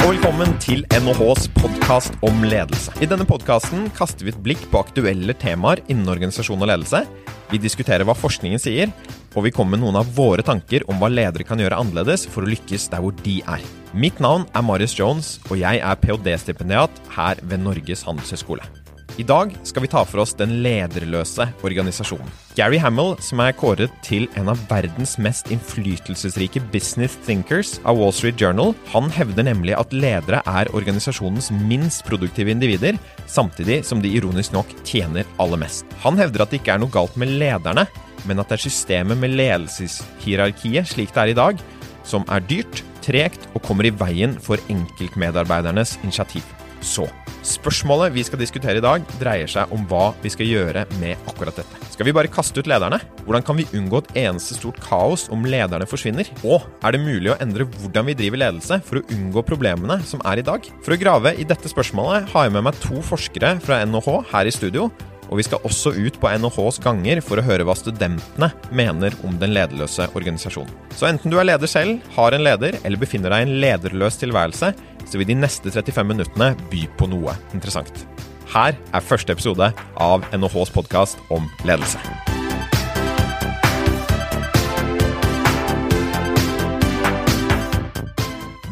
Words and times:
og 0.00 0.14
velkommen 0.14 0.52
til 0.62 0.80
NHHs 0.96 1.50
podkast 1.58 2.14
om 2.24 2.44
ledelse. 2.46 2.92
I 3.04 3.08
denne 3.10 3.26
podkasten 3.28 3.90
kaster 3.92 4.24
vi 4.24 4.32
et 4.32 4.40
blikk 4.40 4.62
på 4.72 4.80
aktuelle 4.80 5.34
temaer 5.36 5.82
innen 5.92 6.08
organisasjon 6.08 6.62
og 6.62 6.70
ledelse. 6.70 7.02
Vi 7.50 7.60
diskuterer 7.60 8.06
hva 8.08 8.16
forskningen 8.16 8.62
sier, 8.62 8.94
og 9.36 9.44
vi 9.44 9.52
kommer 9.52 9.76
med 9.76 9.84
noen 9.84 10.00
av 10.00 10.08
våre 10.16 10.44
tanker 10.46 10.86
om 10.88 11.02
hva 11.02 11.12
ledere 11.12 11.44
kan 11.44 11.60
gjøre 11.60 11.82
annerledes 11.84 12.24
for 12.32 12.46
å 12.46 12.52
lykkes 12.52 12.88
der 12.94 13.04
hvor 13.04 13.16
de 13.26 13.42
er. 13.44 13.64
Mitt 13.92 14.22
navn 14.24 14.48
er 14.56 14.64
Marius 14.64 14.96
Jones, 14.96 15.34
og 15.50 15.60
jeg 15.60 15.84
er 15.84 16.00
ph.d.-stipendiat 16.00 17.02
her 17.18 17.44
ved 17.44 17.66
Norges 17.66 18.06
handelshøyskole. 18.08 18.79
I 19.18 19.24
dag 19.26 19.52
skal 19.62 19.82
vi 19.82 19.88
ta 19.90 20.04
for 20.06 20.22
oss 20.22 20.32
den 20.38 20.60
lederløse 20.64 21.48
organisasjonen. 21.66 22.28
Gary 22.56 22.78
Hamill, 22.80 23.16
som 23.22 23.40
er 23.42 23.54
kåret 23.56 23.92
til 24.06 24.28
en 24.38 24.50
av 24.52 24.60
verdens 24.70 25.16
mest 25.22 25.50
innflytelsesrike 25.52 26.62
business 26.72 27.16
thinkers 27.26 27.74
av 27.84 27.98
Wall 27.98 28.14
Street 28.14 28.40
Journal, 28.40 28.74
han 28.92 29.10
hevder 29.14 29.48
nemlig 29.50 29.74
at 29.78 29.94
ledere 29.94 30.42
er 30.46 30.70
organisasjonens 30.76 31.50
minst 31.64 32.04
produktive 32.06 32.52
individer, 32.54 32.98
samtidig 33.30 33.82
som 33.88 34.02
de 34.02 34.12
ironisk 34.20 34.54
nok 34.56 34.72
tjener 34.84 35.28
aller 35.42 35.60
mest. 35.64 35.84
Han 36.04 36.20
hevder 36.20 36.44
at 36.44 36.54
det 36.54 36.62
ikke 36.62 36.76
er 36.76 36.84
noe 36.84 36.94
galt 36.94 37.18
med 37.20 37.34
lederne, 37.40 37.86
men 38.28 38.40
at 38.40 38.50
det 38.50 38.58
er 38.58 38.66
systemet 38.68 39.20
med 39.20 39.34
ledelseshierarkiet 39.36 40.94
slik 40.94 41.12
det 41.16 41.24
er 41.24 41.34
i 41.34 41.40
dag, 41.40 41.66
som 42.06 42.24
er 42.30 42.44
dyrt, 42.46 42.84
tregt 43.04 43.46
og 43.54 43.62
kommer 43.64 43.88
i 43.88 43.94
veien 43.96 44.36
for 44.44 44.60
enkeltmedarbeidernes 44.72 45.96
initiativ. 46.04 46.44
Så 46.80 47.08
Spørsmålet 47.46 48.12
vi 48.12 48.22
skal 48.26 48.40
diskutere 48.40 48.80
i 48.80 48.84
dag, 48.84 49.04
dreier 49.20 49.48
seg 49.48 49.70
om 49.72 49.86
hva 49.88 50.10
vi 50.20 50.32
skal 50.32 50.48
gjøre 50.48 50.84
med 51.00 51.30
akkurat 51.30 51.56
dette. 51.56 51.78
Skal 51.88 52.08
vi 52.08 52.14
bare 52.16 52.30
kaste 52.32 52.60
ut 52.60 52.68
lederne? 52.68 53.00
Hvordan 53.24 53.44
kan 53.46 53.56
vi 53.56 53.68
unngå 53.76 54.02
et 54.02 54.10
eneste 54.26 54.58
stort 54.58 54.80
kaos 54.84 55.26
om 55.32 55.46
lederne 55.48 55.88
forsvinner? 55.88 56.28
Og 56.44 56.66
er 56.84 56.96
det 56.96 57.02
mulig 57.04 57.32
å 57.32 57.38
endre 57.40 57.68
hvordan 57.78 58.10
vi 58.10 58.16
driver 58.18 58.44
ledelse 58.44 58.80
for 58.84 59.00
å 59.00 59.06
unngå 59.16 59.44
problemene 59.48 60.00
som 60.08 60.20
er 60.28 60.42
i 60.42 60.46
dag? 60.46 60.68
For 60.84 60.96
å 60.96 61.00
grave 61.00 61.34
i 61.40 61.48
dette 61.48 61.72
spørsmålet 61.72 62.28
har 62.34 62.48
jeg 62.48 62.56
med 62.58 62.68
meg 62.68 62.82
to 62.84 63.00
forskere 63.08 63.56
fra 63.64 63.80
NHH 63.88 64.20
her 64.34 64.50
i 64.50 64.54
studio. 64.54 64.90
Og 65.30 65.38
vi 65.38 65.46
skal 65.46 65.62
også 65.66 65.92
ut 65.94 66.18
på 66.20 66.30
NHHs 66.42 66.80
ganger 66.82 67.22
for 67.24 67.38
å 67.38 67.44
høre 67.46 67.66
hva 67.66 67.76
studentene 67.78 68.50
mener 68.74 69.14
om 69.26 69.36
den 69.40 69.54
lederløse 69.54 70.08
organisasjonen. 70.18 70.72
Så 70.94 71.06
enten 71.10 71.32
du 71.32 71.38
er 71.38 71.46
leder 71.46 71.70
selv, 71.70 72.00
har 72.16 72.34
en 72.34 72.44
leder, 72.46 72.78
eller 72.82 73.00
befinner 73.00 73.32
deg 73.32 73.44
i 73.44 73.48
en 73.48 73.60
lederløs 73.62 74.18
tilværelse, 74.20 74.72
så 75.06 75.20
vil 75.20 75.30
de 75.30 75.38
neste 75.38 75.70
35 75.70 76.10
minuttene 76.10 76.52
by 76.72 76.82
på 76.98 77.10
noe 77.10 77.36
interessant. 77.54 78.04
Her 78.50 78.74
er 78.74 79.06
første 79.06 79.34
episode 79.36 79.70
av 80.02 80.26
NHHs 80.34 80.74
podkast 80.74 81.22
om 81.30 81.46
ledelse. 81.68 82.29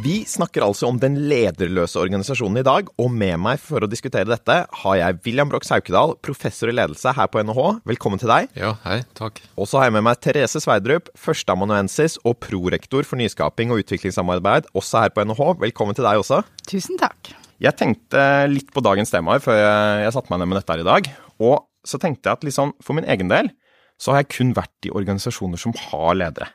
Vi 0.09 0.23
snakker 0.25 0.65
altså 0.65 0.87
om 0.89 0.97
den 0.97 1.19
lederløse 1.29 1.99
organisasjonen 2.01 2.63
i 2.63 2.65
dag, 2.65 2.87
og 3.03 3.11
med 3.13 3.35
meg 3.45 3.59
for 3.61 3.85
å 3.85 3.89
diskutere 3.91 4.25
dette 4.31 4.55
har 4.81 4.95
jeg 4.97 5.19
William 5.27 5.51
Brox 5.51 5.69
Haukedal, 5.75 6.15
professor 6.25 6.71
i 6.71 6.75
ledelse 6.79 7.13
her 7.13 7.29
på 7.29 7.43
NHH. 7.45 7.83
Velkommen 7.91 8.23
til 8.23 8.31
deg. 8.31 8.49
Ja, 8.57 8.71
hei, 8.87 9.03
takk. 9.19 9.43
Og 9.61 9.69
så 9.69 9.83
har 9.83 9.91
jeg 9.91 9.99
med 9.99 10.07
meg 10.07 10.23
Therese 10.25 10.63
Sverdrup, 10.65 11.11
førsteamanuensis 11.19 12.17
og 12.23 12.39
prorektor 12.41 13.05
for 13.05 13.21
nyskaping 13.21 13.75
og 13.75 13.83
utviklingssamarbeid, 13.83 14.71
også 14.79 15.05
her 15.05 15.13
på 15.13 15.27
NHH. 15.29 15.51
Velkommen 15.67 15.99
til 15.99 16.09
deg 16.09 16.23
også. 16.23 16.41
Tusen 16.71 16.97
takk. 17.03 17.35
Jeg 17.61 17.77
tenkte 17.77 18.23
litt 18.49 18.73
på 18.73 18.85
dagens 18.87 19.13
temaer 19.13 19.45
før 19.45 19.61
jeg, 19.61 20.05
jeg 20.07 20.17
satte 20.17 20.33
meg 20.33 20.41
ned 20.41 20.55
med 20.55 20.63
dette 20.63 20.73
her 20.73 20.87
i 20.87 20.89
dag. 20.89 21.11
Og 21.51 21.59
så 21.85 22.01
tenkte 22.01 22.31
jeg 22.31 22.41
at 22.41 22.49
liksom, 22.49 22.79
for 22.81 22.97
min 22.97 23.11
egen 23.13 23.29
del 23.29 23.53
så 24.01 24.15
har 24.15 24.23
jeg 24.23 24.33
kun 24.39 24.57
vært 24.57 24.89
i 24.89 24.95
organisasjoner 24.95 25.61
som 25.61 25.77
har 25.91 26.17
ledere. 26.17 26.55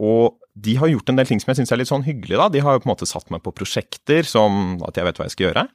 Og 0.00 0.40
de 0.56 0.74
har 0.80 0.90
gjort 0.90 1.12
en 1.12 1.20
del 1.20 1.28
ting 1.28 1.40
som 1.42 1.52
jeg 1.52 1.60
syns 1.60 1.72
er 1.74 1.80
litt 1.80 1.90
sånn 1.90 2.06
hyggelig. 2.06 2.38
da. 2.40 2.48
De 2.48 2.62
har 2.64 2.76
jo 2.76 2.82
på 2.82 2.88
en 2.88 2.94
måte 2.94 3.08
satt 3.08 3.30
meg 3.32 3.42
på 3.44 3.52
prosjekter 3.54 4.26
som 4.26 4.80
at 4.88 4.96
jeg 4.96 5.06
vet 5.06 5.20
hva 5.20 5.28
jeg 5.28 5.36
skal 5.36 5.46
gjøre. 5.48 5.66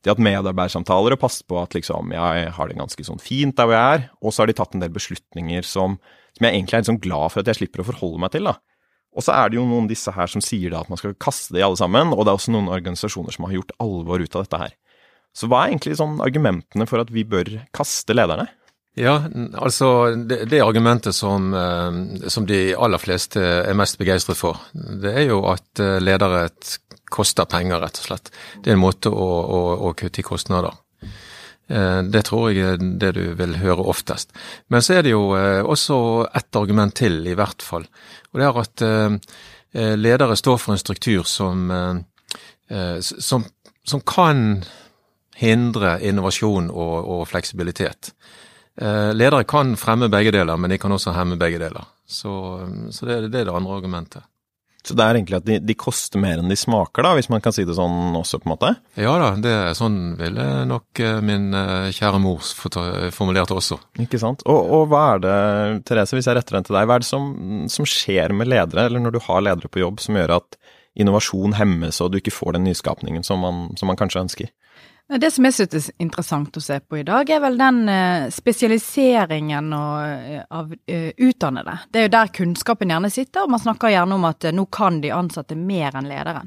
De 0.00 0.08
har 0.08 0.16
hatt 0.16 0.24
medarbeidersamtaler 0.24 1.16
og 1.16 1.20
passet 1.20 1.44
på 1.48 1.58
at 1.60 1.74
liksom, 1.76 2.12
jeg 2.16 2.52
har 2.56 2.70
det 2.70 2.78
ganske 2.78 3.04
sånn 3.04 3.20
fint 3.20 3.56
der 3.58 3.68
hvor 3.68 3.76
jeg 3.76 3.98
er. 3.98 4.06
Og 4.20 4.32
så 4.32 4.42
har 4.42 4.50
de 4.50 4.56
tatt 4.56 4.76
en 4.76 4.84
del 4.84 4.92
beslutninger 4.94 5.66
som, 5.66 5.98
som 6.36 6.46
jeg 6.46 6.56
egentlig 6.56 6.78
er 6.78 6.86
sånn 6.88 7.02
glad 7.02 7.32
for 7.32 7.42
at 7.42 7.50
jeg 7.52 7.60
slipper 7.60 7.82
å 7.82 7.88
forholde 7.90 8.22
meg 8.22 8.32
til. 8.36 8.48
da. 8.48 8.56
Og 9.10 9.26
så 9.26 9.34
er 9.34 9.50
det 9.50 9.58
jo 9.58 9.66
noen 9.66 9.88
av 9.88 9.90
disse 9.90 10.12
her 10.14 10.30
som 10.30 10.44
sier 10.44 10.72
da 10.72 10.84
at 10.84 10.92
man 10.92 11.00
skal 11.00 11.16
kaste 11.18 11.56
de 11.56 11.64
alle 11.66 11.78
sammen, 11.80 12.14
og 12.14 12.22
det 12.22 12.32
er 12.32 12.38
også 12.38 12.54
noen 12.54 12.70
organisasjoner 12.70 13.34
som 13.34 13.48
har 13.48 13.56
gjort 13.58 13.74
alvor 13.82 14.22
ut 14.22 14.36
av 14.38 14.46
dette 14.46 14.60
her. 14.62 14.76
Så 15.36 15.50
hva 15.50 15.64
er 15.64 15.72
egentlig 15.72 15.98
sånn 15.98 16.18
argumentene 16.22 16.86
for 16.90 17.02
at 17.02 17.10
vi 17.14 17.24
bør 17.28 17.50
kaste 17.76 18.14
lederne? 18.14 18.48
Ja, 18.98 19.22
altså 19.54 20.14
det, 20.14 20.44
det 20.50 20.60
argumentet 20.60 21.14
som, 21.14 21.54
eh, 21.54 22.28
som, 22.28 22.46
de 22.46 22.74
aller 22.74 22.98
fleste 22.98 23.40
er 23.40 23.76
mest 23.78 24.00
begeistret 24.00 24.38
for, 24.38 24.58
det 24.74 25.12
er 25.14 25.28
jo 25.28 25.44
at 25.50 25.82
eh, 25.82 26.00
ledere 26.02 26.48
koster 27.10 27.46
penger, 27.50 27.78
rett 27.82 28.00
og 28.00 28.08
slett. 28.08 28.32
Det 28.58 28.72
er 28.72 28.78
en 28.78 28.82
måte 28.82 29.12
å, 29.14 29.28
å, 29.40 29.60
å 29.86 29.92
kutte 29.98 30.22
i 30.22 30.26
kostnader. 30.26 30.74
Eh, 31.70 32.00
det 32.10 32.24
tror 32.26 32.50
jeg 32.50 32.66
er 32.66 32.82
det 32.82 33.12
du 33.14 33.22
vil 33.38 33.56
høre 33.62 33.86
oftest. 33.94 34.34
Men 34.74 34.82
så 34.82 34.98
er 34.98 35.06
det 35.06 35.14
jo 35.14 35.22
også 35.30 36.00
ett 36.26 36.58
argument 36.58 36.98
til, 36.98 37.22
i 37.30 37.38
hvert 37.38 37.62
fall. 37.62 37.86
Og 38.32 38.42
det 38.42 38.48
er 38.48 38.62
at 38.64 38.86
ledere 40.00 40.34
står 40.34 40.56
for 40.58 40.74
en 40.74 40.80
struktur 40.82 41.22
som, 41.30 41.68
som, 42.66 43.44
som 43.86 44.00
kan 44.02 44.64
hindre 45.38 45.92
innovasjon 46.02 46.72
og, 46.74 46.96
og 47.06 47.28
fleksibilitet. 47.30 48.10
Eh, 48.80 49.14
ledere 49.14 49.44
kan 49.44 49.76
fremme 49.76 50.08
begge 50.08 50.32
deler, 50.32 50.56
men 50.56 50.72
de 50.72 50.78
kan 50.80 50.92
også 50.92 51.12
hemme 51.12 51.36
begge 51.40 51.60
deler. 51.60 51.84
Så, 52.08 52.32
så 52.90 53.06
det, 53.06 53.26
det, 53.28 53.42
er 53.42 53.50
det 53.50 53.54
andre 53.54 53.76
argumentet. 53.76 54.24
Så 54.80 54.94
det 54.96 55.04
er 55.04 55.18
egentlig 55.18 55.36
at 55.36 55.44
de, 55.44 55.58
de, 55.60 55.74
koster 55.76 56.20
mer 56.22 56.40
enn 56.40 56.48
de 56.48 56.56
smaker, 56.56 57.04
da, 57.04 57.12
hvis 57.18 57.28
man 57.28 57.42
kan 57.44 57.52
si 57.52 57.66
det 57.68 57.76
sånn 57.76 58.16
også, 58.16 58.40
på 58.40 58.48
en 58.48 58.52
måte? 58.54 58.70
Ja 58.96 59.12
da, 59.20 59.34
det 59.36 59.52
er 59.52 59.76
sånn 59.76 59.98
ville 60.16 60.46
nok 60.70 61.02
eh, 61.04 61.18
min 61.20 61.52
eh, 61.52 61.90
kjære 61.92 62.22
mor 62.24 62.40
formulert 63.12 63.52
også. 63.52 63.76
Ikke 64.00 64.20
sant. 64.22 64.46
Og, 64.48 64.72
og, 64.78 64.86
hva 64.88 65.02
er 65.12 65.24
det, 65.26 65.36
Therese, 65.90 66.16
hvis 66.16 66.30
jeg 66.30 66.40
retter 66.40 66.56
den 66.56 66.68
til 66.70 66.78
deg, 66.78 66.88
hva 66.88 66.96
er 66.96 67.04
det 67.04 67.10
som, 67.10 67.28
som 67.68 67.88
skjer 67.88 68.32
med 68.32 68.48
ledere, 68.48 68.88
eller 68.88 69.04
når 69.04 69.18
du 69.18 69.20
har 69.26 69.44
ledere 69.44 69.68
på 69.68 69.84
jobb, 69.84 70.00
som 70.00 70.16
gjør 70.16 70.38
at 70.40 70.56
innovasjon 70.96 71.58
hemmes, 71.60 72.00
og 72.00 72.14
du 72.14 72.18
ikke 72.22 72.34
får 72.34 72.56
den 72.56 72.64
nyskapningen 72.70 73.28
som 73.28 73.44
man, 73.44 73.66
som 73.76 73.92
man 73.92 74.00
kanskje 74.00 74.24
ønsker? 74.24 74.54
Det 75.18 75.30
som 75.34 75.46
jeg 75.46 75.54
synes 75.56 75.88
er 75.88 75.94
interessant 76.04 76.54
å 76.54 76.60
se 76.62 76.76
på 76.86 77.00
i 77.00 77.06
dag, 77.06 77.26
er 77.34 77.40
vel 77.42 77.56
den 77.58 77.80
eh, 77.90 78.28
spesialiseringen 78.30 79.72
eh, 79.74 80.44
av 80.46 80.70
eh, 80.86 81.10
utdannede. 81.18 81.74
Det 81.90 81.98
er 81.98 82.06
jo 82.06 82.12
der 82.14 82.30
kunnskapen 82.36 82.92
gjerne 82.94 83.10
sitter, 83.10 83.42
og 83.42 83.56
man 83.56 83.62
snakker 83.62 83.90
gjerne 83.90 84.14
om 84.14 84.28
at 84.28 84.46
nå 84.54 84.68
kan 84.70 85.00
de 85.02 85.10
ansatte 85.10 85.58
mer 85.58 85.98
enn 85.98 86.06
lederen. 86.06 86.46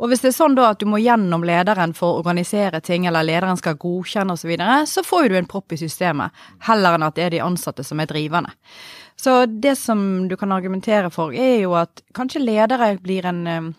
Og 0.00 0.08
hvis 0.08 0.24
det 0.24 0.30
er 0.30 0.38
sånn 0.38 0.56
da 0.56 0.70
at 0.72 0.80
du 0.80 0.88
må 0.88 1.02
gjennom 1.02 1.44
lederen 1.44 1.92
for 1.94 2.14
å 2.14 2.22
organisere 2.22 2.80
ting, 2.80 3.04
eller 3.06 3.28
lederen 3.28 3.60
skal 3.60 3.76
godkjenne 3.76 4.38
osv., 4.38 4.46
så, 4.46 4.50
videre, 4.54 4.80
så 4.88 5.04
får 5.04 5.28
du 5.28 5.36
en 5.38 5.52
propp 5.52 5.76
i 5.76 5.82
systemet, 5.84 6.32
heller 6.64 6.96
enn 6.96 7.04
at 7.06 7.20
det 7.20 7.26
er 7.26 7.36
de 7.36 7.44
ansatte 7.44 7.84
som 7.84 8.00
er 8.00 8.08
drivende. 8.08 8.56
Så 9.20 9.42
det 9.46 9.76
som 9.78 10.30
du 10.32 10.38
kan 10.40 10.56
argumentere 10.56 11.12
for, 11.12 11.36
er 11.36 11.60
jo 11.66 11.76
at 11.76 12.00
kanskje 12.16 12.40
ledere 12.40 12.94
blir 13.04 13.28
en 13.28 13.74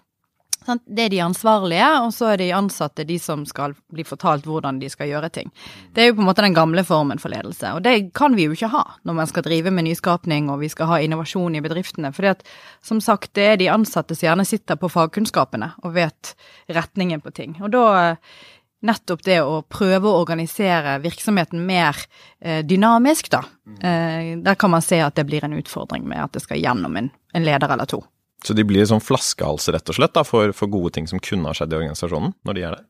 det 0.85 1.05
er 1.05 1.11
de 1.13 1.21
ansvarlige, 1.25 1.87
og 2.03 2.13
så 2.15 2.31
er 2.33 2.41
de 2.41 2.51
ansatte 2.55 3.05
de 3.07 3.17
som 3.21 3.45
skal 3.49 3.75
bli 3.93 4.05
fortalt 4.07 4.47
hvordan 4.49 4.79
de 4.81 4.89
skal 4.91 5.11
gjøre 5.11 5.31
ting. 5.33 5.51
Det 5.93 6.03
er 6.03 6.11
jo 6.11 6.17
på 6.17 6.23
en 6.23 6.29
måte 6.29 6.45
den 6.45 6.57
gamle 6.57 6.85
formen 6.87 7.21
for 7.21 7.33
ledelse, 7.33 7.75
og 7.75 7.83
det 7.85 8.13
kan 8.17 8.37
vi 8.37 8.47
jo 8.47 8.55
ikke 8.55 8.71
ha 8.73 8.83
når 9.03 9.19
man 9.19 9.29
skal 9.29 9.45
drive 9.47 9.73
med 9.73 9.87
nyskapning 9.89 10.49
og 10.53 10.61
vi 10.63 10.71
skal 10.71 10.91
ha 10.91 11.01
innovasjon 11.03 11.59
i 11.59 11.63
bedriftene. 11.63 12.13
For 12.15 12.33
som 12.83 13.01
sagt, 13.03 13.33
det 13.37 13.47
er 13.51 13.61
de 13.61 13.71
ansatte 13.73 14.15
som 14.15 14.29
gjerne 14.29 14.47
sitter 14.47 14.79
på 14.79 14.91
fagkunnskapene 14.91 15.73
og 15.83 15.95
vet 15.97 16.35
retningen 16.71 17.23
på 17.23 17.33
ting. 17.35 17.57
Og 17.61 17.73
da 17.73 17.85
nettopp 18.83 19.23
det 19.23 19.39
å 19.43 19.61
prøve 19.69 20.09
å 20.09 20.19
organisere 20.21 20.97
virksomheten 21.03 21.61
mer 21.65 21.97
eh, 22.41 22.61
dynamisk, 22.67 23.31
da. 23.31 23.43
Eh, 23.79 24.33
der 24.43 24.59
kan 24.59 24.73
man 24.73 24.83
se 24.83 24.99
at 25.03 25.15
det 25.15 25.25
blir 25.29 25.45
en 25.45 25.55
utfordring 25.55 26.05
med 26.07 26.23
at 26.25 26.35
det 26.35 26.43
skal 26.43 26.59
gjennom 26.59 26.99
en, 26.99 27.09
en 27.33 27.47
leder 27.47 27.73
eller 27.73 27.89
to. 27.89 28.01
Så 28.43 28.55
de 28.57 28.65
blir 28.67 28.85
sånn 28.87 29.03
flaskehals, 29.03 29.69
rett 29.71 29.89
og 29.89 29.97
slett, 29.97 30.13
da, 30.15 30.25
for, 30.27 30.51
for, 30.55 30.71
gode 30.71 30.93
ting 30.97 31.07
som 31.07 31.21
kunne 31.23 31.47
ha 31.47 31.55
skjedd 31.55 31.73
i 31.73 31.79
organisasjonen, 31.79 32.35
når 32.43 32.57
de 32.57 32.65
er 32.67 32.75
der? 32.75 32.85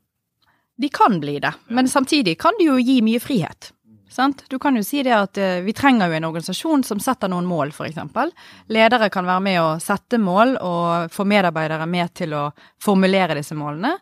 De 0.82 0.90
kan 0.90 1.20
bli 1.22 1.38
det, 1.40 1.54
men 1.70 1.90
samtidig 1.90 2.40
kan 2.42 2.58
de 2.58 2.72
jo 2.72 2.80
gi 2.82 2.98
mye 3.06 3.22
frihet. 3.22 3.70
Sant? 4.14 4.44
Du 4.50 4.60
kan 4.62 4.76
jo 4.78 4.84
si 4.86 5.02
det 5.06 5.14
at 5.14 5.38
uh, 5.42 5.62
vi 5.66 5.74
trenger 5.74 6.10
jo 6.10 6.18
en 6.18 6.28
organisasjon 6.28 6.84
som 6.86 7.00
setter 7.02 7.32
noen 7.34 7.48
mål, 7.50 7.72
f.eks. 7.74 7.98
Ledere 8.74 9.10
kan 9.14 9.26
være 9.26 9.42
med 9.46 9.62
å 9.62 9.72
sette 9.82 10.20
mål 10.22 10.58
og 10.62 11.14
få 11.14 11.26
medarbeidere 11.30 11.88
med 11.90 12.14
til 12.22 12.36
å 12.38 12.44
formulere 12.82 13.40
disse 13.40 13.58
målene. 13.58 13.96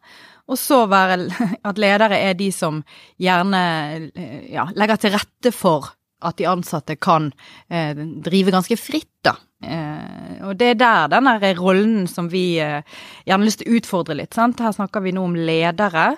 Og 0.51 0.59
så 0.59 0.81
være 0.92 1.30
at 1.69 1.80
ledere 1.80 2.19
er 2.19 2.36
de 2.39 2.50
som 2.56 2.83
gjerne 3.24 3.63
uh, 4.12 4.44
ja, 4.51 4.68
legger 4.75 5.00
til 5.00 5.15
rette 5.15 5.56
for 5.56 5.94
at 6.21 6.38
de 6.38 6.45
ansatte 6.45 6.95
kan 7.01 7.31
eh, 7.65 7.97
drive 7.97 8.51
ganske 8.54 8.77
fritt, 8.77 9.09
da. 9.25 9.33
Eh, 9.61 10.41
og 10.47 10.57
det 10.57 10.73
er 10.73 10.79
der 10.79 11.07
den 11.13 11.29
rollen 11.59 12.07
som 12.09 12.29
vi 12.31 12.59
eh, 12.59 12.81
gjerne 13.25 13.43
har 13.43 13.49
lyst 13.49 13.61
til 13.61 13.71
å 13.71 13.79
utfordre 13.79 14.17
litt. 14.17 14.33
sant? 14.33 14.59
Her 14.59 14.73
snakker 14.75 15.03
vi 15.05 15.13
nå 15.15 15.23
om 15.29 15.37
ledere. 15.37 16.15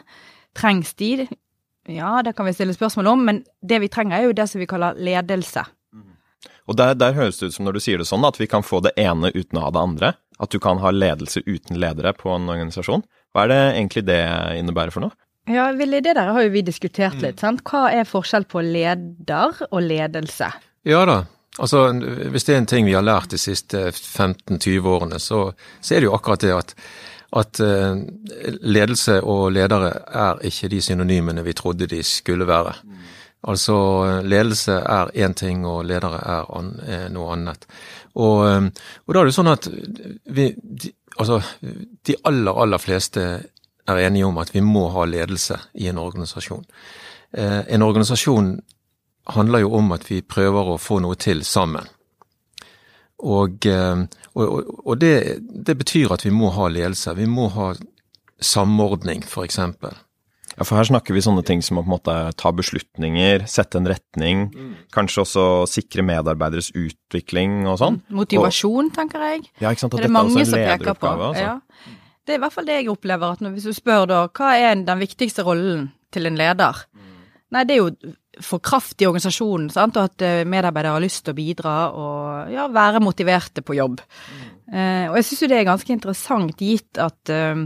Trengs 0.55 0.93
de? 0.95 1.27
Ja, 1.89 2.21
det 2.23 2.35
kan 2.37 2.47
vi 2.47 2.53
stille 2.55 2.73
spørsmål 2.73 3.07
om, 3.11 3.23
men 3.27 3.43
det 3.61 3.81
vi 3.83 3.91
trenger 3.91 4.19
er 4.19 4.29
jo 4.29 4.35
det 4.37 4.47
som 4.47 4.61
vi 4.61 4.69
kaller 4.69 4.95
ledelse. 4.95 5.65
Og 6.67 6.77
der, 6.79 6.93
der, 6.95 7.15
høres 7.17 7.39
det 7.39 7.49
ut 7.51 7.55
som 7.57 7.65
når 7.67 7.75
du 7.75 7.83
sier 7.83 7.99
det 7.99 8.07
sånn, 8.07 8.23
at 8.23 8.39
vi 8.39 8.47
kan 8.47 8.63
få 8.63 8.79
det 8.83 8.93
ene 8.99 9.33
uten 9.35 9.59
å 9.59 9.65
ha 9.65 9.73
det 9.73 9.81
andre. 9.81 10.13
at 10.41 10.49
du 10.49 10.57
kan 10.59 10.79
ha 10.81 10.89
ledelse 10.91 11.43
uten 11.45 11.77
ledere 11.79 12.11
på 12.17 12.31
en 12.33 12.49
organisasjon. 12.49 13.03
Hva 13.31 13.43
er 13.45 13.51
det 13.51 13.59
egentlig 13.77 14.01
det 14.07 14.23
innebærer 14.57 14.91
for 14.91 15.05
noe? 15.05 15.13
Ja, 15.47 15.67
Willy, 15.75 15.99
det 16.01 16.15
der 16.17 16.31
har 16.33 16.41
jo 16.41 16.49
vi 16.51 16.63
diskutert 16.65 17.19
litt. 17.21 17.39
sant? 17.39 17.61
Hva 17.67 17.91
er 17.93 18.07
forskjell 18.07 18.47
på 18.49 18.63
leder 18.65 19.61
og 19.69 19.79
ledelse? 19.83 20.49
Ja 20.87 21.03
da. 21.07 21.17
Altså, 21.59 21.91
Hvis 22.31 22.43
det 22.43 22.55
er 22.55 22.61
en 22.61 22.65
ting 22.69 22.85
vi 22.85 22.95
har 22.97 23.05
lært 23.05 23.31
de 23.31 23.37
siste 23.37 23.91
15-20 23.91 24.87
årene, 24.89 25.19
så, 25.19 25.51
så, 25.81 25.95
er 25.95 26.01
det 26.01 26.09
jo 26.09 26.15
akkurat 26.15 26.41
det 26.41 26.53
at, 26.55 26.73
at 27.37 27.61
uh, 27.61 27.99
ledelse 28.61 29.19
og 29.21 29.51
ledere 29.53 29.91
er 30.09 30.41
ikke 30.49 30.71
de 30.73 30.81
synonymene 30.81 31.43
vi 31.45 31.53
trodde 31.53 31.87
de 31.87 32.01
skulle 32.03 32.47
være. 32.47 32.73
Altså, 33.43 33.75
ledelse 34.23 34.71
er 34.71 35.11
én 35.13 35.33
ting, 35.33 35.65
og 35.67 35.85
ledere 35.85 36.21
er, 36.23 36.49
an, 36.57 36.73
er 36.87 37.07
noe 37.13 37.33
annet. 37.35 37.67
Og, 38.15 38.45
um, 38.47 38.71
og, 39.05 39.13
da 39.13 39.21
er 39.21 39.29
det 39.29 39.35
sånn 39.35 39.51
at 39.51 39.67
vi, 40.25 40.53
de, 40.57 40.93
altså, 41.19 41.41
de 42.07 42.15
aller, 42.25 42.61
aller 42.65 42.81
fleste 42.81 43.25
er 43.87 44.05
enige 44.05 44.25
om 44.25 44.37
at 44.41 44.53
vi 44.55 44.61
må 44.63 44.87
ha 44.95 45.05
ledelse 45.05 45.57
i 45.75 45.89
en 45.91 45.99
organisasjon. 45.99 46.63
Eh, 47.33 47.59
en 47.75 47.81
organisasjon 47.81 48.53
handler 49.31 49.63
jo 49.63 49.73
om 49.79 49.91
at 49.95 50.07
vi 50.09 50.21
prøver 50.21 50.73
å 50.73 50.79
få 50.81 50.99
noe 51.03 51.17
til 51.19 51.43
sammen. 51.47 51.87
Og, 53.23 53.65
eh, 53.69 54.03
og, 54.35 54.71
og 54.83 54.97
det, 54.99 55.13
det, 55.47 55.77
betyr 55.79 56.11
at 56.15 56.25
vi 56.25 56.33
må 56.35 56.51
ha 56.55 56.67
ledelse. 56.71 57.15
Vi 57.15 57.27
må 57.29 57.47
ha 57.55 57.71
samordning, 58.43 59.23
f.eks. 59.23 59.59
Ja, 60.53 60.65
for 60.67 60.77
her 60.77 60.85
snakker 60.85 61.15
vi 61.15 61.23
sånne 61.23 61.41
ting 61.47 61.63
som 61.65 61.79
å 61.79 61.83
på 61.85 61.87
en 61.87 61.93
måte 61.95 62.15
ta 62.37 62.51
beslutninger, 62.53 63.47
sette 63.49 63.79
en 63.79 63.89
retning, 63.89 64.45
mm. 64.53 64.73
kanskje 64.93 65.23
også 65.23 65.45
sikre 65.71 66.05
medarbeideres 66.05 66.69
utvikling 66.77 67.63
og 67.65 67.79
sånn. 67.81 68.01
Motivasjon, 68.13 68.91
og, 68.91 68.95
tenker 68.97 69.23
jeg. 69.31 69.47
Ja, 69.63 69.71
ikke 69.71 69.87
sant. 69.87 69.97
Og 69.97 70.03
det 70.03 70.11
er 70.11 70.13
mange 70.13 70.45
som 70.45 70.59
peker 70.59 70.99
på. 70.99 71.13
Altså. 71.29 71.47
Ja. 71.47 71.97
Det 72.23 72.35
er 72.35 72.39
i 72.39 72.43
hvert 72.43 72.55
fall 72.55 72.67
det 72.69 72.77
jeg 72.77 72.91
opplever, 72.91 73.33
at 73.33 73.41
når, 73.43 73.55
hvis 73.57 73.65
du 73.67 73.75
spør 73.75 74.05
da 74.07 74.19
hva 74.29 74.53
er 74.59 74.77
den 74.77 75.01
viktigste 75.01 75.43
rollen 75.47 75.89
til 76.13 76.29
en 76.29 76.37
leder? 76.39 76.85
Nei, 77.53 77.63
det 77.69 77.75
er 77.75 77.81
jo 77.83 78.13
for 78.41 78.63
kraft 78.65 79.01
i 79.03 79.07
organisasjonen, 79.07 79.69
sant? 79.73 79.97
og 79.99 80.09
at 80.09 80.25
eh, 80.25 80.41
medarbeidere 80.49 80.95
har 80.95 81.03
lyst 81.03 81.21
til 81.25 81.35
å 81.35 81.37
bidra 81.37 81.75
og 81.93 82.53
ja, 82.53 82.65
være 82.73 83.03
motiverte 83.03 83.61
på 83.65 83.77
jobb. 83.77 84.01
Mm. 84.01 84.49
Eh, 84.73 85.05
og 85.11 85.19
jeg 85.19 85.27
syns 85.27 85.43
jo 85.43 85.49
det 85.51 85.59
er 85.59 85.69
ganske 85.69 85.93
interessant, 85.93 86.63
gitt 86.65 87.01
at 87.01 87.33
eh, 87.33 87.65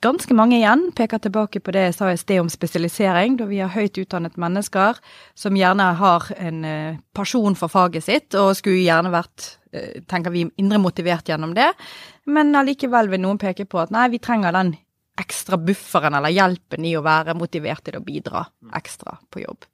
Ganske 0.00 0.32
mange 0.32 0.56
igjen 0.56 0.86
peker 0.96 1.20
tilbake 1.20 1.60
på 1.60 1.72
det 1.76 1.82
jeg 1.82 1.94
sa 1.98 2.06
i 2.08 2.16
sted 2.16 2.38
om 2.40 2.48
spesialisering, 2.48 3.34
da 3.36 3.44
vi 3.44 3.58
har 3.60 3.68
høyt 3.74 3.98
utdannet 4.00 4.38
mennesker 4.40 4.96
som 5.36 5.58
gjerne 5.58 5.90
har 5.98 6.30
en 6.40 6.62
eh, 6.64 7.00
pasjon 7.12 7.52
for 7.52 7.68
faget 7.68 8.06
sitt, 8.06 8.32
og 8.32 8.54
skulle 8.56 8.80
gjerne 8.80 9.12
vært, 9.12 9.58
eh, 9.76 10.00
tenker 10.08 10.32
vi, 10.32 10.46
indre 10.56 10.80
motivert 10.80 11.28
gjennom 11.28 11.52
det. 11.52 11.68
Men 12.24 12.56
allikevel 12.56 13.12
vil 13.12 13.20
noen 13.26 13.40
peke 13.42 13.68
på 13.68 13.82
at 13.82 13.92
nei, 13.92 14.06
vi 14.14 14.22
trenger 14.24 14.56
den 14.56 14.72
ekstra 15.20 15.58
bufferen 15.60 16.16
eller 16.16 16.32
hjelpen 16.34 16.86
i 16.88 16.96
å 16.98 17.04
være 17.04 17.36
motivert 17.38 17.84
til 17.86 17.98
å 18.00 18.04
bidra 18.04 18.46
ekstra 18.76 19.18
på 19.30 19.44
jobb. 19.44 19.68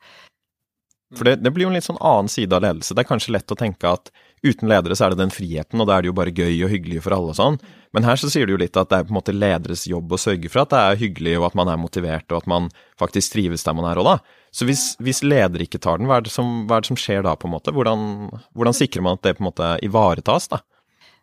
For 1.14 1.28
det, 1.28 1.36
det, 1.36 1.52
blir 1.54 1.68
jo 1.68 1.70
en 1.70 1.76
litt 1.76 1.86
sånn 1.86 2.02
annen 2.02 2.28
side 2.30 2.56
av 2.56 2.64
ledelse. 2.64 2.94
Det 2.96 3.04
er 3.04 3.08
kanskje 3.08 3.36
lett 3.36 3.52
å 3.54 3.58
tenke 3.58 3.86
at 3.86 4.10
uten 4.42 4.66
ledere 4.70 4.96
så 4.98 5.06
er 5.06 5.14
det 5.14 5.20
den 5.20 5.32
friheten, 5.32 5.78
og 5.78 5.86
da 5.86 5.96
er 5.96 6.02
det 6.02 6.10
jo 6.10 6.16
bare 6.18 6.34
gøy 6.34 6.64
og 6.66 6.72
hyggelig 6.72 7.04
for 7.04 7.14
alle 7.14 7.30
og 7.30 7.38
sånn. 7.38 7.58
Men 7.94 8.06
her 8.08 8.18
så 8.18 8.30
sier 8.30 8.48
du 8.48 8.56
jo 8.56 8.60
litt 8.60 8.76
at 8.76 8.90
det 8.90 8.98
er 8.98 9.06
på 9.06 9.14
en 9.14 9.18
måte 9.20 9.34
lederes 9.34 9.86
jobb 9.86 10.12
å 10.12 10.18
sørge 10.20 10.50
for 10.50 10.64
at 10.64 10.74
det 10.74 10.80
er 10.82 11.00
hyggelig, 11.04 11.36
og 11.38 11.48
at 11.48 11.58
man 11.62 11.70
er 11.70 11.78
motivert, 11.80 12.26
og 12.32 12.42
at 12.42 12.50
man 12.50 12.68
faktisk 12.98 13.36
trives 13.36 13.64
der 13.66 13.76
man 13.78 13.86
er 13.88 14.02
òg, 14.02 14.10
da. 14.10 14.42
Så 14.56 14.66
hvis, 14.66 14.84
hvis 15.02 15.22
leder 15.22 15.62
ikke 15.62 15.80
tar 15.82 16.02
den, 16.02 16.10
hva 16.10 16.18
er, 16.18 16.30
som, 16.32 16.64
hva 16.66 16.80
er, 16.80 16.84
det 16.84 16.90
som, 16.90 16.98
skjer 17.00 17.22
da, 17.26 17.36
på 17.38 17.46
en 17.46 17.54
måte? 17.54 17.74
Hvordan, 17.76 18.06
hvordan 18.56 18.76
sikrer 18.76 19.06
man 19.06 19.20
at 19.20 19.28
det 19.28 19.36
på 19.38 19.44
en 19.44 19.50
måte 19.52 19.70
ivaretas, 19.86 20.50
da? 20.50 20.62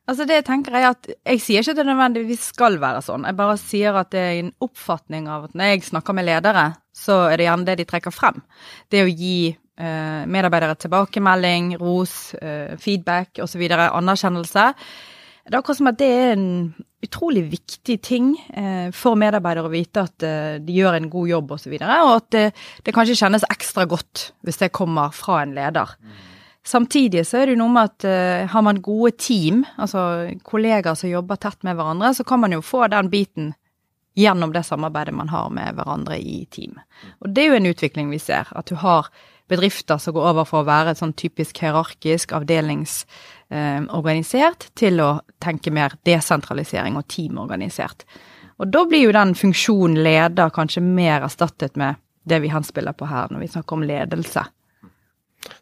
Altså 0.03 0.25
det 0.27 0.41
tenker 0.43 0.75
Jeg 0.75 0.89
at, 0.89 1.09
jeg 1.31 1.41
sier 1.41 1.63
ikke 1.63 1.75
at 1.75 1.79
det 1.79 1.87
nødvendigvis 1.87 2.47
skal 2.51 2.75
være 2.81 3.01
sånn, 3.05 3.23
jeg 3.29 3.39
bare 3.39 3.55
sier 3.61 3.95
at 3.95 4.11
det 4.11 4.19
er 4.19 4.39
en 4.41 4.53
oppfatning 4.65 5.29
av 5.31 5.47
at 5.47 5.55
når 5.55 5.71
jeg 5.71 5.85
snakker 5.87 6.17
med 6.17 6.27
ledere, 6.27 6.65
så 6.91 7.21
er 7.29 7.39
det 7.39 7.47
gjerne 7.47 7.67
det 7.69 7.77
de 7.79 7.85
trekker 7.87 8.13
frem. 8.13 8.41
Det 8.91 9.05
å 9.05 9.09
gi 9.09 9.37
eh, 9.53 10.25
medarbeidere 10.27 10.75
tilbakemelding, 10.83 11.77
ros, 11.79 12.33
eh, 12.35 12.75
feedback 12.83 13.39
osv., 13.45 13.63
anerkjennelse. 13.71 14.65
Det 15.43 15.55
er 15.55 15.59
akkurat 15.59 15.79
som 15.79 15.91
at 15.91 15.99
det 15.99 16.11
er 16.11 16.35
en 16.35 16.49
utrolig 17.03 17.45
viktig 17.51 17.97
ting 18.03 18.33
eh, 18.55 18.91
for 18.95 19.19
medarbeidere 19.19 19.67
å 19.67 19.73
vite 19.73 20.03
at 20.03 20.27
eh, 20.27 20.59
de 20.63 20.77
gjør 20.77 20.99
en 20.99 21.09
god 21.11 21.31
jobb 21.31 21.55
osv., 21.57 21.73
og, 21.73 21.87
så 21.87 22.03
og 22.03 22.13
at 22.17 22.29
det, 22.35 22.45
det, 22.83 22.95
kanskje 22.95 23.17
kjennes 23.23 23.47
ekstra 23.51 23.87
godt 23.91 24.29
hvis 24.43 24.61
det 24.61 24.71
kommer 24.75 25.15
fra 25.15 25.41
en 25.43 25.55
leder. 25.55 25.95
Mm. 25.99 26.21
Samtidig 26.65 27.27
så 27.27 27.41
er 27.41 27.45
det 27.45 27.53
jo 27.57 27.59
noe 27.59 27.73
med 27.75 27.83
at 27.89 28.05
uh, 28.07 28.51
har 28.53 28.61
man 28.63 28.83
gode 28.83 29.11
team, 29.19 29.65
altså 29.75 30.31
kollegaer 30.47 30.95
som 30.95 31.11
jobber 31.11 31.35
tett 31.43 31.59
med 31.67 31.75
hverandre, 31.75 32.13
så 32.15 32.23
kan 32.27 32.39
man 32.39 32.55
jo 32.55 32.61
få 32.63 32.87
den 32.91 33.09
biten 33.11 33.51
gjennom 34.15 34.53
det 34.53 34.63
samarbeidet 34.63 35.15
man 35.17 35.29
har 35.29 35.49
med 35.49 35.75
hverandre 35.75 36.19
i 36.21 36.45
team. 36.51 36.79
Og 37.19 37.29
det 37.33 37.43
er 37.43 37.47
jo 37.49 37.55
en 37.59 37.71
utvikling 37.73 38.09
vi 38.13 38.19
ser, 38.21 38.47
at 38.55 38.65
du 38.69 38.75
har 38.79 39.07
bedrifter 39.49 39.97
som 39.99 40.13
går 40.15 40.29
over 40.31 40.43
for 40.47 40.59
å 40.61 40.69
være 40.69 40.95
sånn 40.95 41.13
typisk 41.19 41.59
hierarkisk 41.63 42.31
avdelingsorganisert 42.37 44.61
eh, 44.63 44.69
til 44.79 45.01
å 45.03 45.19
tenke 45.43 45.71
mer 45.73 45.91
desentralisering 46.07 46.95
og 46.99 47.07
teamorganisert. 47.11 47.99
Og 48.61 48.65
da 48.71 48.81
blir 48.87 49.03
jo 49.07 49.15
den 49.15 49.31
funksjonen 49.35 50.03
leder 50.05 50.49
kanskje 50.53 50.81
mer 50.85 51.21
erstattet 51.25 51.73
med 51.79 51.91
det 52.29 52.39
vi 52.39 52.53
henspiller 52.53 52.93
på 52.95 53.05
her 53.09 53.27
når 53.33 53.39
vi 53.43 53.51
snakker 53.51 53.73
om 53.75 53.87
ledelse. 53.87 54.43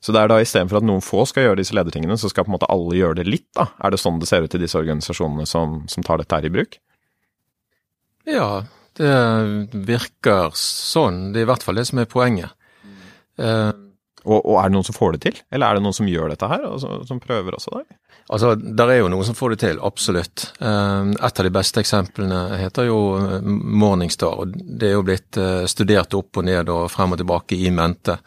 Så 0.02 0.14
det 0.14 0.22
er 0.22 0.30
da 0.32 0.40
istedenfor 0.42 0.82
at 0.82 0.86
noen 0.88 1.04
få 1.06 1.26
skal 1.30 1.48
gjøre 1.48 1.62
disse 1.62 1.76
ledertingene, 1.78 2.18
så 2.20 2.30
skal 2.30 2.46
på 2.46 2.54
en 2.54 2.58
måte 2.58 2.70
alle 2.74 2.98
gjøre 3.00 3.22
det 3.22 3.28
litt, 3.30 3.48
da? 3.58 3.70
Er 3.82 3.94
det 3.94 4.02
sånn 4.02 4.20
det 4.22 4.30
ser 4.30 4.46
ut 4.46 4.58
i 4.58 4.62
disse 4.62 4.78
organisasjonene 4.78 5.48
som, 5.50 5.82
som 5.92 6.06
tar 6.06 6.22
dette 6.22 6.38
her 6.38 6.48
i 6.48 6.54
bruk? 6.54 6.78
Ja, 8.30 8.50
det 9.00 9.14
virker 9.88 10.52
sånn. 10.58 11.32
Det 11.34 11.42
er 11.42 11.48
i 11.48 11.52
hvert 11.52 11.66
fall 11.66 11.80
det 11.80 11.88
som 11.90 12.02
er 12.02 12.10
poenget. 12.10 12.54
Uh, 13.42 13.72
og, 14.22 14.38
og, 14.38 14.56
er 14.60 14.70
det 14.70 14.76
noen 14.76 14.86
som 14.86 14.96
får 14.96 15.16
det 15.16 15.22
til, 15.24 15.38
eller 15.50 15.66
er 15.66 15.78
det 15.78 15.84
noen 15.86 15.98
som 15.98 16.10
gjør 16.10 16.30
dette 16.30 16.50
her, 16.52 16.66
og 16.68 16.78
som, 16.84 17.02
som 17.10 17.22
prøver 17.24 17.58
også 17.58 17.74
da? 17.80 17.98
Altså, 18.32 18.54
Der 18.56 18.92
er 18.94 19.00
jo 19.00 19.10
noen 19.10 19.26
som 19.26 19.38
får 19.38 19.56
det 19.56 19.60
til, 19.64 19.82
absolutt. 19.82 20.46
Uh, 20.62 21.10
et 21.18 21.42
av 21.42 21.48
de 21.48 21.54
beste 21.54 21.82
eksemplene 21.82 22.42
heter 22.62 22.88
jo 22.88 23.00
eh, 23.18 23.42
Morningstar. 23.42 24.44
og 24.44 24.54
Det 24.54 24.92
er 24.92 24.96
jo 24.96 25.06
blitt 25.08 25.40
uh, 25.42 25.66
studert 25.70 26.14
opp 26.18 26.38
og 26.38 26.46
ned 26.48 26.70
og 26.72 26.86
frem 26.94 27.16
og 27.16 27.22
tilbake 27.22 27.58
i 27.58 27.74
mente. 27.74 28.20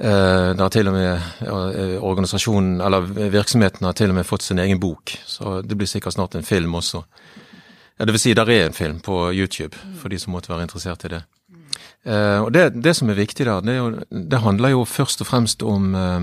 Uh, 0.00 0.56
det 0.56 0.62
har 0.64 0.72
til 0.72 0.88
og 0.88 0.94
med 0.96 1.10
ja, 1.44 1.56
organisasjonen, 2.00 2.78
eller 2.80 3.04
virksomheten 3.34 3.84
har 3.84 3.96
til 3.98 4.12
og 4.12 4.16
med 4.16 4.28
fått 4.28 4.46
sin 4.46 4.58
egen 4.62 4.80
bok, 4.80 5.12
så 5.28 5.60
det 5.60 5.76
blir 5.76 5.90
sikkert 5.90 6.16
snart 6.16 6.38
en 6.38 6.46
film 6.46 6.74
også. 6.74 7.04
Ja, 7.98 8.06
Det 8.06 8.14
vil 8.16 8.20
si, 8.20 8.32
der 8.34 8.48
er 8.48 8.66
en 8.66 8.72
film 8.72 9.00
på 9.00 9.28
YouTube, 9.32 9.76
for 10.00 10.08
de 10.08 10.18
som 10.18 10.32
måtte 10.32 10.48
være 10.48 10.64
interessert 10.64 11.04
i 11.04 11.12
det. 11.12 11.22
Eh, 12.04 12.38
og 12.40 12.52
det, 12.52 12.70
det, 12.80 12.94
som 12.96 13.10
er 13.10 13.18
viktig 13.18 13.44
der, 13.46 13.60
det, 13.60 13.76
jo, 13.76 13.90
det, 14.08 14.40
handler 14.40 14.72
jo 14.72 14.84
først 14.88 15.20
og 15.20 15.28
fremst 15.28 15.62
om, 15.62 15.92
uh, 15.94 16.22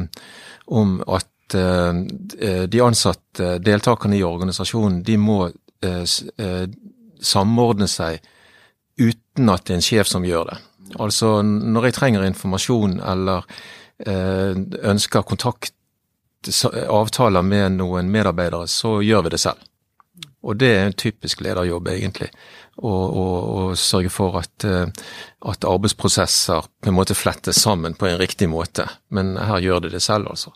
om 0.68 0.96
at 1.06 1.54
eh, 1.54 2.66
de 2.66 2.82
ansatte, 2.84 3.58
deltakerne 3.62 4.18
i 4.18 4.26
organisasjonen, 4.26 5.04
de 5.06 5.18
må 5.22 5.52
samordne 7.22 7.86
seg 7.88 8.18
uten 8.98 9.52
at 9.54 9.68
det 9.68 9.76
er 9.76 9.78
en 9.78 9.86
sjef 9.86 10.10
som 10.10 10.26
gjør 10.26 10.50
det. 10.50 10.56
Altså 10.96 11.42
når 11.44 11.90
jeg 11.90 11.98
trenger 11.98 12.28
informasjon 12.28 13.00
eller 13.00 13.48
ønsker 13.98 15.26
kontakt, 15.26 15.74
avtaler 16.88 17.42
med 17.42 17.80
noen 17.80 18.12
medarbeidere, 18.14 18.68
så 18.70 19.00
gjør 19.02 19.26
vi 19.26 19.32
det 19.34 19.40
selv. 19.42 19.64
Og 20.46 20.60
det 20.62 20.70
er 20.70 20.86
en 20.86 20.94
typisk 20.96 21.42
lederjobb, 21.42 21.90
egentlig 21.90 22.30
og 22.78 23.78
sørge 23.78 24.10
for 24.10 24.38
at, 24.38 24.64
eh, 24.66 24.88
at, 25.50 25.66
arbeidsprosesser 25.66 26.68
på 26.82 26.90
en 26.90 26.96
måte 26.96 27.16
flettes 27.16 27.56
sammen 27.56 27.94
på 27.94 28.06
en 28.06 28.20
riktig 28.20 28.50
måte. 28.50 28.88
Men 29.10 29.38
her 29.38 29.60
gjør 29.60 29.80
det 29.80 29.92
det 29.92 30.02
selv, 30.02 30.28
altså. 30.30 30.52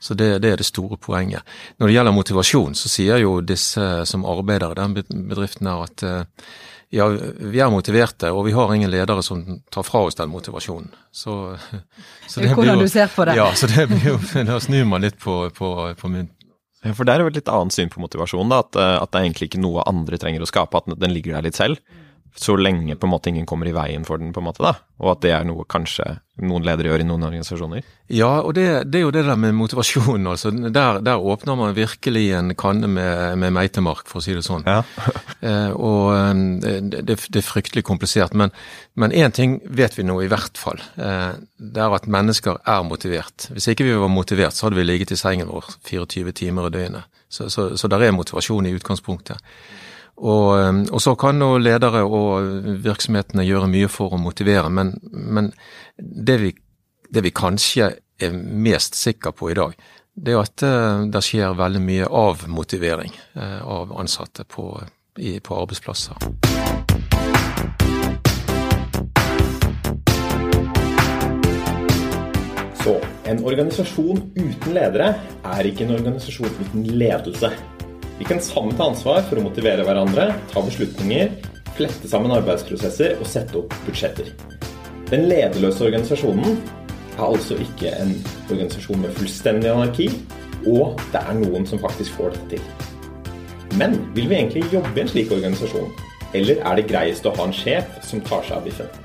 Så 0.00 0.14
det, 0.14 0.42
det, 0.42 0.50
er 0.50 0.56
det 0.56 0.66
store 0.66 0.96
poenget. 0.96 1.42
Når 1.78 1.86
det 1.86 1.94
gjelder 1.94 2.12
motivasjon, 2.12 2.74
så 2.74 2.88
sier 2.88 3.18
jo 3.20 3.40
disse 3.40 4.06
som 4.06 4.24
arbeider 4.24 4.72
i 4.72 4.78
den 4.80 4.94
bedriften 5.28 5.66
her 5.66 5.82
at 5.84 6.02
eh, 6.02 6.24
ja, 6.90 7.06
vi 7.38 7.60
er 7.62 7.70
motiverte, 7.70 8.32
og 8.34 8.44
vi 8.48 8.52
har 8.56 8.72
ingen 8.74 8.90
ledere 8.90 9.22
som 9.22 9.44
tar 9.70 9.86
fra 9.86 10.02
oss 10.08 10.18
den 10.18 10.30
motivasjonen. 10.32 10.90
Så, 11.14 11.54
så 12.26 12.42
det 12.42 12.50
Hvordan 12.50 12.80
blir 12.80 12.84
jo, 12.84 12.90
du 12.90 12.92
ser 12.92 13.12
på 13.14 13.26
det. 13.28 13.36
Ja, 13.38 13.46
så 13.54 13.70
det 13.70 13.86
blir 13.92 14.08
jo, 14.08 14.18
da 14.48 14.58
snur 14.62 14.88
man 14.90 15.06
litt 15.06 15.18
på, 15.22 15.44
på, 15.54 15.70
på 15.94 16.10
mynten. 16.10 16.36
For 16.96 17.04
det 17.04 17.14
er 17.14 17.22
jo 17.22 17.30
et 17.30 17.36
litt 17.36 17.50
annet 17.52 17.76
syn 17.76 17.90
på 17.92 18.00
motivasjon, 18.00 18.50
da, 18.50 18.62
at, 18.64 18.76
eh, 18.80 18.94
at, 18.96 19.10
det 19.12 19.20
er 19.20 19.26
egentlig 19.28 19.50
ikke 19.50 19.62
noe 19.62 19.84
andre 19.86 20.18
trenger 20.18 20.42
å 20.42 20.48
skape, 20.48 20.80
at 20.80 20.98
den 20.98 21.12
ligger 21.14 21.36
der 21.36 21.46
litt 21.46 21.58
selv. 21.60 21.78
Så 22.36 22.54
lenge 22.56 22.94
på 22.96 23.08
en 23.08 23.12
måte 23.12 23.30
ingen 23.30 23.46
kommer 23.48 23.68
i 23.68 23.74
veien 23.74 24.04
for 24.06 24.20
den, 24.20 24.32
på 24.32 24.40
en 24.40 24.46
måte 24.46 24.62
da, 24.62 24.76
og 25.02 25.16
at 25.16 25.22
det 25.24 25.32
er 25.34 25.46
noe 25.48 25.66
kanskje 25.68 26.20
noen 26.40 26.64
ledere 26.64 26.88
gjør 26.88 27.02
i 27.02 27.06
noen 27.08 27.24
organisasjoner. 27.26 27.86
Ja, 28.10 28.30
og 28.40 28.54
det, 28.56 28.64
det 28.90 29.00
er 29.00 29.04
jo 29.04 29.12
det 29.14 29.24
der 29.26 29.38
med 29.40 29.56
motivasjon, 29.58 30.26
altså. 30.32 30.52
Der, 30.52 31.00
der 31.04 31.20
åpner 31.32 31.58
man 31.58 31.76
virkelig 31.76 32.24
en 32.38 32.54
kanne 32.58 32.88
med, 32.90 33.36
med 33.42 33.54
meitemark, 33.56 34.06
for 34.10 34.20
å 34.20 34.24
si 34.24 34.34
det 34.36 34.44
sånn. 34.46 34.64
Ja. 34.68 34.80
eh, 35.50 35.74
og 35.74 36.14
eh, 36.14 36.80
det, 36.94 37.02
det, 37.18 37.42
er 37.42 37.46
fryktelig 37.46 37.84
komplisert. 37.86 38.36
Men 38.38 39.14
én 39.16 39.34
ting 39.36 39.58
vet 39.64 39.98
vi 39.98 40.06
nå 40.06 40.20
i 40.24 40.30
hvert 40.32 40.60
fall. 40.60 40.80
Eh, 40.96 41.34
det 41.60 41.84
er 41.84 41.98
at 41.98 42.08
mennesker 42.10 42.62
er 42.64 42.86
motivert. 42.88 43.50
Hvis 43.52 43.70
ikke 43.74 43.88
vi 43.88 43.98
var 44.00 44.12
motivert, 44.12 44.56
så 44.56 44.68
hadde 44.68 44.80
vi 44.80 44.88
ligget 44.88 45.14
i 45.14 45.20
sengen 45.20 45.50
vår 45.50 45.74
24 45.90 46.36
timer 46.40 46.70
i 46.70 46.74
døgnet. 46.78 47.20
Så, 47.30 47.46
så, 47.52 47.70
så 47.78 47.90
der 47.90 48.08
er 48.08 48.16
motivasjon 48.16 48.66
i 48.66 48.74
utgangspunktet. 48.74 49.38
Og, 50.20 50.48
eh, 50.58 50.82
og, 50.92 51.00
så 51.00 51.14
kan 51.16 51.38
nå 51.40 51.54
ledere 51.62 52.02
og 52.04 52.76
virksomhetene 52.84 53.46
gjøre 53.46 53.70
mye 53.72 53.88
for 53.88 54.16
å 54.16 54.20
motivere, 54.20 54.68
men, 54.72 54.92
men 55.10 55.48
det, 55.96 56.36
vi, 56.42 56.52
det, 57.08 57.24
vi, 57.24 57.32
kanskje 57.32 57.94
er 58.20 58.36
mest 58.36 58.98
sikre 59.00 59.32
på 59.32 59.50
i 59.50 59.56
dag, 59.56 59.76
det 60.20 60.34
er 60.34 60.42
at 60.42 60.66
eh, 60.66 61.06
det 61.08 61.24
skjer 61.24 61.56
veldig 61.56 61.84
mye 61.86 62.10
avmotivering 62.20 63.16
av 63.40 63.94
ansatte 63.96 64.44
på, 64.44 64.74
i, 65.16 65.38
på 65.40 65.56
arbeidsplasser. 65.56 66.20
Så 72.80 72.96
en 73.28 73.42
organisasjon 73.44 74.22
uten 74.36 74.72
ledere 74.76 75.14
er 75.44 75.68
ikke 75.68 75.86
en 75.86 75.96
organisasjon 75.96 76.56
uten 76.60 76.88
ledelse. 77.00 77.52
Vi 78.20 78.26
kan 78.26 78.40
sammen 78.40 78.76
ta 78.76 78.84
ansvar 78.90 79.22
for 79.24 79.40
å 79.40 79.42
motivere 79.46 79.80
hverandre, 79.80 80.26
ta 80.52 80.60
beslutninger, 80.60 81.30
flette 81.72 82.08
sammen 82.10 82.34
arbeidsprosesser 82.36 83.14
og 83.16 83.24
sette 83.24 83.56
opp 83.62 83.72
budsjetter. 83.86 84.26
Den 85.08 85.24
lederløse 85.30 85.86
organisasjonen 85.86 86.58
er 87.14 87.22
altså 87.24 87.56
ikke 87.64 87.94
en 87.96 88.12
organisasjon 88.50 89.00
med 89.06 89.16
fullstendig 89.16 89.72
anarki, 89.72 90.10
og 90.68 91.00
det 91.14 91.22
er 91.24 91.38
noen 91.40 91.64
som 91.64 91.80
faktisk 91.80 92.18
får 92.18 92.36
dette 92.36 92.58
til. 92.58 93.78
Men 93.80 93.96
vil 94.12 94.28
vi 94.28 94.36
egentlig 94.36 94.66
jobbe 94.68 94.92
i 94.92 95.04
en 95.06 95.12
slik 95.14 95.32
organisasjon, 95.32 95.88
eller 96.36 96.60
er 96.60 96.76
det 96.76 96.90
greiest 96.92 97.24
å 97.24 97.32
ha 97.38 97.48
en 97.48 97.56
sjef 97.56 98.02
som 98.04 98.20
tar 98.28 98.44
seg 98.44 98.58
av 98.58 98.68
biffen? 98.68 98.98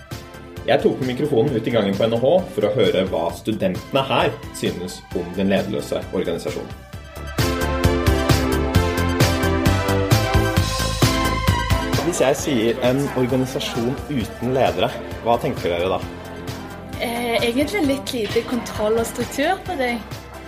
Jeg 0.67 0.84
tok 0.84 1.00
med 1.00 1.13
mikrofonen 1.13 1.55
ut 1.55 1.72
i 1.72 1.72
gangen 1.72 1.95
på 1.95 2.12
NHH 2.12 2.34
for 2.51 2.67
å 2.67 2.74
høre 2.75 3.07
hva 3.13 3.29
studentene 3.39 4.03
her 4.12 4.36
synes 4.60 5.00
om 5.15 5.31
den 5.39 5.55
lederløse 5.55 6.03
organisasjonen. 6.12 6.85
Hvis 12.15 12.24
jeg 12.24 12.36
sier 12.39 12.77
en 12.88 13.01
organisasjon 13.19 13.89
uten 14.07 14.53
ledere, 14.55 14.88
hva 15.25 15.34
tenker 15.43 15.74
dere 15.74 15.89
da? 15.91 15.98
Eh, 17.03 17.43
egentlig 17.43 17.81
litt 17.89 18.13
lite 18.15 18.43
kontroll 18.48 19.01
og 19.01 19.03
struktur 19.10 19.60
på 19.67 19.75
det. 19.75 19.98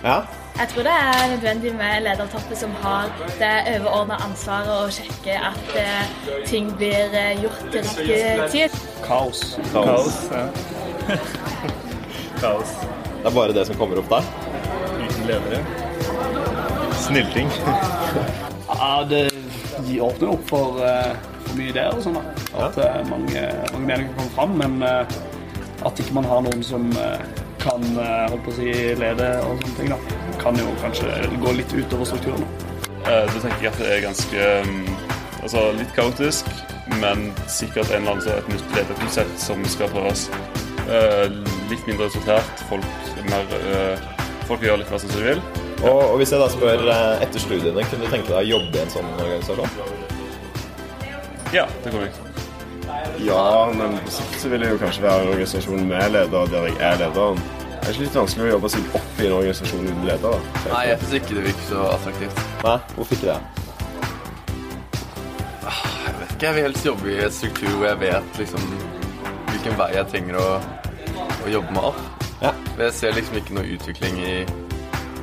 Ja, 0.00 0.22
jeg 0.56 0.70
tror 0.70 0.86
det 0.88 0.94
er 0.94 1.26
nødvendig 1.34 1.74
med 1.76 2.06
ledertoppet 2.06 2.56
som 2.62 2.72
har 2.80 3.12
det 3.36 3.52
overordna 3.74 4.16
ansvaret 4.24 4.72
å 4.78 4.88
sjekke 4.96 5.36
at 5.50 5.76
eh, 5.76 6.16
ting 6.48 6.72
blir 6.80 7.12
eh, 7.12 7.34
gjort 7.42 7.60
til 7.66 7.84
riktig 7.84 8.48
tid. 8.54 8.80
Kaos. 9.04 9.44
Kaos. 9.74 10.16
Ja. 10.32 10.46
Kaos. 12.46 12.78
Det 12.80 13.28
er 13.28 13.36
bare 13.42 13.58
det 13.60 13.66
som 13.68 13.76
kommer 13.76 14.00
opp 14.00 14.08
der? 14.16 14.32
Uten 15.04 15.28
ledere. 15.34 15.60
Snilting. 17.04 17.52
ja, 18.72 19.04
det 19.12 19.26
de 19.86 20.00
åpner 20.04 20.32
opp 20.32 20.44
for, 20.50 20.78
uh, 20.82 21.12
for 21.44 21.58
mye 21.58 21.72
ideer 21.72 21.94
og 21.94 22.04
sånn. 22.04 22.18
At 22.58 22.78
uh, 22.80 23.00
mange, 23.10 23.42
mange 23.72 23.84
meninger 23.84 24.12
kan 24.12 24.18
komme 24.18 24.34
fram, 24.36 24.56
men 24.62 24.78
uh, 24.82 25.86
at 25.88 26.02
ikke 26.02 26.16
man 26.18 26.26
har 26.26 26.42
noen 26.42 26.64
som 26.66 26.88
kan 27.62 27.84
holdt 27.94 28.42
på 28.46 28.50
å 28.50 28.56
si, 28.56 28.72
lede 28.98 29.28
og 29.46 29.60
sånne 29.62 29.76
ting. 29.78 29.92
da 29.94 29.98
kan 30.38 30.58
jo 30.58 30.66
kanskje 30.82 31.10
gå 31.42 31.52
litt 31.54 31.74
utover 31.74 32.06
strukturen. 32.06 32.44
Det 32.98 33.40
tenker 33.42 33.62
jeg 33.62 33.70
at 33.70 33.80
det 33.82 33.88
er 33.94 34.04
ganske 34.04 34.48
mm, 34.66 34.90
altså 35.42 35.64
litt 35.78 35.94
kaotisk, 35.94 36.50
men 36.98 37.30
sikkert 37.50 37.92
en 37.92 38.02
eller 38.02 38.18
annen 38.18 38.38
et 38.38 38.50
nytt 38.54 38.74
lederkonsept 38.76 39.42
som 39.42 39.62
skal 39.70 39.90
prøves. 39.94 40.26
Eh, 40.88 41.26
litt 41.68 41.86
mindre 41.86 42.06
resultat. 42.08 42.44
Folk, 42.68 42.86
mer, 43.28 43.50
eh, 43.60 43.98
folk 44.48 44.62
gjør 44.64 44.80
litt 44.80 44.90
mer 44.90 45.02
som 45.02 45.10
de 45.12 45.24
vil. 45.24 45.42
Og, 45.82 46.10
og, 46.10 46.16
Hvis 46.18 46.32
jeg 46.32 46.40
da 46.42 46.48
spør 46.50 46.88
eh, 46.90 47.22
etter 47.22 47.42
studiene, 47.42 47.84
kunne 47.90 48.06
du 48.06 48.10
tenke 48.10 48.32
deg 48.32 48.40
å 48.40 48.48
jobbe 48.56 48.78
i 48.78 48.82
en 48.82 48.90
sånn 48.90 49.12
organisasjon? 49.14 49.70
Ja, 51.54 51.68
det 51.84 51.92
kommer 51.92 52.08
jeg. 52.08 52.28
Ja, 53.22 53.72
men 53.74 53.96
på 54.04 54.12
sikt 54.12 54.42
så 54.42 54.50
vil 54.52 54.64
jeg 54.64 54.74
jo 54.74 54.80
kanskje 54.82 55.04
være 55.04 55.22
en 55.22 55.30
organisasjon 55.32 55.86
med 55.88 56.12
leder 56.14 56.50
der 56.52 56.66
jeg 56.68 56.76
er 56.88 57.00
lederen. 57.02 57.40
Det 57.68 57.78
er 57.78 57.94
ikke 57.94 58.04
litt 58.04 58.18
vanskelig 58.18 58.44
å 58.44 58.50
jobbe 58.50 58.70
seg 58.74 58.98
opp 58.98 59.22
i 59.22 59.26
en 59.28 59.36
organisasjon 59.38 59.86
uten 59.88 60.04
leder? 60.06 60.34
da? 60.34 60.74
Nei, 60.74 60.82
jeg 60.90 61.00
syns 61.00 61.16
ikke 61.20 61.38
det 61.38 61.44
virker 61.46 61.66
så 61.70 61.86
attraktivt. 61.94 62.42
Nei, 62.66 62.76
Hvorfor 62.96 63.16
ikke 63.16 63.30
det? 63.30 63.38
Ah, 65.68 65.82
jeg 66.04 66.14
vet 66.18 66.34
ikke. 66.34 66.44
Jeg 66.44 66.56
vil 66.58 66.68
helst 66.68 66.88
jobbe 66.90 67.10
i 67.14 67.18
et 67.24 67.38
struktur 67.38 67.74
hvor 67.76 67.88
jeg 67.88 68.00
vet 68.02 68.40
liksom 68.42 68.70
hvilken 69.48 69.78
vei 69.80 69.90
jeg 69.96 70.10
trenger 70.12 70.40
å, 70.42 70.46
å 71.24 71.52
jobbe 71.54 71.76
meg 71.78 71.90
opp. 71.92 72.26
Ja. 72.42 72.52
Jeg 72.78 72.94
ser 72.94 73.16
liksom 73.16 73.40
ikke 73.40 73.56
noe 73.56 73.72
utvikling 73.78 74.20
i, 74.22 74.34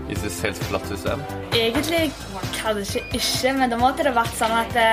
i 0.10 0.16
et 0.16 0.42
helt 0.46 0.66
flatt 0.70 0.90
system. 0.90 1.22
Egentlig 1.54 2.12
kanskje 2.60 3.02
ikke, 3.16 3.54
men 3.58 3.74
da 3.74 3.80
måtte 3.82 4.06
det 4.06 4.14
vært 4.16 4.36
sånn 4.38 4.54
at 4.54 4.74
det, 4.76 4.90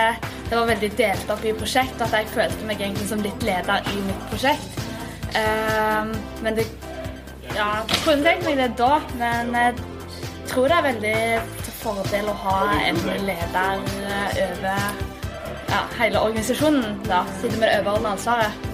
det 0.49 0.57
var 0.57 0.71
veldig 0.71 0.92
delt 0.99 1.33
opp 1.35 1.45
i 1.45 1.54
prosjekt, 1.57 1.99
og 2.00 2.07
at 2.09 2.23
jeg 2.23 2.33
følte 2.33 2.69
meg 2.69 2.81
egentlig 2.81 3.09
som 3.11 3.25
litt 3.25 3.45
leder 3.47 3.92
i 3.92 3.99
mitt 4.07 4.25
prosjekt. 4.33 4.81
Um, 5.33 6.12
men 6.45 6.59
det 6.59 6.66
ja, 7.52 7.83
jeg 7.88 8.02
kunne 8.04 8.25
tenkt 8.25 8.47
meg 8.49 8.61
det 8.61 8.69
da, 8.81 8.95
men 9.21 9.52
jeg 9.57 9.75
tror 10.49 10.69
det 10.69 10.76
er 10.76 10.87
veldig 10.87 11.16
til 11.66 11.75
fordel 11.83 12.28
å 12.33 12.37
ha 12.47 12.59
en 12.81 13.00
leder 13.26 13.83
over 14.47 14.69
ja, 15.73 15.81
hele 15.99 16.21
organisasjonen, 16.21 17.00
da, 17.09 17.23
siden 17.40 17.61
med 17.61 17.69
det 17.69 17.81
overordnede 17.83 18.14
ansvaret. 18.16 18.72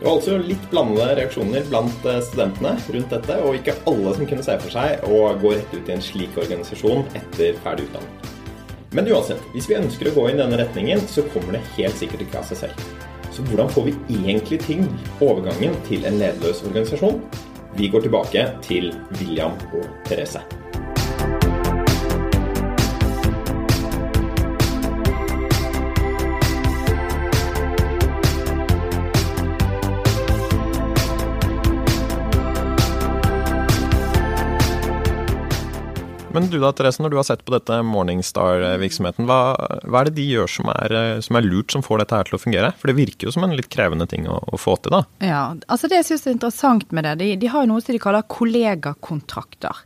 Det 0.00 0.06
var 0.06 0.14
altså 0.16 0.38
litt 0.40 0.62
blandede 0.70 1.14
reaksjoner 1.18 1.66
blant 1.68 2.06
eh, 2.08 2.22
studentene 2.24 2.70
rundt 2.94 3.10
dette, 3.12 3.34
og 3.44 3.58
ikke 3.58 3.74
alle 3.90 4.14
som 4.16 4.28
kunne 4.30 4.44
se 4.46 4.54
for 4.62 4.72
seg 4.72 5.02
å 5.04 5.18
gå 5.42 5.50
rett 5.52 5.74
ut 5.74 5.90
i 5.90 5.92
en 5.92 6.04
slik 6.06 6.38
organisasjon 6.40 7.04
etter 7.20 7.58
ferdig 7.60 7.84
utdanning. 7.90 8.30
Men 8.96 9.10
uansett, 9.12 9.42
hvis 9.52 9.68
vi 9.68 9.76
ønsker 9.76 10.08
å 10.08 10.14
gå 10.16 10.24
i 10.30 10.38
denne 10.38 10.56
retningen, 10.56 11.04
så 11.04 11.26
kommer 11.34 11.58
det 11.58 11.60
helt 11.76 12.00
sikkert 12.00 12.24
ikke 12.24 12.40
av 12.40 12.48
seg 12.48 12.62
selv. 12.62 12.86
Så 13.30 13.44
hvordan 13.50 13.68
får 13.76 13.90
vi 13.90 13.94
egentlig 14.16 14.62
ting, 14.64 14.88
overgangen 15.20 15.76
til 15.90 16.08
en 16.08 16.16
lederløs 16.22 16.64
organisasjon? 16.64 17.20
Vi 17.76 17.92
går 17.92 18.08
tilbake 18.08 18.48
til 18.64 18.90
William 19.20 19.52
og 19.76 19.84
Therese. 20.08 20.40
Men 36.40 36.50
du 36.52 36.58
da, 36.62 36.70
Therese, 36.72 37.02
når 37.02 37.12
du 37.12 37.18
har 37.20 37.26
sett 37.28 37.44
på 37.44 37.52
dette 37.54 37.80
Morningstar-virksomheten, 37.86 39.28
hva, 39.28 39.40
hva, 39.84 40.00
er 40.00 40.08
det 40.08 40.16
de 40.16 40.26
gjør 40.30 40.48
som 40.50 40.70
er, 40.72 40.94
som 41.24 41.36
er, 41.36 41.46
lurt, 41.46 41.72
som 41.74 41.84
får 41.84 42.02
dette 42.02 42.16
her 42.16 42.30
til 42.30 42.38
å 42.38 42.40
fungere? 42.40 42.72
For 42.80 42.90
det 42.90 42.96
virker 42.98 43.28
jo 43.28 43.34
som 43.34 43.44
en 43.46 43.56
litt 43.58 43.70
krevende 43.72 44.08
ting 44.10 44.28
å, 44.30 44.38
å 44.40 44.60
få 44.60 44.78
til, 44.80 44.96
da. 44.96 45.02
Ja, 45.24 45.42
altså 45.68 45.90
det 45.90 46.00
jeg 46.00 46.10
syns 46.12 46.26
er 46.26 46.36
interessant 46.38 46.96
med 46.96 47.06
det, 47.06 47.18
de, 47.20 47.34
de 47.42 47.52
har 47.52 47.66
jo 47.66 47.72
noe 47.74 47.84
som 47.84 47.96
de 47.96 48.02
kaller 48.02 48.26
kollegakontrakter. 48.32 49.84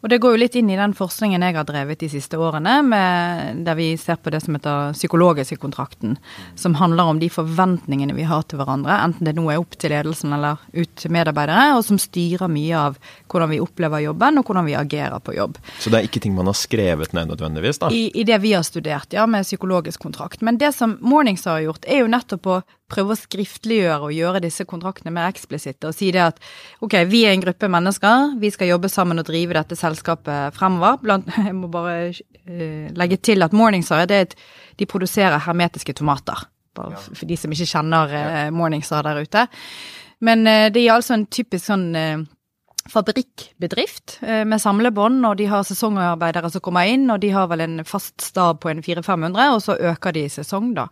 Og 0.00 0.10
det 0.12 0.20
går 0.22 0.36
jo 0.36 0.38
litt 0.38 0.54
inn 0.54 0.68
i 0.70 0.76
den 0.78 0.92
forskningen 0.94 1.42
jeg 1.42 1.56
har 1.56 1.66
drevet 1.66 1.98
de 1.98 2.08
siste 2.12 2.38
årene, 2.38 2.76
med, 2.86 3.64
der 3.66 3.74
vi 3.78 3.88
ser 3.98 4.20
på 4.22 4.30
det 4.30 4.40
som 4.44 4.54
heter 4.54 4.92
psykologiske 4.94 5.58
kontrakten, 5.58 6.14
som 6.54 6.76
handler 6.78 7.10
om 7.10 7.18
de 7.18 7.30
forventningene 7.32 8.14
vi 8.14 8.26
har 8.28 8.44
til 8.46 8.60
hverandre, 8.60 8.94
enten 9.02 9.26
det 9.26 9.34
nå 9.34 9.48
er 9.50 9.58
opp 9.58 9.74
til 9.74 9.90
ledelsen 9.90 10.36
eller 10.36 10.62
ut 10.70 10.94
til 11.02 11.14
medarbeidere, 11.14 11.74
og 11.74 11.82
som 11.88 11.98
styrer 11.98 12.50
mye 12.52 12.78
av 12.78 13.00
hvordan 13.26 13.50
vi 13.50 13.60
opplever 13.64 14.06
jobben 14.06 14.38
og 14.38 14.46
hvordan 14.46 14.68
vi 14.70 14.78
agerer 14.78 15.18
på 15.24 15.34
jobb. 15.34 15.58
Så 15.82 15.90
det 15.90 16.00
er 16.00 16.06
ikke 16.06 16.22
ting 16.22 16.38
man 16.38 16.50
har 16.50 16.58
skrevet 16.58 17.14
ned 17.18 17.34
nødvendigvis, 17.34 17.82
da? 17.82 17.90
I, 17.90 18.06
i 18.14 18.26
det 18.28 18.38
vi 18.44 18.54
har 18.54 18.62
studert, 18.66 19.10
ja, 19.12 19.26
med 19.26 19.48
psykologisk 19.48 20.06
kontrakt. 20.06 20.46
Men 20.46 20.62
det 20.62 20.76
som 20.78 20.94
Mornings 21.02 21.46
har 21.50 21.64
gjort, 21.66 21.88
er 21.90 22.04
jo 22.04 22.12
nettopp 22.14 22.46
å 22.46 22.60
prøve 22.88 23.14
å 23.14 23.18
skriftliggjøre 23.18 24.08
og 24.08 24.14
gjøre 24.16 24.42
disse 24.44 24.64
kontraktene 24.68 25.12
mer 25.14 25.28
eksplisitte 25.30 25.90
og 25.90 25.96
si 25.96 26.10
det 26.14 26.22
at 26.24 26.38
ok, 26.84 27.00
vi 27.10 27.24
er 27.26 27.34
en 27.34 27.44
gruppe 27.44 27.68
mennesker, 27.70 28.34
vi 28.40 28.50
skal 28.54 28.72
jobbe 28.72 28.90
sammen 28.92 29.20
og 29.20 29.28
drive 29.28 29.56
dette 29.56 29.76
selskapet 29.78 30.56
fremover. 30.56 31.00
Blant, 31.04 31.28
jeg 31.48 31.56
må 31.56 31.70
bare 31.72 31.98
uh, 32.10 32.86
legge 32.98 33.20
til 33.30 33.44
at 33.44 33.56
Morningstar 33.56 34.08
det 34.08 34.16
er 34.16 34.28
et, 34.28 34.38
de 34.80 34.88
produserer 34.88 35.44
hermetiske 35.44 35.96
tomater. 36.00 36.48
Bare 36.78 36.96
ja. 36.96 37.04
for 37.10 37.28
de 37.28 37.38
som 37.40 37.52
ikke 37.52 37.68
kjenner 37.68 38.16
uh, 38.16 38.42
Morningstar 38.54 39.04
der 39.06 39.20
ute. 39.20 39.46
Men 40.24 40.48
uh, 40.48 40.66
det 40.72 40.84
er 40.84 40.96
altså 40.96 41.18
en 41.18 41.28
typisk 41.28 41.68
sånn 41.68 41.88
fabrikkbedrift 42.88 44.14
med 44.48 44.62
samlebånd, 44.62 45.18
og 45.28 45.34
de 45.36 45.44
har 45.50 45.66
sesongarbeidere 45.68 46.48
som 46.48 46.62
kommer 46.64 46.88
inn, 46.88 47.02
og 47.12 47.18
de 47.20 47.28
har 47.34 47.50
vel 47.50 47.60
en 47.60 47.82
fast 47.84 48.24
stab 48.24 48.62
på 48.62 48.70
en 48.70 48.80
400-500, 48.80 49.42
og 49.52 49.60
så 49.60 49.76
øker 49.90 50.16
de 50.16 50.22
i 50.24 50.30
sesong, 50.32 50.70
da. 50.78 50.86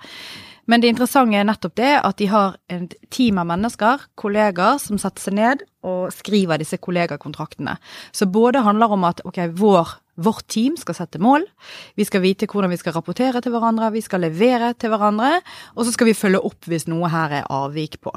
Men 0.67 0.83
det 0.83 0.91
interessante 0.91 1.39
er 1.39 1.47
nettopp 1.47 1.77
det 1.79 1.93
at 2.01 2.17
de 2.19 2.27
har 2.31 2.57
et 2.73 2.97
team 3.15 3.39
av 3.39 3.47
mennesker, 3.53 4.09
kollegaer, 4.19 4.81
som 4.83 4.99
setter 4.99 5.23
seg 5.23 5.37
ned 5.39 5.63
og 5.87 6.11
skriver 6.15 6.59
disse 6.59 6.79
kollegakontraktene. 6.83 7.77
Så 8.11 8.27
både 8.27 8.65
handler 8.67 8.97
om 8.97 9.07
at 9.07 9.23
ok, 9.29 9.39
vår, 9.55 9.93
vårt 10.27 10.47
team 10.51 10.75
skal 10.81 10.97
sette 10.99 11.21
mål, 11.23 11.47
vi 11.95 12.07
skal 12.09 12.25
vite 12.25 12.49
hvordan 12.51 12.73
vi 12.75 12.81
skal 12.81 12.97
rapportere 12.97 13.43
til 13.45 13.55
hverandre, 13.55 13.93
vi 13.95 14.03
skal 14.03 14.25
levere 14.27 14.73
til 14.75 14.91
hverandre, 14.91 15.37
og 15.77 15.87
så 15.87 15.95
skal 15.95 16.11
vi 16.11 16.17
følge 16.19 16.43
opp 16.49 16.67
hvis 16.67 16.89
noe 16.91 17.11
her 17.13 17.43
er 17.43 17.51
avvik 17.53 18.01
på. 18.03 18.15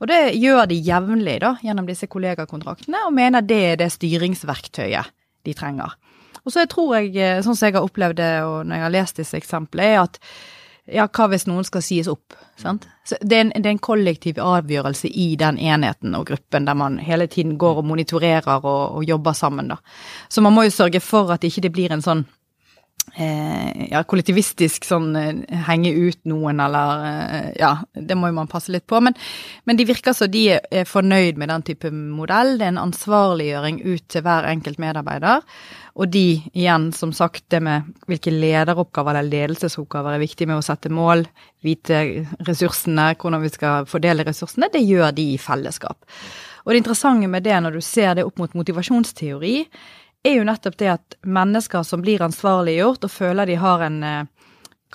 Og 0.00 0.08
det 0.08 0.22
gjør 0.40 0.70
de 0.70 0.80
jevnlig 0.80 1.40
da, 1.44 1.58
gjennom 1.60 1.88
disse 1.90 2.08
kollegakontraktene, 2.08 3.04
og 3.08 3.16
mener 3.16 3.44
det 3.44 3.64
er 3.74 3.82
det 3.82 3.90
styringsverktøyet 3.98 5.12
de 5.44 5.56
trenger. 5.56 5.98
Og 6.46 6.54
så 6.54 6.64
tror 6.70 6.96
jeg, 6.96 7.12
eh, 7.20 7.42
sånn 7.44 7.52
som 7.52 7.68
jeg 7.68 7.76
har 7.76 7.84
opplevd 7.84 8.16
det, 8.16 8.32
og 8.48 8.64
når 8.64 8.78
jeg 8.78 8.84
har 8.86 8.94
lest 8.94 9.20
disse 9.20 9.36
eksemplene, 9.36 9.90
er 9.92 10.00
at 10.06 10.16
ja, 10.86 11.06
hva 11.08 11.26
hvis 11.30 11.46
noen 11.48 11.66
skal 11.66 11.84
sies 11.84 12.08
opp? 12.10 12.36
Sant? 12.60 12.86
Så 13.06 13.16
det, 13.20 13.36
er 13.36 13.44
en, 13.46 13.52
det 13.56 13.66
er 13.66 13.74
en 13.74 13.82
kollektiv 13.82 14.40
avgjørelse 14.42 15.08
i 15.08 15.34
den 15.40 15.58
enheten 15.58 16.14
og 16.16 16.28
gruppen 16.30 16.68
der 16.68 16.76
man 16.78 16.98
hele 17.02 17.26
tiden 17.30 17.56
går 17.60 17.80
og 17.82 17.88
monitorerer 17.88 18.64
og, 18.64 18.96
og 18.98 19.06
jobber 19.08 19.36
sammen, 19.36 19.72
da. 19.72 19.80
Så 20.28 20.44
man 20.44 20.54
må 20.56 20.66
jo 20.66 20.74
sørge 20.74 21.00
for 21.04 21.32
at 21.34 21.44
ikke 21.46 21.64
det 21.66 21.72
blir 21.76 21.94
en 21.94 22.04
sånn 22.04 22.26
ja, 23.90 24.02
kollektivistisk 24.06 24.86
sånn 24.86 25.08
eh, 25.18 25.60
henge 25.66 25.90
ut 25.92 26.20
noen, 26.30 26.60
eller 26.62 27.04
eh, 27.08 27.48
Ja, 27.58 27.72
det 27.94 28.16
må 28.16 28.30
jo 28.30 28.36
man 28.38 28.50
passe 28.50 28.72
litt 28.72 28.86
på. 28.90 29.00
Men, 29.02 29.16
men 29.68 29.78
de 29.78 29.86
virker 29.88 30.14
som 30.16 30.30
de 30.30 30.46
er 30.56 30.88
fornøyd 30.88 31.40
med 31.40 31.50
den 31.52 31.64
type 31.66 31.90
modell. 31.90 32.56
Det 32.58 32.68
er 32.68 32.74
en 32.74 32.82
ansvarliggjøring 32.86 33.82
ut 33.84 34.06
til 34.12 34.24
hver 34.26 34.48
enkelt 34.50 34.80
medarbeider. 34.82 35.44
Og 36.00 36.12
de, 36.12 36.40
igjen, 36.54 36.90
som 36.96 37.12
sagt, 37.16 37.44
det 37.52 37.60
med 37.66 37.88
hvilke 38.08 38.32
lederoppgaver 38.32 39.18
eller 39.18 39.32
ledelsesoppgaver 39.34 40.16
er 40.16 40.22
viktig 40.22 40.46
med 40.48 40.60
å 40.60 40.64
sette 40.64 40.92
mål, 40.92 41.26
vite 41.66 42.04
ressursene, 42.46 43.10
hvordan 43.20 43.42
vi 43.42 43.50
skal 43.52 43.88
fordele 43.90 44.24
ressursene, 44.28 44.70
det 44.72 44.84
gjør 44.86 45.10
de 45.16 45.32
i 45.34 45.40
fellesskap. 45.40 45.98
Og 46.64 46.72
det 46.72 46.82
interessante 46.82 47.28
med 47.28 47.44
det, 47.44 47.56
når 47.64 47.76
du 47.76 47.82
ser 47.84 48.14
det 48.16 48.24
opp 48.28 48.38
mot 48.40 48.54
motivasjonsteori, 48.56 49.56
er 50.24 50.36
jo 50.36 50.44
nettopp 50.44 50.76
det 50.80 50.90
at 50.92 51.16
mennesker 51.24 51.84
som 51.86 52.02
blir 52.04 52.22
ansvarliggjort 52.24 53.06
og 53.06 53.12
føler 53.12 53.48
de 53.48 53.56
har 53.60 53.86
en 53.86 54.02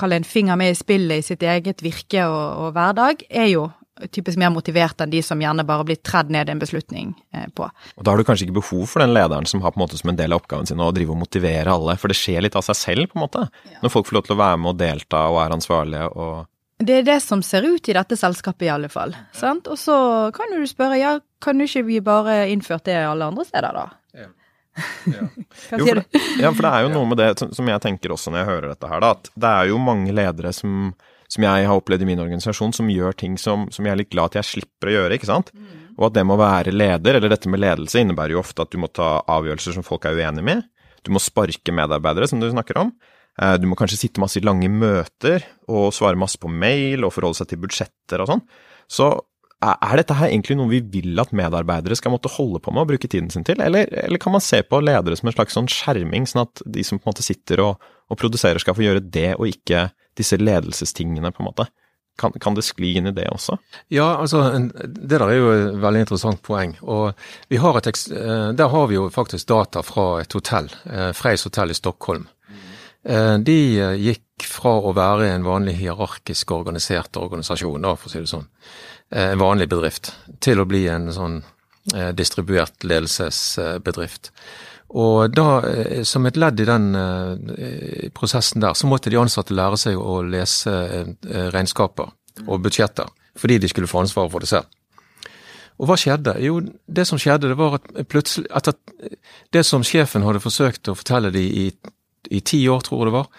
en 0.03 0.23
finger 0.27 0.55
med 0.55 0.71
i 0.71 0.75
spillet 0.75 1.17
i 1.17 1.23
sitt 1.23 1.43
eget 1.43 1.81
virke 1.81 2.25
og, 2.27 2.65
og 2.65 2.73
hverdag, 2.75 3.23
er 3.29 3.47
jo 3.47 3.69
typisk 4.11 4.37
mer 4.37 4.51
motivert 4.51 4.99
enn 5.01 5.11
de 5.11 5.21
som 5.23 5.39
gjerne 5.39 5.63
bare 5.67 5.85
blir 5.87 5.99
tredd 6.03 6.31
ned 6.33 6.49
en 6.51 6.59
beslutning 6.59 7.13
eh, 7.33 7.47
på. 7.55 7.67
Og 7.95 8.03
Da 8.03 8.11
har 8.11 8.19
du 8.19 8.27
kanskje 8.27 8.47
ikke 8.47 8.59
behov 8.59 8.89
for 8.91 9.03
den 9.03 9.13
lederen 9.15 9.47
som 9.47 9.63
har 9.63 9.71
på 9.71 9.79
en 9.79 9.85
måte 9.85 9.99
som 9.99 10.11
en 10.11 10.19
del 10.19 10.35
av 10.35 10.43
oppgaven 10.43 10.67
sin 10.67 10.83
å 10.83 10.91
drive 10.95 11.15
og 11.15 11.21
motivere 11.21 11.71
alle, 11.71 11.95
for 12.01 12.11
det 12.11 12.19
skjer 12.19 12.43
litt 12.43 12.57
av 12.59 12.65
seg 12.67 12.79
selv, 12.81 13.07
på 13.11 13.19
en 13.19 13.23
måte. 13.23 13.45
Ja. 13.71 13.79
Når 13.85 13.93
folk 13.93 14.09
får 14.09 14.19
lov 14.19 14.27
til 14.27 14.35
å 14.35 14.41
være 14.41 14.59
med 14.61 14.73
og 14.73 14.81
delta 14.81 15.23
og 15.31 15.39
er 15.45 15.55
ansvarlige 15.55 16.11
og 16.11 16.51
Det 16.83 16.97
er 16.99 17.05
det 17.07 17.21
som 17.23 17.39
ser 17.39 17.63
ut 17.63 17.87
i 17.87 17.93
dette 17.95 18.17
selskapet, 18.19 18.65
i 18.67 18.73
alle 18.73 18.89
fall. 18.91 19.15
Og 19.15 19.77
så 19.79 19.97
kan 20.35 20.51
du 20.51 20.65
spørre, 20.67 20.99
ja, 20.99 21.19
kan 21.39 21.55
du 21.55 21.63
ikke 21.63 21.85
vi 21.87 22.01
bare 22.03 22.49
innført 22.51 22.83
det 22.89 22.97
alle 22.99 23.31
andre 23.31 23.45
steder, 23.47 23.71
da? 23.71 23.85
Ja. 25.05 25.27
Hva 25.69 25.77
sier 25.79 25.99
du? 26.01 26.17
ja, 26.41 26.49
for 26.51 26.65
det 26.65 26.69
er 26.71 26.85
jo 26.85 26.93
noe 26.93 27.07
med 27.07 27.19
det 27.21 27.27
som 27.55 27.69
jeg 27.69 27.83
tenker 27.83 28.11
også 28.15 28.33
når 28.33 28.41
jeg 28.41 28.49
hører 28.49 28.71
dette 28.73 28.89
her, 28.91 29.03
da, 29.03 29.11
at 29.15 29.29
det 29.31 29.51
er 29.51 29.69
jo 29.71 29.81
mange 29.81 30.15
ledere 30.15 30.51
som 30.55 30.89
som 31.31 31.45
jeg 31.45 31.65
har 31.67 31.79
opplevd 31.79 32.05
i 32.05 32.07
min 32.07 32.21
organisasjon, 32.21 32.73
som 32.75 32.89
gjør 32.91 33.15
ting 33.17 33.33
som, 33.41 33.65
som, 33.73 33.85
jeg 33.85 33.95
er 33.95 34.01
litt 34.03 34.11
glad 34.13 34.29
at 34.29 34.39
jeg 34.39 34.49
slipper 34.51 34.91
å 34.91 34.93
gjøre, 34.93 35.17
ikke 35.17 35.29
sant. 35.29 35.49
Mm. 35.55 35.71
Og 35.97 36.07
at 36.09 36.17
det 36.17 36.23
med 36.27 36.35
å 36.35 36.41
være 36.43 36.73
leder, 36.75 37.17
eller 37.17 37.33
dette 37.33 37.51
med 37.51 37.63
ledelse, 37.63 38.01
innebærer 38.03 38.35
jo 38.35 38.43
ofte 38.43 38.65
at 38.65 38.71
du 38.71 38.77
må 38.81 38.91
ta 38.93 39.17
avgjørelser 39.33 39.77
som 39.77 39.85
folk 39.85 40.05
er 40.05 40.19
uenig 40.19 40.45
med. 40.45 40.63
Du 41.05 41.11
må 41.15 41.21
sparke 41.23 41.73
medarbeidere, 41.75 42.29
som 42.29 42.41
du 42.41 42.47
snakker 42.51 42.79
om. 42.83 42.93
Eh, 43.41 43.55
du 43.61 43.67
må 43.69 43.77
kanskje 43.79 43.99
sitte 44.03 44.21
masse 44.23 44.39
i 44.39 44.45
lange 44.45 44.69
møter 44.71 45.45
og 45.67 45.89
svare 45.95 46.19
masse 46.19 46.39
på 46.41 46.51
mail 46.51 47.05
og 47.05 47.13
forholde 47.15 47.41
seg 47.41 47.51
til 47.51 47.63
budsjetter 47.65 48.23
og 48.23 48.31
sånn. 48.31 48.45
Så 48.91 49.09
er 49.63 49.99
dette 49.99 50.15
her 50.17 50.29
egentlig 50.29 50.57
noe 50.59 50.69
vi 50.69 50.81
vil 50.93 51.21
at 51.21 51.31
medarbeidere 51.35 51.95
skal 51.97 52.13
måtte 52.13 52.31
holde 52.33 52.59
på 52.61 52.73
med 52.73 52.83
og 52.83 52.91
bruke 52.91 53.09
tiden 53.09 53.31
sin 53.33 53.45
til, 53.47 53.61
eller, 53.63 53.87
eller 54.03 54.21
kan 54.21 54.35
man 54.35 54.43
se 54.43 54.59
på 54.67 54.81
ledere 54.83 55.15
som 55.17 55.31
en 55.31 55.35
slags 55.37 55.55
sånn 55.57 55.69
skjerming, 55.71 56.27
sånn 56.29 56.43
at 56.43 56.61
de 56.65 56.83
som 56.85 56.99
på 56.99 57.07
en 57.07 57.13
måte 57.13 57.25
sitter 57.25 57.63
og, 57.63 57.87
og 58.11 58.19
produserer 58.19 58.61
skal 58.61 58.77
få 58.77 58.85
gjøre 58.85 59.05
det, 59.05 59.31
og 59.39 59.49
ikke 59.49 59.87
disse 60.19 60.37
ledelsestingene, 60.39 61.31
på 61.33 61.43
en 61.43 61.49
måte? 61.49 61.67
Kan, 62.19 62.31
kan, 62.39 62.55
det 62.55 62.63
skli 62.63 62.93
inn 62.95 63.09
i 63.09 63.15
det 63.15 63.25
også? 63.27 63.57
Ja, 63.91 64.13
altså 64.21 64.45
det 64.55 65.17
der 65.17 65.25
er 65.25 65.35
jo 65.35 65.49
et 65.51 65.81
veldig 65.83 66.05
interessant 66.05 66.39
poeng. 66.45 66.77
og 66.81 67.11
har 67.59 67.79
et, 67.81 67.87
eh, 67.87 68.51
Der 68.55 68.69
har 68.71 68.87
vi 68.87 68.95
jo 68.95 69.09
faktisk 69.11 69.47
data 69.47 69.83
fra 69.83 70.21
et 70.21 70.31
hotell, 70.31 70.69
Freys 70.85 71.17
Freis 71.19 71.43
hotell 71.43 71.71
i 71.71 71.75
Stockholm. 71.75 72.29
Eh, 72.47 72.64
de 73.05 73.55
gikk 74.01 74.45
fra 74.49 74.71
å 74.81 74.93
være 74.97 75.27
en 75.29 75.43
vanlig 75.45 75.75
hierarkisk 75.77 76.49
organisert 76.55 77.19
organisasjon, 77.21 77.83
da, 77.85 77.91
for 77.93 78.09
å 78.09 78.13
si 78.13 78.23
det 78.23 78.31
sånn, 78.31 78.47
en 79.13 79.37
vanlig 79.37 79.67
bedrift, 79.69 80.09
til 80.41 80.63
å 80.63 80.65
bli 80.65 80.87
en 80.89 81.11
sånn 81.13 81.35
distribuert 82.17 82.81
ledelsesbedrift. 82.81 84.31
Og 84.95 85.33
da, 85.33 85.59
eh, 85.65 86.03
som 86.03 86.25
et 86.25 86.37
ledd 86.37 86.59
i 86.61 86.67
den 86.67 86.93
eh, 86.95 88.09
prosessen 88.15 88.61
der, 88.61 88.73
så 88.77 88.87
måtte 88.87 89.09
de 89.09 89.19
ansatte 89.19 89.55
lære 89.55 89.79
seg 89.81 89.97
å 89.99 90.21
lese 90.23 90.71
eh, 90.71 91.49
regnskaper 91.51 92.13
og 92.45 92.61
budsjetter, 92.63 93.09
fordi 93.35 93.59
de 93.59 93.71
skulle 93.71 93.89
få 93.91 94.03
ansvaret 94.03 94.31
for 94.31 94.45
det 94.45 94.51
selv. 94.51 94.69
Og 95.75 95.89
hva 95.89 95.97
skjedde? 95.99 96.37
Jo, 96.39 96.61
det 96.87 97.03
som 97.09 97.19
skjedde, 97.19 97.49
det 97.51 97.57
var 97.59 97.81
at 97.81 97.89
plutselig 98.07 98.47
Etter 98.55 98.77
det 99.51 99.65
som 99.67 99.83
sjefen 99.83 100.23
hadde 100.23 100.39
forsøkt 100.39 100.87
å 100.87 100.95
fortelle 100.95 101.33
de 101.35 101.43
i, 101.43 101.65
i 102.31 102.41
ti 102.41 102.63
år, 102.71 102.81
tror 102.85 103.03
jeg 103.03 103.11
det 103.11 103.15
var, 103.15 103.29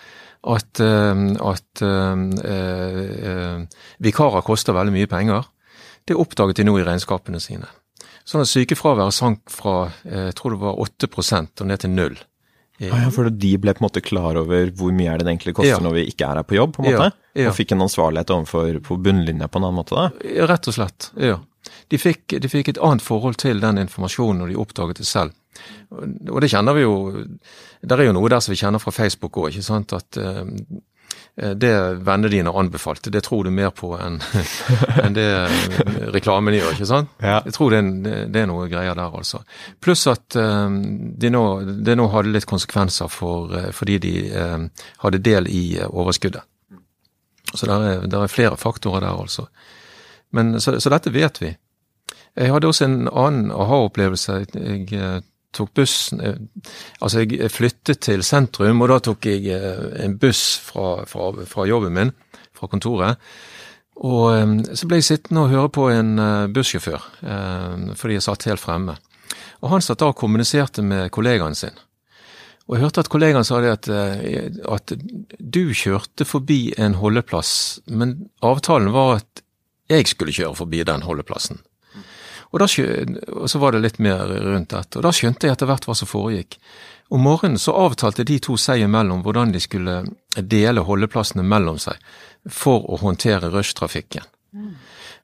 at, 0.46 0.80
at 0.80 1.82
uh, 1.82 2.20
uh, 2.38 3.86
vikarer 4.04 4.44
koster 4.46 4.76
veldig 4.76 4.94
mye 4.94 5.10
penger, 5.10 5.48
det 6.06 6.14
oppdaget 6.14 6.60
de 6.60 6.68
nå 6.68 6.76
i 6.78 6.86
regnskapene 6.86 7.40
sine. 7.42 7.66
Sånn 8.26 8.42
at 8.42 8.50
sykefraværet 8.50 9.14
sank 9.14 9.44
fra 9.54 9.88
eh, 10.06 10.28
jeg 10.28 10.36
tror 10.38 10.56
det 10.56 10.62
var 10.64 10.80
8 10.82 11.08
og 11.46 11.68
ned 11.68 11.82
til 11.82 11.92
null. 11.94 12.16
Ah, 12.76 13.06
ja, 13.06 13.10
for 13.14 13.30
de 13.32 13.52
ble 13.56 13.72
på 13.72 13.80
en 13.80 13.86
måte 13.86 14.02
klar 14.04 14.36
over 14.36 14.68
hvor 14.76 14.90
mye 14.92 15.08
er 15.08 15.20
det 15.20 15.24
det 15.24 15.32
egentlig 15.32 15.54
koster 15.56 15.78
ja. 15.78 15.82
når 15.82 15.94
vi 15.96 16.02
ikke 16.10 16.26
er 16.26 16.40
her 16.42 16.44
på 16.44 16.58
jobb, 16.58 16.74
på 16.76 16.82
en 16.82 16.90
måte? 16.90 17.06
Ja, 17.32 17.44
ja. 17.46 17.52
Og 17.52 17.56
fikk 17.56 17.72
en 17.72 17.86
ansvarlighet 17.86 18.32
overfor 18.34 18.80
på 18.84 18.98
bunnlinja 19.00 19.48
på 19.48 19.60
en 19.62 19.68
annen 19.68 19.78
måte? 19.78 19.96
da? 19.96 20.10
Rett 20.50 20.68
og 20.68 20.76
slett, 20.76 21.08
ja. 21.22 21.38
De 21.90 21.98
fikk, 21.98 22.36
de 22.42 22.50
fikk, 22.50 22.74
et 22.74 22.82
annet 22.84 23.02
forhold 23.02 23.38
til 23.40 23.62
den 23.62 23.80
informasjonen 23.80 24.42
når 24.42 24.52
de 24.52 24.60
oppdaget 24.60 25.00
det 25.00 25.08
selv. 25.08 25.32
Og 25.90 26.40
det 26.42 26.50
kjenner 26.50 26.74
vi 26.74 26.82
jo 26.82 26.94
Det 27.82 27.94
er 27.94 28.08
jo 28.08 28.16
noe 28.16 28.30
der 28.32 28.42
som 28.42 28.52
vi 28.52 28.58
kjenner 28.58 28.82
fra 28.82 28.94
Facebook 28.94 29.38
òg, 29.38 29.52
ikke 29.54 29.66
sant. 29.66 29.92
At 29.96 30.18
uh, 30.18 30.42
Eh, 31.36 31.50
det 31.50 31.72
vennene 31.94 32.28
dine 32.32 32.50
anbefalte, 32.50 33.10
det 33.10 33.22
tror 33.24 33.44
du 33.44 33.50
mer 33.52 33.70
på 33.76 33.92
enn 34.00 34.16
en 35.04 35.16
det 35.16 35.28
reklamen 36.14 36.56
gjør, 36.56 36.72
ikke 36.72 36.88
sant? 36.88 37.12
Ja. 37.20 37.42
Jeg 37.44 37.56
tror 37.56 37.74
det 37.74 37.80
er, 37.82 38.22
det 38.32 38.42
er, 38.42 38.48
noe 38.48 38.68
greier 38.72 38.96
der, 38.96 39.12
altså. 39.20 39.42
Pluss 39.84 40.06
at 40.08 40.36
um, 40.40 40.80
de 41.20 41.30
nå, 41.32 41.44
det 41.84 41.98
nå 41.98 42.08
hadde 42.14 42.32
litt 42.32 42.48
konsekvenser 42.48 43.12
for, 43.12 43.52
fordi 43.76 43.98
de 44.00 44.14
hadde 45.04 45.20
del 45.24 45.50
i 45.52 45.64
overskuddet. 45.86 46.48
Så 47.52 47.68
det 47.68 47.76
er, 47.76 48.08
er, 48.08 48.32
flere 48.32 48.56
faktorer 48.56 49.04
der, 49.04 49.20
altså. 49.20 49.46
Men, 50.32 50.56
så, 50.60 50.78
så, 50.80 50.90
dette 50.92 51.12
vet 51.12 51.40
vi. 51.40 51.52
Jeg 52.36 52.52
hadde 52.52 52.68
også 52.68 52.84
en 52.84 52.96
annen 53.08 53.52
aha-opplevelse. 53.52 54.40
Jeg 54.56 55.22
tok 55.56 55.72
bussen 55.76 56.22
eh, 56.22 56.38
Altså, 57.00 57.24
jeg 57.24 57.52
flyttet 57.52 58.02
til 58.06 58.24
sentrum, 58.26 58.82
og 58.82 58.92
da 58.92 59.00
tok 59.10 59.28
jeg 59.28 59.46
eh, 59.52 59.88
en 60.04 60.16
buss 60.20 60.58
fra, 60.64 61.04
fra, 61.08 61.32
fra 61.48 61.66
jobben 61.68 61.96
min, 61.96 62.12
fra 62.56 62.68
kontoret. 62.72 63.22
Og 64.06 64.24
eh, 64.34 64.54
så 64.76 64.88
ble 64.88 65.00
jeg 65.00 65.10
sittende 65.10 65.46
og 65.46 65.52
høre 65.54 65.72
på 65.72 65.88
en 65.92 66.14
bussjåfør, 66.54 67.10
fordi 67.96 68.18
jeg 68.18 68.26
satt 68.26 68.48
helt 68.50 68.62
fremme. 68.62 68.96
Og 69.64 69.72
han 69.72 69.84
satt 69.84 70.02
da 70.02 70.10
og 70.12 70.18
kommuniserte 70.20 70.84
med 70.84 71.10
kollegaen 71.14 71.56
sin. 71.56 71.74
Og 72.66 72.76
jeg 72.76 72.82
hørte 72.82 73.04
at 73.04 73.10
kollegaen 73.10 73.46
sa 73.46 73.60
det 73.62 73.72
at, 73.76 73.88
at 73.88 74.92
du 75.38 75.62
kjørte 75.70 76.26
forbi 76.26 76.74
en 76.82 76.96
holdeplass, 76.98 77.80
men 77.86 78.26
avtalen 78.44 78.90
var 78.94 79.20
at 79.20 79.42
jeg 79.86 80.08
skulle 80.10 80.34
kjøre 80.34 80.58
forbi 80.58 80.82
den 80.86 81.06
holdeplassen. 81.06 81.60
Og, 82.52 82.60
da, 82.62 82.68
og 83.32 83.48
så 83.50 83.60
var 83.62 83.74
det 83.74 83.82
litt 83.84 83.98
mer 84.02 84.28
rundt 84.28 84.70
dette. 84.74 84.98
Og 84.98 85.06
da 85.06 85.12
skjønte 85.14 85.48
jeg 85.48 85.56
etter 85.56 85.68
hvert 85.70 85.88
hva 85.88 85.96
som 85.98 86.08
foregikk. 86.10 86.58
Om 87.08 87.22
morgenen 87.22 87.60
så 87.62 87.74
avtalte 87.78 88.26
de 88.26 88.38
to 88.42 88.56
seg 88.58 88.82
imellom 88.82 89.22
hvordan 89.22 89.52
de 89.54 89.62
skulle 89.62 90.00
dele 90.36 90.82
holdeplassene 90.86 91.44
mellom 91.46 91.78
seg 91.82 92.00
for 92.50 92.86
å 92.90 92.98
håndtere 93.02 93.50
rushtrafikken. 93.54 94.26
Mm. 94.56 94.72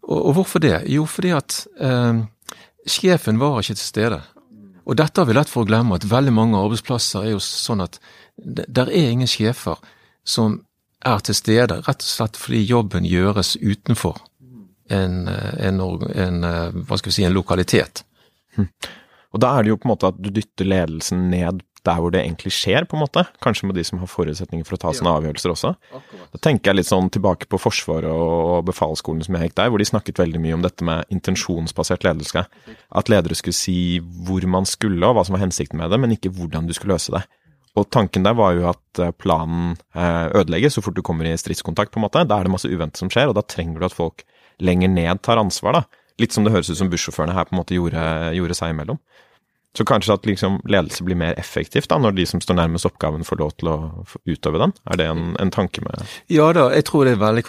Og, 0.02 0.18
og, 0.18 0.32
hvorfor 0.38 0.62
det? 0.62 0.76
Jo, 0.90 1.06
fordi 1.10 1.32
at 1.34 1.62
eh, 1.82 2.22
sjefen 2.86 3.40
var 3.42 3.62
ikke 3.62 3.78
til 3.78 3.86
stede. 3.86 4.20
Og 4.82 4.98
dette 4.98 5.22
har 5.22 5.28
vi 5.28 5.36
lett 5.36 5.50
for 5.50 5.62
å 5.62 5.68
glemme, 5.68 5.94
at 5.94 6.08
veldig 6.10 6.34
mange 6.34 6.58
arbeidsplasser 6.58 7.26
er 7.26 7.34
jo 7.36 7.42
sånn 7.42 7.84
at 7.84 8.00
der 8.36 8.90
er 8.90 9.12
ingen 9.12 9.30
sjefer 9.30 9.78
som 10.26 10.60
er 11.06 11.22
til 11.26 11.36
stede, 11.38 11.80
rett 11.86 12.02
og 12.02 12.08
slett 12.08 12.38
fordi 12.38 12.62
jobben 12.66 13.06
gjøres 13.06 13.56
utenfor 13.58 14.18
en, 14.92 15.26
en, 15.28 15.82
en, 15.82 16.48
hva 16.86 16.98
skal 16.98 17.10
vi 17.10 17.18
si, 17.18 17.26
en 17.26 17.36
lokalitet. 17.36 18.04
Hm. 18.56 18.68
Og 19.32 19.40
da 19.40 19.54
er 19.56 19.64
det 19.64 19.72
jo 19.72 19.80
på 19.80 19.88
en 19.88 19.94
måte 19.94 20.10
at 20.12 20.18
du 20.20 20.28
dytter 20.34 20.68
ledelsen 20.68 21.30
ned 21.32 21.62
der 21.82 21.98
hvor 21.98 22.12
det 22.14 22.20
egentlig 22.22 22.52
skjer, 22.54 22.84
på 22.86 22.96
en 22.96 23.02
måte. 23.02 23.24
Kanskje 23.42 23.66
med 23.66 23.74
de 23.74 23.84
som 23.86 23.98
har 23.98 24.10
forutsetninger 24.10 24.66
for 24.66 24.76
å 24.76 24.80
ta 24.84 24.92
sånne 24.94 25.14
avgjørelser 25.18 25.50
også. 25.50 25.72
Da 26.30 26.40
tenker 26.46 26.70
jeg 26.70 26.78
litt 26.78 26.90
sånn 26.90 27.10
tilbake 27.12 27.48
på 27.50 27.58
Forsvaret 27.58 28.06
og 28.06 28.62
befalsskolen 28.68 29.24
som 29.26 29.34
jeg 29.34 29.50
gikk 29.50 29.56
der, 29.58 29.72
hvor 29.72 29.82
de 29.82 29.88
snakket 29.88 30.20
veldig 30.22 30.42
mye 30.44 30.56
om 30.58 30.62
dette 30.62 30.86
med 30.86 31.10
intensjonsbasert 31.14 32.06
ledelse. 32.06 32.44
At 32.46 33.10
ledere 33.10 33.38
skulle 33.38 33.58
si 33.58 33.98
hvor 33.98 34.46
man 34.46 34.68
skulle 34.68 35.08
og 35.08 35.18
hva 35.18 35.26
som 35.26 35.34
var 35.34 35.42
hensikten 35.42 35.82
med 35.82 35.90
det, 35.90 35.98
men 36.02 36.14
ikke 36.14 36.30
hvordan 36.36 36.70
du 36.70 36.76
skulle 36.76 36.94
løse 36.94 37.14
det. 37.16 37.24
Og 37.80 37.88
tanken 37.90 38.22
der 38.26 38.36
var 38.36 38.52
jo 38.54 38.66
at 38.68 39.00
eh, 39.00 39.14
planen 39.16 39.72
eh, 39.96 40.26
ødelegges 40.36 40.76
så 40.76 40.82
fort 40.84 40.98
du 40.98 41.02
kommer 41.02 41.24
i 41.24 41.32
stridskontakt, 41.40 41.90
på 41.90 41.98
en 41.98 42.04
måte. 42.04 42.22
Da 42.28 42.36
er 42.36 42.46
det 42.46 42.52
masse 42.52 42.68
uventet 42.68 43.00
som 43.00 43.08
skjer, 43.10 43.32
og 43.32 43.38
da 43.38 43.42
trenger 43.48 43.80
du 43.80 43.86
at 43.88 43.96
folk 43.96 44.26
lenger 44.60 44.92
ned 44.92 45.22
tar 45.22 45.40
ansvar, 45.40 45.80
da. 45.80 46.02
Litt 46.20 46.34
som 46.34 46.44
det 46.44 46.52
høres 46.52 46.70
ut 46.70 46.78
som 46.78 46.90
bussjåførene 46.92 47.34
her 47.36 47.48
på 47.48 47.56
en 47.56 47.62
måte 47.62 47.76
gjorde, 47.76 48.02
gjorde 48.36 48.56
seg 48.58 48.74
imellom. 48.74 49.00
Så 49.72 49.86
kanskje 49.88 50.12
at 50.12 50.26
liksom 50.28 50.58
ledelse 50.68 51.04
blir 51.04 51.16
mer 51.16 51.38
effektivt 51.40 51.88
da, 51.88 51.96
når 51.96 52.12
de 52.18 52.26
som 52.28 52.40
står 52.44 52.58
nærmest 52.58 52.84
oppgaven 52.84 53.24
får 53.24 53.38
lov 53.40 53.52
til 53.56 53.70
å 53.72 53.76
utøve 54.28 54.60
den? 54.60 54.74
Er 54.84 55.00
det 55.00 55.06
en, 55.08 55.30
en 55.40 55.52
tanke 55.54 55.80
med 55.84 56.02
Ja 56.32 56.50
da, 56.52 56.66
jeg 56.76 56.84
tror 56.90 57.08
det 57.08 57.14
er 57.16 57.22
veldig, 57.22 57.44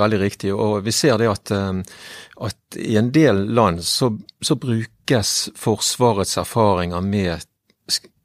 veldig 0.00 0.18
riktig. 0.24 0.50
Og 0.54 0.80
vi 0.86 0.94
ser 0.94 1.20
det 1.22 1.28
at, 1.30 1.52
eh, 1.54 2.00
at 2.48 2.80
i 2.82 2.96
en 2.98 3.12
del 3.14 3.44
land 3.54 3.84
så, 3.86 4.10
så, 4.42 4.58
brukes 4.58 5.36
Forsvarets 5.56 6.34
erfaringer 6.42 7.04
med 7.04 7.46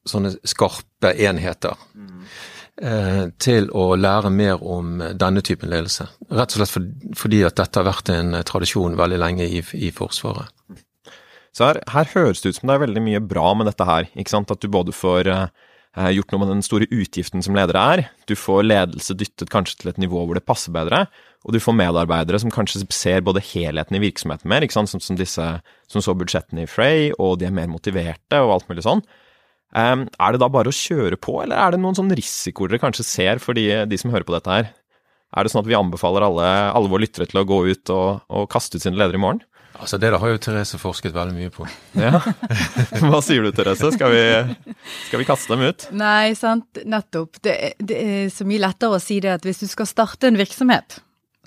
sånne 0.09 0.33
skarpe 0.49 1.13
enheter. 1.13 1.77
Mm. 1.93 2.25
Til 2.73 3.67
å 3.77 3.83
lære 3.93 4.31
mer 4.33 4.63
om 4.65 4.97
denne 5.13 5.43
typen 5.45 5.69
ledelse. 5.69 6.07
Rett 6.33 6.55
og 6.55 6.57
slett 6.57 6.71
for, 6.73 6.87
fordi 7.19 7.43
at 7.45 7.59
dette 7.59 7.77
har 7.77 7.85
vært 7.85 8.09
en 8.09 8.39
tradisjon 8.49 8.97
veldig 8.97 9.19
lenge 9.21 9.45
i, 9.45 9.61
i 9.77 9.91
Forsvaret. 9.93 10.49
Så 11.53 11.67
her, 11.67 11.79
her, 11.93 12.09
høres 12.15 12.41
det 12.41 12.53
ut 12.53 12.57
som 12.57 12.69
det 12.69 12.75
er 12.75 12.87
veldig 12.87 13.03
mye 13.05 13.21
bra 13.21 13.51
med 13.57 13.69
dette 13.69 13.85
her. 13.85 14.09
ikke 14.17 14.33
sant? 14.33 14.51
At 14.51 14.63
du 14.63 14.71
både 14.73 14.95
får 14.95 15.29
eh, 15.29 16.09
gjort 16.17 16.33
noe 16.33 16.41
med 16.41 16.51
den 16.55 16.65
store 16.65 16.87
utgiften 16.89 17.45
som 17.45 17.57
ledere 17.57 17.83
er, 17.93 18.03
du 18.25 18.33
får 18.37 18.65
ledelse 18.65 19.13
dyttet 19.19 19.51
kanskje 19.53 19.83
til 19.83 19.91
et 19.91 20.01
nivå 20.01 20.23
hvor 20.25 20.39
det 20.39 20.45
passer 20.47 20.73
bedre, 20.73 21.05
og 21.45 21.53
du 21.53 21.59
får 21.61 21.77
medarbeidere 21.77 22.39
som 22.41 22.53
kanskje 22.53 22.81
ser 22.95 23.21
både 23.25 23.43
helheten 23.45 23.99
i 23.99 24.01
virksomheten 24.01 24.49
mer, 24.49 24.65
ikke 24.65 24.79
sant? 24.79 24.89
Som, 24.89 25.03
som 25.03 25.19
disse 25.19 25.49
som 25.91 26.01
så 26.01 26.15
budsjettene 26.17 26.65
i 26.65 26.71
Frey, 26.71 27.11
og 27.21 27.37
de 27.37 27.49
er 27.49 27.53
mer 27.53 27.69
motiverte 27.69 28.41
og 28.41 28.55
alt 28.55 28.71
mulig 28.71 28.87
sånn. 28.87 29.03
Um, 29.73 30.05
er 30.21 30.35
det 30.35 30.41
da 30.43 30.51
bare 30.53 30.69
å 30.69 30.75
kjøre 30.75 31.17
på, 31.17 31.39
eller 31.41 31.57
er 31.57 31.73
det 31.73 31.81
noen 31.81 31.97
sånn 31.97 32.13
risikoer 32.13 32.69
dere 32.69 32.81
kanskje 32.83 33.07
ser 33.07 33.41
for 33.41 33.57
de, 33.57 33.65
de, 33.89 33.97
som 33.97 34.13
hører 34.13 34.27
på 34.27 34.35
dette 34.35 34.53
her? 34.53 34.69
Er 35.33 35.45
det 35.45 35.49
sånn 35.49 35.63
at 35.63 35.69
vi 35.69 35.77
anbefaler 35.77 36.27
alle, 36.27 36.49
alle 36.77 36.91
våre 36.91 37.07
lyttere 37.07 37.25
til 37.29 37.41
å 37.41 37.47
gå 37.49 37.57
ut 37.71 37.93
og, 37.93 38.21
og 38.29 38.45
kaste 38.53 38.77
ut 38.77 38.85
sine 38.85 38.99
ledere 38.99 39.17
i 39.17 39.23
morgen? 39.23 39.41
Altså 39.73 39.97
Det 39.97 40.11
da 40.13 40.19
har 40.21 40.29
jo 40.29 40.37
Therese 40.37 40.77
forsket 40.77 41.15
veldig 41.15 41.33
mye 41.33 41.51
på. 41.53 41.65
Ja. 41.97 42.19
Hva 43.09 43.23
sier 43.25 43.41
du 43.41 43.49
Therese, 43.55 43.89
skal 43.95 44.13
vi, 44.13 44.21
skal 45.07 45.23
vi 45.23 45.25
kaste 45.25 45.55
dem 45.55 45.65
ut? 45.65 45.87
Nei, 45.97 46.35
sant, 46.37 46.83
nettopp. 46.85 47.41
Det, 47.41 47.55
det, 47.81 47.97
er 47.97 48.29
så 48.33 48.45
mye 48.45 48.61
lettere 48.61 48.99
å 48.99 49.01
si 49.01 49.17
det 49.23 49.33
at 49.33 49.47
hvis 49.47 49.63
du 49.63 49.67
skal 49.71 49.89
starte 49.89 50.29
en 50.29 50.37
virksomhet, 50.37 50.99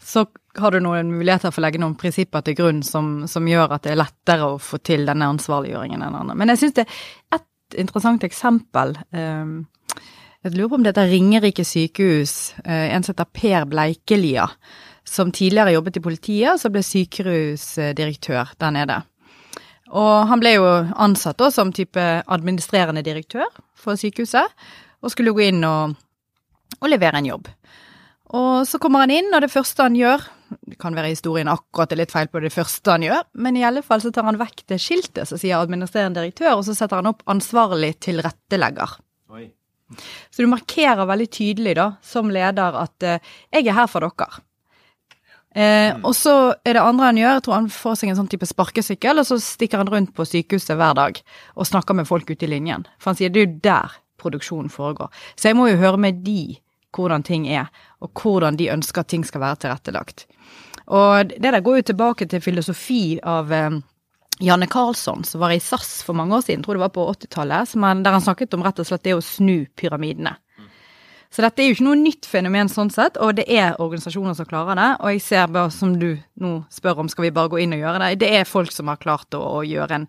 så 0.02 0.26
har 0.58 0.74
du 0.74 0.82
noen 0.82 1.12
muligheter 1.14 1.54
for 1.54 1.62
å 1.62 1.66
legge 1.68 1.80
noen 1.80 1.94
prinsipper 2.00 2.42
til 2.42 2.58
grunn 2.58 2.82
som, 2.86 3.28
som 3.30 3.46
gjør 3.46 3.76
at 3.76 3.86
det 3.86 3.94
er 3.94 4.02
lettere 4.02 4.50
å 4.50 4.58
få 4.58 4.82
til 4.82 5.06
denne 5.06 5.30
ansvarliggjøringen 5.36 6.02
enn 6.02 6.18
andre. 6.24 6.36
Men 6.36 6.52
jeg 6.54 6.64
syns 6.64 6.80
det 6.80 6.88
er 7.30 7.46
interessant 7.74 8.24
eksempel. 8.24 8.94
Um, 9.10 9.66
jeg 10.44 10.54
lurer 10.54 10.70
på 10.70 10.78
om 10.78 10.84
dette 10.86 11.02
er 11.02 11.10
Ringerike 11.10 11.64
sykehus, 11.66 12.54
uh, 12.62 12.86
en 12.94 13.02
som 13.02 13.14
heter 13.16 13.32
Per 13.34 13.66
Bleikelia 13.70 14.46
som 15.06 15.32
tidligere 15.32 15.72
jobbet 15.72 15.96
i 15.96 16.02
politiet, 16.02 16.52
og 16.52 16.60
så 16.60 16.70
ble 16.72 16.82
sykehusdirektør 16.82 18.56
der 18.60 18.74
nede. 18.74 18.96
Og 19.94 20.26
han 20.26 20.42
ble 20.42 20.56
jo 20.56 20.66
ansatt 20.98 21.38
da 21.38 21.50
som 21.54 21.70
type 21.74 22.02
administrerende 22.26 23.04
direktør 23.06 23.46
for 23.78 23.98
sykehuset, 23.98 24.50
og 25.02 25.12
skulle 25.12 25.34
gå 25.36 25.46
inn 25.46 25.62
og, 25.66 25.94
og 26.80 26.90
levere 26.90 27.22
en 27.22 27.30
jobb. 27.30 27.50
Og 28.34 28.66
så 28.66 28.80
kommer 28.82 29.04
han 29.04 29.14
inn, 29.14 29.30
og 29.30 29.44
det 29.44 29.52
første 29.52 29.86
han 29.86 29.98
gjør 29.98 30.24
Det 30.66 30.78
kan 30.78 30.94
være 30.94 31.10
historien 31.10 31.50
akkurat 31.50 31.92
er 31.92 32.00
litt 32.02 32.14
feil 32.14 32.28
på 32.30 32.40
det 32.42 32.52
første 32.54 32.94
han 32.94 33.04
gjør, 33.06 33.22
men 33.42 33.58
i 33.58 33.64
alle 33.66 33.82
fall 33.86 34.02
så 34.02 34.12
tar 34.14 34.26
han 34.28 34.38
vekk 34.40 34.64
det 34.70 34.80
skiltet 34.82 35.28
som 35.28 35.40
sier 35.40 35.58
administrerende 35.58 36.20
direktør, 36.20 36.58
og 36.58 36.66
så 36.66 36.76
setter 36.76 37.00
han 37.00 37.10
opp 37.10 37.24
ansvarlig 37.30 37.96
tilrettelegger. 38.06 38.98
Oi. 39.34 39.48
Så 40.30 40.42
du 40.42 40.50
markerer 40.50 41.06
veldig 41.06 41.28
tydelig 41.30 41.76
da, 41.78 41.92
som 42.02 42.30
leder, 42.34 42.78
at 42.82 43.06
eh, 43.06 43.32
jeg 43.54 43.68
er 43.70 43.78
her 43.78 43.90
for 43.90 44.06
dere. 44.06 44.42
Eh, 45.56 45.94
og 46.04 46.12
så 46.12 46.34
er 46.66 46.76
det 46.76 46.82
andre 46.82 47.08
han 47.08 47.20
gjør, 47.20 47.38
jeg 47.38 47.44
tror 47.46 47.56
han 47.56 47.70
får 47.72 47.94
seg 48.00 48.12
en 48.12 48.18
sånn 48.18 48.30
type 48.32 48.48
sparkesykkel, 48.50 49.22
og 49.22 49.28
så 49.28 49.38
stikker 49.40 49.80
han 49.80 49.90
rundt 49.92 50.12
på 50.16 50.26
sykehuset 50.28 50.76
hver 50.76 50.98
dag 50.98 51.22
og 51.56 51.68
snakker 51.70 51.96
med 51.96 52.10
folk 52.10 52.28
ute 52.28 52.44
i 52.44 52.50
linjen. 52.52 52.84
For 53.00 53.12
han 53.12 53.20
sier 53.20 53.32
det 53.32 53.42
er 53.42 53.48
jo 53.48 53.58
der 53.64 53.96
produksjonen 54.20 54.68
foregår. 54.72 55.08
Så 55.38 55.50
jeg 55.50 55.58
må 55.58 55.70
jo 55.70 55.80
høre 55.80 56.00
med 56.02 56.20
de 56.26 56.58
hvordan 56.96 57.24
ting 57.26 57.46
er, 57.48 57.68
og 58.06 58.22
hvordan 58.22 58.58
de 58.58 58.70
ønsker 58.72 59.02
at 59.02 59.10
ting 59.12 59.26
skal 59.26 59.42
være 59.42 59.66
tilrettelagt. 59.66 60.24
Og 60.86 61.34
det 61.34 61.50
der 61.50 61.60
går 61.66 61.80
jo 61.80 61.90
tilbake 61.90 62.28
til 62.30 62.42
filosofi 62.44 63.18
av 63.26 63.52
eh, 63.52 63.78
Janne 64.46 64.68
Karlsson, 64.70 65.24
som 65.24 65.42
var 65.42 65.54
i 65.54 65.60
SAS 65.60 66.02
for 66.06 66.14
mange 66.14 66.36
år 66.36 66.44
siden, 66.46 66.62
tror 66.62 66.76
det 66.76 66.86
var 66.86 66.94
på 66.94 67.06
80-tallet, 67.10 67.74
der 68.04 68.14
han 68.14 68.22
snakket 68.22 68.54
om 68.54 68.62
rett 68.66 68.78
og 68.78 68.88
slett 68.88 69.06
det 69.06 69.16
å 69.16 69.24
snu 69.24 69.64
pyramidene. 69.78 70.36
Så 71.32 71.42
dette 71.42 71.60
er 71.60 71.68
jo 71.68 71.74
ikke 71.74 71.84
noe 71.88 71.98
nytt 71.98 72.26
fenomen 72.30 72.68
sånn 72.70 72.90
sett, 72.92 73.18
og 73.20 73.34
det 73.36 73.44
er 73.50 73.80
organisasjoner 73.82 74.36
som 74.38 74.46
klarer 74.48 74.78
det. 74.78 74.90
Og 75.02 75.10
jeg 75.12 75.24
ser 75.24 75.50
bare, 75.52 75.72
som 75.74 75.96
du 75.98 76.14
nå 76.40 76.52
spør 76.72 77.02
om, 77.02 77.10
skal 77.12 77.26
vi 77.26 77.34
bare 77.34 77.50
gå 77.52 77.60
inn 77.64 77.74
og 77.76 77.82
gjøre 77.82 78.02
det? 78.04 78.20
Det 78.22 78.30
er 78.38 78.48
folk 78.48 78.72
som 78.72 78.92
har 78.92 79.00
klart 79.02 79.34
å, 79.36 79.42
å 79.58 79.64
gjøre 79.66 79.98
en 79.98 80.06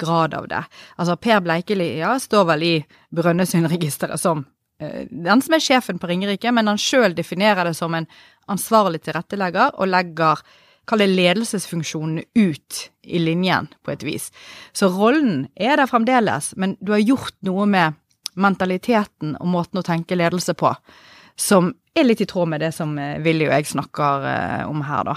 grad 0.00 0.36
av 0.38 0.46
det. 0.48 0.62
Altså 0.96 1.18
Per 1.20 1.42
Bleikeli 1.44 1.90
ja, 1.98 2.14
står 2.22 2.46
vel 2.54 2.64
i 2.64 2.74
Brønnøysundregisteret 3.16 4.22
som 4.22 4.46
den 4.80 5.42
som 5.44 5.54
er 5.56 5.60
sjefen 5.60 5.98
på 6.00 6.08
Ringerike, 6.08 6.52
men 6.56 6.70
han 6.70 6.80
sjøl 6.80 7.12
definerer 7.16 7.68
det 7.68 7.76
som 7.76 7.92
en 7.94 8.08
ansvarlig 8.50 9.02
tilrettelegger 9.04 9.76
og 9.76 9.90
legger 9.92 10.40
Kall 10.88 11.04
det 11.04 11.10
ledelsesfunksjonene 11.12 12.24
ut 12.34 12.78
i 13.06 13.20
linjen, 13.22 13.68
på 13.84 13.92
et 13.92 14.02
vis. 14.02 14.30
Så 14.74 14.88
rollen 14.90 15.44
er 15.54 15.76
der 15.78 15.86
fremdeles, 15.86 16.50
men 16.58 16.74
du 16.80 16.90
har 16.96 17.04
gjort 17.04 17.36
noe 17.46 17.66
med 17.70 17.98
mentaliteten 18.40 19.36
og 19.38 19.50
måten 19.52 19.78
å 19.78 19.86
tenke 19.86 20.18
ledelse 20.18 20.56
på, 20.58 20.72
som 21.38 21.70
er 21.94 22.08
litt 22.08 22.24
i 22.24 22.28
tråd 22.28 22.50
med 22.50 22.64
det 22.64 22.72
som 22.74 22.96
Willy 22.96 23.46
eh, 23.46 23.52
og 23.52 23.56
jeg 23.58 23.70
snakker 23.70 24.26
eh, 24.32 24.64
om 24.70 24.82
her, 24.86 25.12
da. 25.12 25.16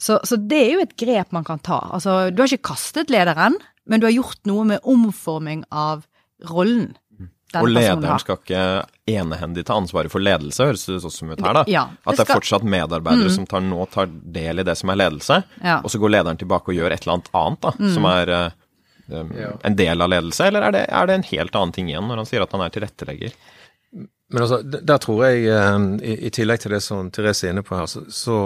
Så, 0.00 0.18
så, 0.26 0.36
det 0.36 0.58
er 0.58 0.72
jo 0.74 0.82
et 0.84 0.96
grep 1.00 1.30
man 1.32 1.46
kan 1.46 1.60
ta. 1.62 1.78
Altså, 1.96 2.30
du 2.32 2.42
har 2.42 2.50
ikke 2.50 2.72
kastet 2.72 3.12
lederen, 3.12 3.56
men 3.88 4.00
du 4.00 4.08
har 4.08 4.16
gjort 4.16 4.40
noe 4.48 4.64
med 4.72 4.88
omforming 4.90 5.62
av 5.70 6.04
rollen. 6.50 6.94
Og 7.60 7.70
lederen 7.70 8.20
skal 8.22 8.38
ikke 8.40 8.64
enehendig 9.10 9.64
ta 9.68 9.76
ansvaret 9.78 10.12
for 10.12 10.24
ledelse, 10.24 10.66
høres 10.66 10.86
det 10.88 11.00
sånn 11.04 11.32
ut 11.34 11.40
her, 11.44 11.60
da. 11.60 11.64
Ja, 11.70 11.84
det 11.92 12.10
At 12.10 12.18
det 12.18 12.26
er 12.26 12.30
fortsatt 12.32 12.66
medarbeidere 12.66 13.30
mm. 13.30 13.34
som 13.36 13.48
tar, 13.50 13.64
nå 13.64 13.86
tar 13.92 14.10
del 14.10 14.62
i 14.62 14.66
det 14.66 14.76
som 14.80 14.92
er 14.92 15.00
ledelse, 15.02 15.40
ja. 15.60 15.78
og 15.80 15.92
så 15.92 16.00
går 16.02 16.14
lederen 16.16 16.40
tilbake 16.40 16.72
og 16.72 16.78
gjør 16.78 16.94
et 16.94 17.04
eller 17.04 17.18
annet 17.18 17.30
annet, 17.40 17.60
da, 17.66 17.74
mm. 17.78 17.90
som 17.96 18.08
er 18.10 18.32
um, 18.38 19.34
ja. 19.38 19.52
en 19.70 19.78
del 19.78 20.06
av 20.06 20.12
ledelse, 20.14 20.48
eller 20.48 20.68
er 20.68 20.76
det, 20.78 20.86
er 20.88 21.10
det, 21.10 21.18
en 21.18 21.28
helt 21.30 21.60
annen 21.60 21.76
ting 21.76 21.92
igjen 21.92 22.08
når 22.10 22.22
han 22.22 22.30
sier 22.32 22.46
at 22.46 22.56
han 22.56 22.64
er 22.64 22.74
tilrettelegger? 22.74 23.38
Men 24.34 24.42
altså, 24.42 24.62
der 24.64 24.98
tror 25.04 25.24
jeg, 25.28 25.44
i, 25.46 26.14
i, 26.26 26.32
tillegg 26.34 26.64
til 26.64 26.72
det 26.74 26.80
som 26.82 27.12
Therese 27.12 27.46
er 27.46 27.54
inne 27.54 27.62
på 27.66 27.76
her, 27.76 27.86
så, 27.90 28.06
så, 28.08 28.38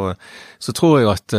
så 0.59 0.75
tror 0.77 0.99
jeg 0.99 1.13
at, 1.15 1.37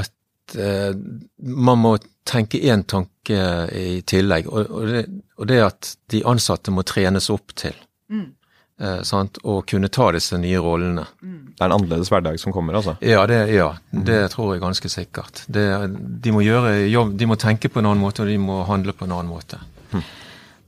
at 0.00 0.15
man 0.54 1.80
må 1.82 1.96
tenke 2.26 2.60
én 2.62 2.84
tanke 2.86 3.40
i 3.74 4.02
tillegg, 4.06 4.46
og, 4.46 4.70
og, 4.70 4.86
det, 4.90 5.04
og, 5.38 5.46
det, 5.50 5.60
at 5.64 5.92
de 6.12 6.22
ansatte 6.26 6.74
må 6.74 6.84
trenes 6.86 7.30
opp 7.34 7.54
til. 7.58 7.74
Mm. 8.12 8.28
Eh, 8.76 9.00
sant? 9.08 9.38
Og 9.48 9.64
kunne 9.70 9.88
ta 9.88 10.10
disse 10.12 10.36
nye 10.40 10.60
rollene. 10.60 11.06
Mm. 11.24 11.36
Det 11.56 11.62
er 11.62 11.70
en 11.70 11.76
annerledes 11.78 12.10
hverdag 12.12 12.36
som 12.40 12.52
kommer, 12.52 12.76
altså? 12.76 12.96
Ja, 13.00 13.24
det, 13.30 13.40
ja, 13.54 13.70
det 13.90 14.20
tror 14.34 14.52
jeg 14.52 14.64
ganske 14.64 14.90
sikkert. 14.92 15.46
Det, 15.48 15.64
de 15.96 16.34
må 16.34 16.44
gjøre 16.44 16.82
jobb, 16.92 17.14
de 17.16 17.28
må 17.30 17.38
tenke 17.40 17.72
på 17.72 17.80
en 17.80 17.88
annen 17.88 18.04
måte, 18.04 18.26
og 18.26 18.30
de 18.30 18.36
må 18.40 18.60
handle 18.68 18.92
på 18.96 19.08
en 19.08 19.14
annen 19.16 19.32
måte. 19.32 19.60
Hm. 19.94 20.04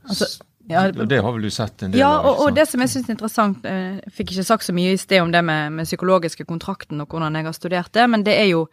Altså, 0.09 0.31
ja, 0.69 0.87
det 0.93 1.21
har 1.25 1.33
vel 1.33 1.45
du 1.45 1.51
sett 1.53 1.83
en 1.85 1.93
del 1.93 2.01
ja, 2.01 2.09
av? 2.15 2.25
Ja, 2.25 2.31
og, 2.31 2.41
og, 2.47 2.57
det 2.57 2.65
som 2.69 2.81
jeg 2.85 2.93
syns 2.93 3.07
er 3.09 3.15
interessant 3.15 3.65
Jeg 3.65 3.93
eh, 4.05 4.11
fikk 4.13 4.35
ikke 4.35 4.45
sagt 4.45 4.67
så 4.67 4.75
mye 4.77 4.93
i 4.93 5.01
sted 5.01 5.23
om 5.25 5.31
det 5.33 5.41
med, 5.45 5.73
med 5.79 5.89
psykologiske 5.89 6.45
kontrakten 6.49 7.01
og 7.01 7.09
hvordan 7.13 7.37
jeg 7.37 7.49
har 7.49 7.57
studert 7.57 7.93
det, 7.97 8.05
men 8.13 8.25
det 8.25 8.35
er 8.37 8.51
jo, 8.51 8.67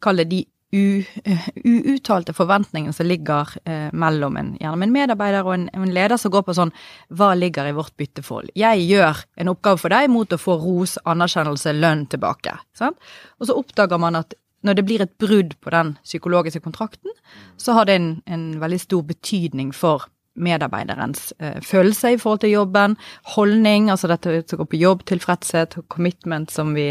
kall 0.00 0.22
det 0.22 0.30
de 0.30 0.44
uuttalte 0.70 2.32
forventningene 2.32 2.94
som 2.94 3.06
ligger 3.06 3.48
eh, 3.64 3.88
mellom 3.92 4.36
en, 4.38 4.52
gjerne 4.60 4.86
en 4.86 4.92
medarbeider 4.94 5.46
og 5.46 5.54
en, 5.56 5.64
en, 5.74 5.90
leder 5.90 6.20
som 6.20 6.30
går 6.30 6.44
på 6.46 6.54
sånn 6.54 6.70
Hva 7.10 7.32
ligger 7.34 7.66
i 7.66 7.74
vårt 7.74 7.96
bytteforhold? 7.98 8.52
Jeg 8.54 8.84
gjør 8.86 9.24
en 9.42 9.50
oppgave 9.50 9.82
for 9.82 9.90
deg 9.90 10.10
mot 10.12 10.30
å 10.30 10.38
få 10.38 10.60
ros, 10.62 10.94
anerkjennelse, 11.10 11.74
lønn 11.74 12.06
tilbake. 12.12 12.54
Sant? 12.76 13.00
Og 13.40 13.50
så 13.50 13.58
oppdager 13.58 13.98
man 13.98 14.20
at 14.20 14.38
når 14.62 14.78
det 14.78 14.86
blir 14.86 15.02
et 15.02 15.16
brudd 15.18 15.56
på 15.58 15.72
den 15.74 15.94
psykologiske 16.04 16.62
kontrakten, 16.62 17.10
så 17.58 17.74
har 17.74 17.88
det 17.88 17.96
en, 17.96 18.10
en 18.30 18.46
veldig 18.60 18.80
stor 18.82 19.06
betydning 19.08 19.72
for 19.74 20.06
medarbeiderens 20.42 21.32
eh, 21.38 21.58
følelse 21.64 22.14
i 22.14 22.18
forhold 22.20 22.42
til 22.44 22.54
jobben, 22.54 22.96
holdning, 23.34 23.90
altså 23.92 24.10
dette 24.10 24.42
som 24.50 24.60
går 24.60 24.70
på 24.72 24.80
jobb, 24.80 25.04
tilfredshet, 25.10 25.78
commitment 25.92 26.50
som 26.50 26.74
vi 26.74 26.90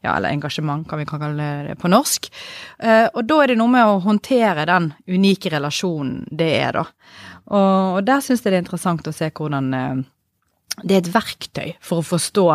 Ja, 0.00 0.14
eller 0.14 0.30
engasjement, 0.30 0.86
kan 0.88 1.00
vi 1.00 1.06
kalle 1.08 1.46
det 1.66 1.74
på 1.82 1.90
norsk. 1.90 2.28
Eh, 2.78 3.08
og 3.10 3.24
da 3.26 3.40
er 3.42 3.50
det 3.50 3.58
noe 3.58 3.72
med 3.72 3.86
å 3.86 3.98
håndtere 4.04 4.68
den 4.68 4.92
unike 5.10 5.50
relasjonen 5.50 6.28
det 6.30 6.52
er, 6.60 6.78
da. 6.78 6.84
Og, 7.48 8.04
der 8.06 8.22
syns 8.22 8.44
jeg 8.44 8.52
det 8.52 8.60
er 8.60 8.64
interessant 8.66 9.08
å 9.08 9.16
se 9.16 9.30
hvordan 9.34 9.74
eh, 9.74 10.04
det 10.84 10.94
er 10.94 11.02
et 11.02 11.12
verktøy 11.14 11.74
for 11.82 12.00
å 12.00 12.06
forstå 12.06 12.46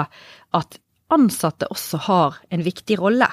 at 0.56 0.80
ansatte 1.14 1.68
også 1.72 2.00
har 2.08 2.38
en 2.54 2.64
viktig 2.66 2.98
rolle. 3.02 3.28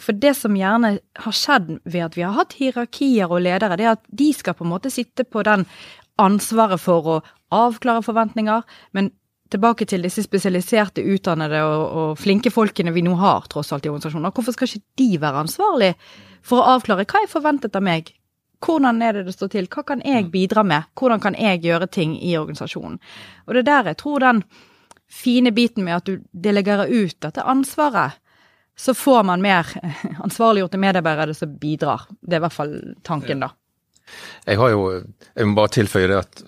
For 0.00 0.16
det 0.16 0.32
som 0.38 0.56
gjerne 0.56 0.96
har 1.24 1.36
skjedd 1.36 1.76
ved 1.84 2.04
at 2.06 2.16
vi 2.16 2.24
har 2.24 2.36
hatt 2.38 2.56
hierarkier 2.58 3.30
og 3.30 3.44
ledere, 3.44 3.76
det 3.78 3.86
er 3.86 3.96
at 3.98 4.04
de 4.08 4.30
skal 4.34 4.56
på 4.56 4.66
en 4.66 4.72
måte 4.72 4.92
sitte 4.92 5.26
på 5.28 5.44
den 5.46 5.66
ansvaret 6.18 6.80
for 6.80 7.08
å 7.08 7.20
avklare 7.54 8.02
forventninger, 8.02 8.62
men 8.92 9.10
tilbake 9.50 9.86
til 9.90 10.04
disse 10.06 10.22
spesialiserte, 10.22 11.02
utdannede 11.02 11.62
og, 11.66 11.84
og, 11.90 12.10
flinke 12.20 12.52
folkene 12.54 12.94
vi 12.94 13.02
nå 13.02 13.16
har, 13.18 13.48
tross 13.50 13.72
alt 13.74 13.86
i 13.86 13.90
organisasjoner. 13.90 14.32
Hvorfor 14.34 14.54
skal 14.54 14.70
ikke 14.70 15.02
de 15.02 15.10
være 15.22 15.44
ansvarlig 15.44 15.92
for 16.46 16.60
å 16.60 16.76
avklare 16.76 17.06
hva 17.08 17.24
er 17.24 17.30
forventet 17.30 17.76
av 17.76 17.84
meg? 17.84 18.12
Hvordan 18.60 19.00
er 19.02 19.16
det 19.16 19.26
det 19.26 19.34
står 19.34 19.52
til? 19.54 19.68
Hva 19.72 19.82
kan 19.88 20.02
jeg 20.04 20.28
bidra 20.30 20.62
med? 20.66 20.90
Hvordan 20.98 21.22
kan 21.22 21.36
jeg 21.38 21.62
gjøre 21.64 21.88
ting 21.88 22.14
i 22.20 22.36
organisasjonen? 22.38 22.98
Og 23.46 23.54
det 23.56 23.64
er 23.64 23.70
der 23.70 23.92
jeg 23.92 24.02
tror 24.02 24.20
den 24.22 24.42
fine 25.10 25.50
biten 25.50 25.84
med 25.84 25.96
at 25.96 26.06
du 26.06 26.20
delegerer 26.30 26.90
ut 26.90 27.16
dette 27.24 27.42
ansvaret, 27.42 28.20
så 28.78 28.94
får 28.94 29.24
man 29.28 29.42
mer 29.42 29.66
ansvarliggjorte 30.24 30.78
medarbeidere 30.80 31.34
som 31.34 31.56
bidrar. 31.58 32.06
Det 32.20 32.36
er 32.36 32.40
i 32.40 32.44
hvert 32.46 32.56
fall 32.56 32.76
tanken, 33.04 33.42
da. 33.42 33.50
Jeg 34.46 34.58
har 34.60 34.72
jo, 34.74 34.82
jeg 35.34 35.46
må 35.46 35.58
bare 35.58 35.74
tilføye 35.76 36.10
det 36.10 36.18
at 36.20 36.42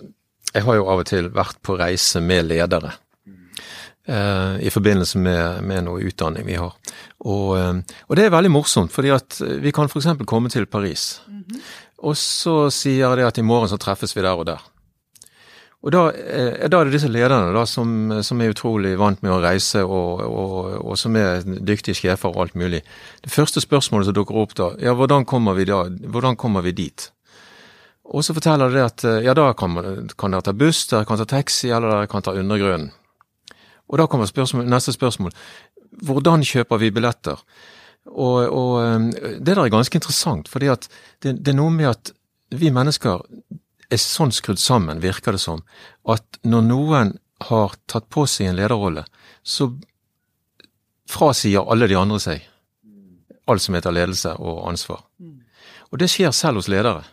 jeg 0.53 0.65
har 0.67 0.77
jo 0.77 0.89
av 0.91 1.01
og 1.01 1.07
til 1.09 1.31
vært 1.33 1.61
på 1.65 1.77
reise 1.79 2.21
med 2.21 2.51
ledere. 2.51 2.93
Eh, 4.05 4.67
I 4.67 4.71
forbindelse 4.73 5.17
med, 5.17 5.63
med, 5.63 5.85
noe 5.85 6.03
utdanning 6.03 6.43
vi 6.45 6.57
har. 6.59 6.73
Og, 7.23 7.53
eh, 7.55 7.95
og, 8.09 8.17
det 8.19 8.27
er 8.27 8.35
veldig 8.35 8.51
morsomt, 8.51 8.91
fordi 8.91 9.13
at 9.15 9.39
vi 9.63 9.71
kan 9.71 9.87
f.eks. 9.87 10.11
komme 10.27 10.51
til 10.51 10.65
Paris. 10.65 11.21
Mm 11.27 11.43
-hmm. 11.47 11.61
Og 12.03 12.17
så 12.17 12.69
sier 12.69 13.15
de 13.15 13.25
at 13.25 13.37
i 13.37 13.41
morgen 13.41 13.69
så 13.69 13.77
treffes 13.77 14.15
vi 14.15 14.21
der 14.21 14.35
og 14.35 14.45
der. 14.45 14.61
Og 15.83 15.91
da, 15.91 16.11
eh, 16.11 16.69
da, 16.69 16.79
er 16.79 16.83
det 16.83 16.93
disse 16.93 17.07
lederne 17.07 17.53
da, 17.53 17.65
som, 17.65 18.23
som, 18.23 18.41
er 18.41 18.49
utrolig 18.49 18.97
vant 18.99 19.23
med 19.23 19.31
å 19.31 19.41
reise, 19.43 19.83
og, 19.83 20.21
og, 20.21 20.85
og, 20.85 20.97
som 20.97 21.15
er 21.15 21.43
dyktige 21.43 21.95
sjefer 21.95 22.29
og 22.29 22.41
alt 22.41 22.55
mulig. 22.55 22.81
Det 23.23 23.31
første 23.31 23.61
spørsmålet 23.61 24.05
som 24.05 24.13
dukker 24.13 24.35
opp 24.35 24.55
da, 24.55 24.75
ja, 24.79 24.93
hvordan 24.93 25.25
kommer 25.25 25.53
vi, 25.53 25.65
da, 25.65 25.83
hvordan 25.87 26.35
kommer 26.35 26.61
vi 26.61 26.71
dit? 26.71 27.11
Og 28.03 28.25
så 28.25 28.35
forteller 28.35 28.73
de 28.73 28.81
at 28.83 29.03
eh, 29.07 29.21
ja, 29.25 29.35
da 29.37 29.51
kan, 29.57 29.77
kan 30.19 30.33
dere 30.33 30.45
ta 30.45 30.53
buss, 30.57 30.85
dere 30.91 31.07
kan 31.07 31.19
ta 31.21 31.27
taxi, 31.29 31.71
eller 31.71 31.93
dere 31.93 32.09
kan 32.11 32.25
ta 32.25 32.35
undergrunnen. 32.35 32.91
Og 33.91 33.99
da 33.99 34.07
kommer 34.09 34.27
spørsmål, 34.27 34.67
neste 34.71 34.95
spørsmål. 34.95 35.33
Hvordan 36.03 36.43
kjøper 36.47 36.81
vi 36.81 36.91
billetter? 36.91 37.39
Og, 38.11 38.37
og 38.49 38.73
eh, 38.83 39.37
det 39.39 39.53
der 39.53 39.63
er 39.65 39.73
ganske 39.73 39.99
interessant, 39.99 40.51
at 40.51 40.89
det, 41.23 41.37
det 41.39 41.53
er 41.53 41.59
noe 41.59 41.71
med 41.71 41.93
at 41.93 42.13
vi 42.53 42.73
mennesker 42.73 43.23
er 43.89 44.01
sånn 44.01 44.33
skrudd 44.35 44.61
sammen, 44.61 45.01
virker 45.01 45.35
det 45.35 45.41
som, 45.41 45.63
at 46.09 46.41
når 46.43 46.67
noen 46.67 47.17
har 47.49 47.75
tatt 47.89 48.09
på 48.13 48.25
seg 48.29 48.51
en 48.51 48.59
lederrolle, 48.59 49.05
så 49.43 49.71
frasier 51.09 51.65
alle 51.69 51.87
de 51.91 51.97
andre 51.99 52.19
seg 52.21 52.49
alt 53.45 53.61
som 53.61 53.75
heter 53.75 53.91
ledelse 53.91 54.35
og 54.39 54.63
ansvar. 54.69 55.03
Og 55.91 55.99
det 55.99 56.09
skjer 56.11 56.31
selv 56.35 56.61
hos 56.61 56.69
ledere. 56.71 57.03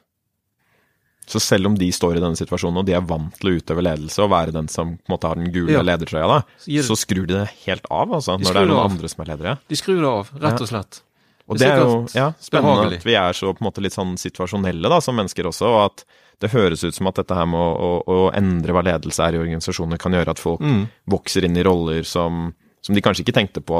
Så 1.31 1.39
selv 1.43 1.71
om 1.71 1.77
de 1.79 1.87
står 1.95 2.19
i 2.19 2.23
denne 2.25 2.39
situasjonen 2.39 2.83
og 2.83 2.89
de 2.89 2.97
er 2.99 3.05
vant 3.07 3.37
til 3.39 3.53
å 3.53 3.59
utøve 3.61 3.85
ledelse 3.87 4.23
og 4.25 4.33
være 4.33 4.55
den 4.57 4.71
som 4.73 4.97
på 4.97 5.11
en 5.11 5.15
måte 5.15 5.31
har 5.31 5.39
den 5.39 5.53
gule 5.55 5.77
ja. 5.77 5.85
ledertrøya, 5.87 6.27
da, 6.27 6.41
så 6.87 6.97
skrur 6.99 7.29
de 7.31 7.37
det 7.37 7.45
helt 7.67 7.87
av 7.87 8.17
altså, 8.19 8.35
de 8.35 8.49
når 8.49 8.57
det 8.57 8.65
er 8.65 8.73
noen 8.73 8.97
andre 8.97 9.13
som 9.13 9.23
er 9.23 9.31
ledere? 9.35 9.55
De 9.71 9.79
skrur 9.79 10.01
det 10.01 10.11
av, 10.11 10.33
rett 10.43 10.65
og 10.65 10.73
slett. 10.73 11.03
Og 11.51 11.59
det 11.59 11.67
er 11.67 11.81
jo 11.83 11.95
ja, 12.15 12.31
spennende 12.43 12.95
at 12.95 13.07
vi 13.07 13.15
er 13.19 13.35
så 13.35 13.51
på 13.51 13.65
en 13.65 13.67
måte 13.67 13.83
litt 13.83 13.95
sånn 13.95 14.15
situasjonelle 14.21 14.91
da, 14.91 15.01
som 15.03 15.17
mennesker 15.19 15.49
også, 15.51 15.71
og 15.71 15.81
at 15.89 16.05
det 16.41 16.53
høres 16.55 16.85
ut 16.87 16.97
som 16.97 17.11
at 17.11 17.19
dette 17.21 17.37
her 17.37 17.49
med 17.51 17.61
å, 17.61 17.71
å, 18.01 18.03
å 18.07 18.29
endre 18.37 18.75
hva 18.75 18.85
ledelse 18.87 19.25
er 19.25 19.37
i 19.37 19.41
organisasjoner, 19.43 20.01
kan 20.01 20.15
gjøre 20.15 20.35
at 20.35 20.41
folk 20.41 20.63
mm. 20.63 20.85
vokser 21.11 21.47
inn 21.47 21.59
i 21.59 21.65
roller 21.67 22.07
som, 22.07 22.53
som, 22.81 22.97
de 22.97 23.03
kanskje 23.05 23.25
ikke 23.27 23.37
tenkte 23.37 23.61
på 23.65 23.79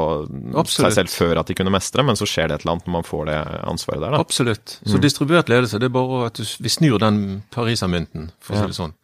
Absolutt. 0.53 0.91
seg 0.93 0.97
selv 0.99 1.13
før 1.13 1.41
at 1.41 1.49
de 1.49 1.55
kunne 1.57 1.73
mestre, 1.73 2.05
men 2.05 2.17
så 2.19 2.27
skjer 2.29 2.51
det 2.51 2.59
et 2.59 2.65
eller 2.65 2.75
annet 2.77 2.89
når 2.89 2.95
man 2.99 3.07
får 3.07 3.27
det 3.31 3.37
ansvaret 3.71 4.03
der. 4.03 4.13
Da. 4.13 4.21
Absolutt. 4.21 4.77
Så 4.77 4.97
mm. 4.97 5.03
distribuert 5.03 5.51
ledelse, 5.51 5.81
det 5.81 5.89
er 5.89 5.95
bare 5.95 6.25
at 6.29 6.41
vi 6.41 6.71
snur 6.71 7.01
den 7.01 7.21
parisermynten, 7.55 8.29
for 8.43 8.55
å 8.57 8.61
si 8.61 8.73
det 8.73 8.77
sånn. 8.77 8.95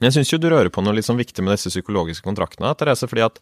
Jeg 0.00 0.16
syns 0.16 0.32
jo 0.32 0.40
du 0.40 0.48
rører 0.48 0.72
på 0.72 0.82
noe 0.82 0.96
litt 0.96 1.06
sånn 1.06 1.20
viktig 1.20 1.44
med 1.44 1.54
disse 1.54 1.70
psykologiske 1.70 2.24
kontraktene, 2.24 2.72
Therese, 2.80 3.06
fordi 3.10 3.26
at 3.26 3.38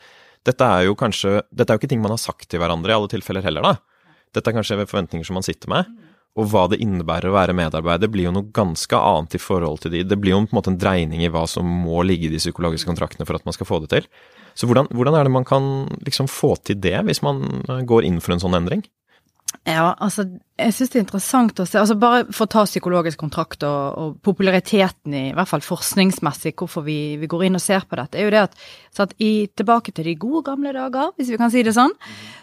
dette 0.46 0.66
er 0.66 0.87
jo 0.87 0.94
kanskje 0.98 1.40
Dette 1.51 1.72
er 1.72 1.77
jo 1.77 1.81
ikke 1.83 1.90
ting 1.90 2.03
man 2.03 2.14
har 2.14 2.20
sagt 2.22 2.46
til 2.51 2.61
hverandre 2.62 2.92
i 2.92 2.96
alle 2.96 3.11
tilfeller 3.11 3.44
heller, 3.44 3.64
da. 3.64 4.12
Dette 4.35 4.51
er 4.51 4.59
kanskje 4.59 4.79
forventninger 4.85 5.27
som 5.27 5.38
man 5.38 5.46
sitter 5.46 5.70
med. 5.72 5.88
Og 6.38 6.51
hva 6.53 6.66
det 6.70 6.79
innebærer 6.85 7.31
å 7.31 7.35
være 7.35 7.57
medarbeider, 7.57 8.11
blir 8.12 8.29
jo 8.29 8.35
noe 8.35 8.51
ganske 8.55 8.94
annet 8.94 9.35
i 9.35 9.40
forhold 9.42 9.81
til 9.83 9.94
de. 9.94 10.05
Det 10.07 10.18
blir 10.20 10.37
jo 10.37 10.42
på 10.44 10.53
en 10.53 10.59
måte 10.61 10.70
en 10.70 10.79
dreining 10.79 11.24
i 11.24 11.31
hva 11.33 11.46
som 11.51 11.66
må 11.66 12.03
ligge 12.07 12.29
i 12.29 12.35
de 12.35 12.38
psykologiske 12.42 12.90
kontraktene 12.90 13.27
for 13.27 13.38
at 13.38 13.46
man 13.48 13.57
skal 13.57 13.66
få 13.66 13.81
det 13.83 13.90
til. 13.94 14.07
Så 14.59 14.66
hvordan, 14.66 14.88
hvordan 14.90 15.14
er 15.14 15.27
det 15.29 15.35
man 15.35 15.47
kan 15.47 15.87
liksom 16.03 16.27
få 16.31 16.57
til 16.66 16.81
det, 16.83 16.97
hvis 17.07 17.23
man 17.23 17.44
eh, 17.68 17.85
går 17.87 18.09
inn 18.09 18.18
for 18.23 18.35
en 18.35 18.42
sånn 18.42 18.59
endring? 18.59 18.83
Ja, 19.64 19.94
altså, 19.97 20.27
jeg 20.61 20.75
syns 20.77 20.90
det 20.92 20.99
er 20.99 21.05
interessant 21.05 21.61
å 21.61 21.64
se. 21.68 21.79
altså 21.81 21.97
Bare 22.01 22.27
for 22.27 22.44
å 22.44 22.51
ta 22.53 22.64
psykologisk 22.68 23.21
kontrakt 23.21 23.64
og, 23.64 23.99
og 24.01 24.18
populariteten 24.25 25.14
i, 25.14 25.23
i 25.31 25.37
hvert 25.37 25.49
fall 25.49 25.64
forskningsmessig, 25.64 26.53
hvorfor 26.59 26.85
vi, 26.85 27.16
vi, 27.21 27.29
går 27.31 27.47
inn 27.47 27.57
og 27.57 27.64
ser 27.64 27.87
på 27.88 27.97
dette, 28.01 28.18
er 28.18 28.29
jo 28.29 28.35
det 28.35 28.42
at, 28.49 28.59
at 29.05 29.14
i, 29.25 29.49
tilbake 29.57 29.94
til 29.97 30.09
de 30.09 30.16
gode 30.21 30.44
gamle 30.51 30.73
dager, 30.77 31.12
hvis 31.16 31.33
vi 31.33 31.40
kan 31.40 31.53
si 31.53 31.64
det 31.64 31.77
sånn, 31.77 31.94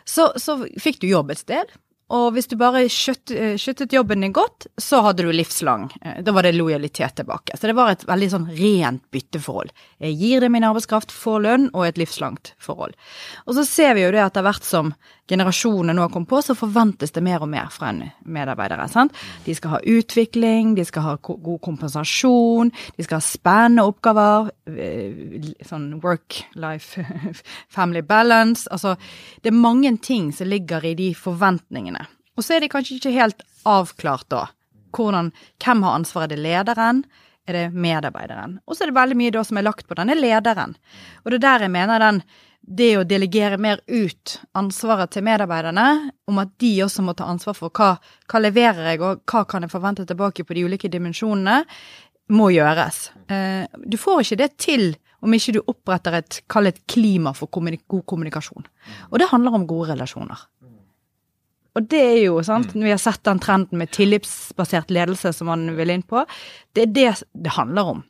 så, 0.05 0.31
så 0.41 0.59
fikk 0.81 1.01
du 1.03 1.09
jobb 1.09 1.33
et 1.33 1.41
sted. 1.41 1.73
Og 2.13 2.35
hvis 2.35 2.45
du 2.51 2.53
bare 2.59 2.83
skjøttet, 2.91 3.57
skjøttet 3.61 3.95
jobben 3.95 4.21
din 4.21 4.33
godt, 4.35 4.67
så 4.77 4.99
hadde 5.07 5.25
du 5.25 5.31
livslang. 5.33 5.87
Eh, 6.01 6.19
da 6.21 6.35
var 6.35 6.45
det 6.45 6.53
lojalitet 6.53 7.17
tilbake. 7.17 7.57
Så 7.57 7.65
det 7.65 7.77
var 7.77 7.93
et 7.93 8.05
veldig 8.05 8.29
sånn 8.29 8.45
rent 8.59 9.01
bytteforhold. 9.15 9.73
Jeg 10.05 10.19
gir 10.19 10.45
deg 10.45 10.53
min 10.53 10.67
arbeidskraft, 10.67 11.13
får 11.13 11.41
lønn 11.47 11.67
og 11.73 11.87
et 11.87 11.97
livslangt 11.97 12.53
forhold. 12.61 12.93
Og 13.49 13.57
så 13.57 13.65
ser 13.65 13.97
vi 13.97 14.05
jo 14.05 14.13
det 14.13 14.21
etter 14.21 14.45
hvert 14.45 14.67
som 14.67 14.93
generasjonene 15.29 15.95
nå 15.97 16.07
kommet 16.13 16.29
på, 16.29 16.41
så 16.41 16.55
forventes 16.57 17.13
det 17.15 17.23
mer 17.25 17.41
og 17.41 17.49
mer 17.49 17.71
fra 17.73 17.89
en 17.91 18.03
medarbeidere. 18.21 18.85
Sant? 18.91 19.15
De 19.45 19.55
skal 19.57 19.75
ha 19.75 19.79
utvikling, 19.81 20.75
de 20.77 20.85
skal 20.85 21.05
ha 21.05 21.15
god 21.23 21.61
kompensasjon, 21.65 22.71
de 22.97 23.05
skal 23.05 23.19
ha 23.19 23.25
spennende 23.25 23.87
oppgaver, 23.89 24.51
eh, 24.69 25.49
sånn 25.65 25.95
work-life, 26.03 27.05
family 27.75 28.05
balance. 28.05 28.69
Altså, 28.71 28.95
det 29.41 29.53
er 29.53 29.63
mange 29.65 29.95
ting 29.97 30.31
som 30.35 30.51
ligger 30.51 30.85
i 30.85 30.95
de 30.99 31.11
forventningene. 31.17 32.05
Og 32.35 32.45
så 32.45 32.57
er 32.57 32.65
de 32.65 32.71
kanskje 32.71 32.99
ikke 32.99 33.15
helt 33.15 33.45
avklart 33.65 34.27
da. 34.29 34.47
Hvordan, 34.95 35.31
hvem 35.63 35.83
har 35.83 35.99
ansvaret? 35.99 36.31
Er 36.31 36.35
det 36.35 36.43
lederen? 36.45 37.05
Er 37.45 37.53
det 37.53 37.65
medarbeideren? 37.73 38.59
Og 38.65 38.75
så 38.75 38.85
er 38.85 38.91
det 38.91 38.97
veldig 38.97 39.17
mye 39.19 39.33
da 39.33 39.43
som 39.45 39.57
er 39.59 39.65
lagt 39.67 39.87
på 39.87 39.97
denne 39.97 40.15
lederen. 40.17 40.75
Og 41.23 41.31
det 41.31 41.39
er 41.39 41.45
der 41.45 41.65
jeg 41.65 41.73
mener 41.73 42.01
den 42.01 42.21
det 42.65 42.91
å 42.97 43.05
delegere 43.05 43.59
mer 43.61 43.81
ut 43.85 44.39
ansvaret 44.57 45.11
til 45.13 45.25
medarbeiderne, 45.27 45.85
om 46.29 46.41
at 46.41 46.53
de 46.61 46.71
også 46.85 47.03
må 47.05 47.13
ta 47.17 47.27
ansvar 47.29 47.57
for 47.57 47.73
hva, 47.75 47.95
hva 48.31 48.41
leverer 48.41 48.91
jeg, 48.91 49.01
og 49.05 49.21
hva 49.29 49.43
kan 49.49 49.65
jeg 49.65 49.73
forvente 49.73 50.05
tilbake 50.09 50.45
på 50.45 50.57
de 50.57 50.65
ulike 50.65 50.89
dimensjonene, 50.91 51.61
må 52.33 52.49
gjøres. 52.49 53.11
Eh, 53.29 53.69
du 53.85 53.99
får 54.01 54.23
ikke 54.23 54.39
det 54.41 54.49
til 54.57 54.87
om 55.25 55.33
ikke 55.33 55.53
du 55.55 55.61
oppretter 55.61 56.17
et, 56.17 56.39
kall 56.49 56.69
et 56.69 56.81
klima 56.89 57.35
for 57.37 57.49
kommunik 57.53 57.85
god 57.89 58.05
kommunikasjon. 58.09 58.65
Og 59.11 59.21
det 59.21 59.29
handler 59.29 59.57
om 59.57 59.67
gode 59.69 59.93
relasjoner. 59.93 60.41
Og 61.75 61.87
det 61.91 62.01
er 62.01 62.19
jo, 62.23 62.39
sant, 62.45 62.71
når 62.73 62.87
vi 62.87 62.93
har 62.93 63.01
sett 63.03 63.23
den 63.27 63.41
trenden 63.43 63.81
med 63.81 63.91
tillitsbasert 63.93 64.93
ledelse 64.95 65.33
som 65.35 65.49
man 65.51 65.67
vil 65.75 65.91
inn 65.91 66.05
på, 66.07 66.23
det 66.73 66.85
er 66.85 66.93
det 66.95 67.09
det 67.45 67.55
handler 67.57 67.95
om. 67.95 68.03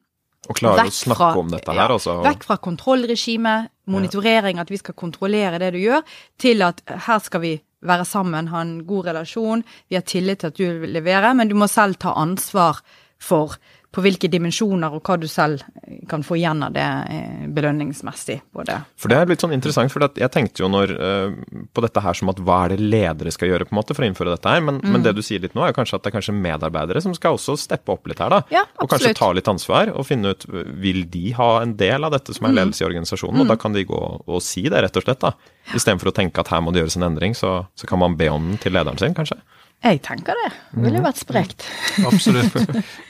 Og 0.46 0.60
klare 0.60 0.86
å 0.86 0.94
snakke 0.94 1.32
om 1.42 1.50
dette 1.50 1.74
her, 1.74 1.96
altså. 1.96 2.20
Vekk 2.22 2.46
fra 2.46 2.60
kontrollregimet, 2.62 3.72
monitorering, 3.92 4.60
at 4.60 4.72
vi 4.72 4.80
skal 4.82 4.98
kontrollere 4.98 5.60
det 5.62 5.74
du 5.76 5.80
gjør, 5.84 6.04
til 6.42 6.62
at 6.66 6.82
her 7.08 7.24
skal 7.24 7.44
vi 7.44 7.56
være 7.86 8.06
sammen, 8.06 8.50
ha 8.50 8.64
en 8.66 8.80
god 8.88 9.12
relasjon, 9.12 9.64
vi 9.90 9.98
har 9.98 10.06
tillit 10.08 10.42
til 10.42 10.52
at 10.52 10.58
du 10.58 10.66
vil 10.82 10.96
levere, 10.96 11.34
men 11.38 11.50
du 11.50 11.56
må 11.58 11.68
selv 11.70 12.00
ta 12.02 12.16
ansvar 12.18 12.82
for 13.22 13.58
på 13.96 14.04
hvilke 14.04 14.28
dimensjoner 14.28 14.92
og 14.92 15.08
hva 15.08 15.16
du 15.20 15.28
selv 15.32 15.62
kan 16.10 16.24
få 16.26 16.36
igjen 16.36 16.64
av 16.66 16.74
det 16.76 16.84
eh, 16.84 17.46
belønningsmessig. 17.56 18.42
Både. 18.56 18.76
For 19.00 19.12
det 19.12 19.20
er 19.22 19.30
litt 19.30 19.44
sånn 19.46 19.56
interessant, 19.56 19.94
for 19.94 20.04
jeg 20.04 20.32
tenkte 20.34 20.66
jo 20.66 20.70
når, 20.72 20.92
uh, 21.00 21.64
på 21.72 21.84
dette 21.86 22.04
her 22.04 22.18
som 22.20 22.32
at 22.34 22.42
hva 22.44 22.58
er 22.66 22.76
det 22.76 22.84
ledere 22.84 23.32
skal 23.32 23.54
gjøre 23.54 23.70
på 23.70 23.76
en 23.76 23.80
måte 23.80 23.96
for 23.96 24.04
å 24.04 24.10
innføre 24.10 24.36
dette 24.36 24.52
her, 24.52 24.64
men, 24.66 24.82
mm. 24.84 24.92
men, 24.92 25.06
det 25.06 25.16
du 25.16 25.24
sier 25.24 25.44
litt 25.44 25.56
nå 25.56 25.64
er 25.64 25.72
jo 25.72 25.78
kanskje 25.80 26.00
at 26.00 26.04
det 26.04 26.12
er 26.12 26.18
kanskje 26.18 26.36
medarbeidere 26.36 27.04
som 27.06 27.16
skal 27.16 27.40
også 27.40 27.56
steppe 27.62 27.96
opp 27.96 28.12
litt 28.12 28.20
her, 28.20 28.36
da. 28.36 28.42
Ja, 28.52 28.66
og 28.84 28.92
kanskje 28.92 29.16
ta 29.16 29.32
litt 29.36 29.50
ansvar 29.52 29.94
og 29.96 30.08
finne 30.10 30.36
ut 30.36 30.48
vil 30.84 31.06
de 31.12 31.30
ha 31.40 31.50
en 31.64 31.78
del 31.80 32.08
av 32.08 32.16
dette 32.18 32.36
som 32.36 32.50
er 32.50 32.56
mm. 32.56 32.60
ledelse 32.60 32.84
i 32.84 32.90
organisasjonen, 32.90 33.40
mm. 33.40 33.46
og 33.46 33.54
da 33.54 33.60
kan 33.64 33.78
de 33.78 33.88
gå 33.88 34.06
og 34.20 34.44
si 34.44 34.68
det, 34.68 34.84
rett 34.84 35.00
og 35.00 35.08
slett. 35.08 35.24
da. 35.24 35.36
Istedenfor 35.72 36.12
å 36.12 36.18
tenke 36.20 36.44
at 36.44 36.52
her 36.52 36.64
må 36.66 36.76
det 36.76 36.84
gjøres 36.84 37.00
en 37.00 37.08
endring, 37.08 37.38
så, 37.38 37.62
så 37.80 37.88
kan 37.88 38.04
man 38.04 38.20
be 38.20 38.28
om 38.34 38.52
den 38.52 38.60
til 38.60 38.76
lederen 38.76 39.00
sin, 39.00 39.16
kanskje. 39.16 39.40
Jeg 39.86 40.02
tenker 40.02 40.34
det. 40.42 40.50
Det 40.74 40.82
ville 40.88 41.02
vært 41.06 41.20
sprekt. 41.22 41.64
Absolutt. 42.10 42.56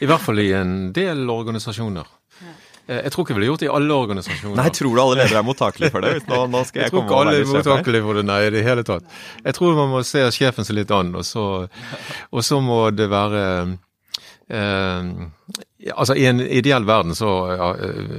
I 0.03 0.07
hvert 0.09 0.23
fall 0.25 0.41
i 0.43 0.49
en 0.57 0.73
del 0.95 1.23
organisasjoner. 1.31 2.09
Eh, 2.87 2.99
Jeg 3.05 3.13
tror 3.13 3.23
ikke 3.23 3.33
jeg 3.33 3.39
ville 3.39 3.47
gjort 3.53 3.63
det 3.63 3.69
i 3.69 3.73
alle 3.77 3.95
organisasjoner. 3.97 4.57
Nei, 4.59 4.67
tror 4.75 4.91
du 4.97 5.01
alle 5.01 5.21
ledere 5.23 5.39
er 5.39 5.47
mottakelige 5.47 5.93
for 5.95 6.03
det? 6.05 6.11
Nå, 6.29 6.41
nå 6.51 6.65
skal 6.67 6.83
Jeg 6.83 6.89
jeg, 6.89 6.91
tror 6.93 7.05
ikke 7.07 7.21
alle 7.21 7.37
er 7.39 7.47
mottakelige 7.53 8.05
for 8.09 8.19
det, 8.19 8.25
nei, 8.27 8.41
i 8.45 8.51
det 8.57 8.65
hele 8.67 8.83
tatt. 8.85 9.07
Jeg 9.47 9.57
tror 9.57 9.79
man 9.79 9.89
må 9.95 10.03
se 10.05 10.25
sjefen 10.35 10.67
seg 10.67 10.77
litt 10.81 10.91
an, 10.93 11.15
og 11.15 11.25
så, 11.25 11.45
og 12.29 12.45
så 12.45 12.59
må 12.61 12.81
det 12.93 13.07
være 13.13 13.41
eh, 14.51 15.09
Altså, 15.95 16.15
i 16.17 16.25
en 16.25 16.39
ideell 16.41 16.85
verden 16.87 17.13
så 17.17 17.31
ja, 17.53 17.71
eh, 17.77 18.13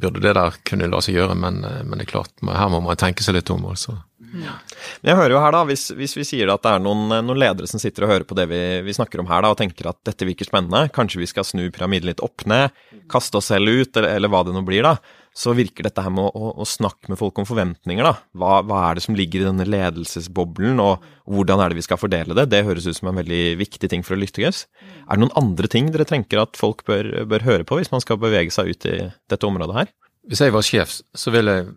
burde 0.00 0.22
det 0.24 0.34
der 0.38 0.54
kunne 0.68 0.88
la 0.88 1.00
seg 1.04 1.18
gjøre, 1.18 1.34
men, 1.36 1.62
eh, 1.68 1.82
men 1.84 2.00
det 2.00 2.06
er 2.08 2.12
klart, 2.14 2.32
her 2.44 2.70
må 2.72 2.80
man 2.84 2.96
tenke 3.00 3.22
seg 3.24 3.36
litt 3.38 3.50
om, 3.52 3.66
altså. 3.72 3.98
Men 4.32 5.10
jeg 5.10 5.18
hører 5.18 5.34
jo 5.34 5.42
her 5.42 5.54
da, 5.54 5.62
hvis, 5.68 5.88
hvis 5.96 6.16
vi 6.18 6.26
sier 6.28 6.52
at 6.52 6.62
det 6.64 6.74
er 6.76 6.82
noen, 6.84 7.06
noen 7.26 7.40
ledere 7.40 7.70
som 7.70 7.82
sitter 7.82 8.06
og 8.06 8.12
hører 8.14 8.26
på 8.28 8.36
det 8.38 8.46
vi, 8.50 8.60
vi 8.86 8.96
snakker 8.96 9.22
om 9.22 9.30
her 9.30 9.44
da, 9.44 9.52
og 9.52 9.60
tenker 9.60 9.90
at 9.90 10.00
dette 10.06 10.28
virker 10.28 10.48
spennende, 10.48 10.86
kanskje 10.94 11.22
vi 11.22 11.30
skal 11.30 11.46
snu 11.48 11.64
pyramiden 11.74 12.10
litt 12.10 12.22
opp 12.24 12.46
ned, 12.50 12.76
kaste 13.10 13.40
oss 13.40 13.50
selv 13.50 13.72
ut, 13.72 13.96
eller, 13.96 14.12
eller 14.16 14.32
hva 14.32 14.44
det 14.46 14.54
nå 14.54 14.62
blir 14.66 14.86
da, 14.86 14.96
så 15.36 15.54
virker 15.54 15.86
dette 15.86 16.02
her 16.02 16.12
med 16.12 16.26
å, 16.26 16.30
å, 16.30 16.52
å 16.62 16.66
snakke 16.66 17.12
med 17.12 17.18
folk 17.20 17.38
om 17.38 17.46
forventninger 17.46 18.06
da. 18.06 18.16
Hva, 18.36 18.60
hva 18.66 18.80
er 18.88 18.98
det 18.98 19.04
som 19.04 19.16
ligger 19.18 19.44
i 19.44 19.46
denne 19.46 19.66
ledelsesboblen, 19.68 20.80
og 20.82 21.04
hvordan 21.30 21.62
er 21.62 21.70
det 21.70 21.78
vi 21.78 21.86
skal 21.86 22.00
fordele 22.00 22.36
det? 22.36 22.48
Det 22.50 22.64
høres 22.66 22.88
ut 22.90 22.98
som 22.98 23.12
en 23.12 23.20
veldig 23.20 23.44
viktig 23.60 23.90
ting 23.92 24.02
for 24.06 24.16
å 24.16 24.20
lykkes. 24.20 24.64
Er 25.06 25.14
det 25.14 25.22
noen 25.22 25.36
andre 25.38 25.70
ting 25.70 25.92
dere 25.94 26.08
tenker 26.08 26.42
at 26.42 26.58
folk 26.58 26.82
bør, 26.88 27.12
bør 27.30 27.46
høre 27.46 27.66
på 27.68 27.78
hvis 27.78 27.92
man 27.94 28.02
skal 28.02 28.18
bevege 28.22 28.54
seg 28.54 28.74
ut 28.74 28.90
i 28.90 28.96
dette 29.30 29.46
området 29.46 29.78
her? 29.78 29.94
Hvis 30.30 30.42
jeg 30.44 30.54
var 30.54 30.66
sjef, 30.66 30.98
så 31.16 31.32
ville 31.34 31.56
jeg, 31.56 31.70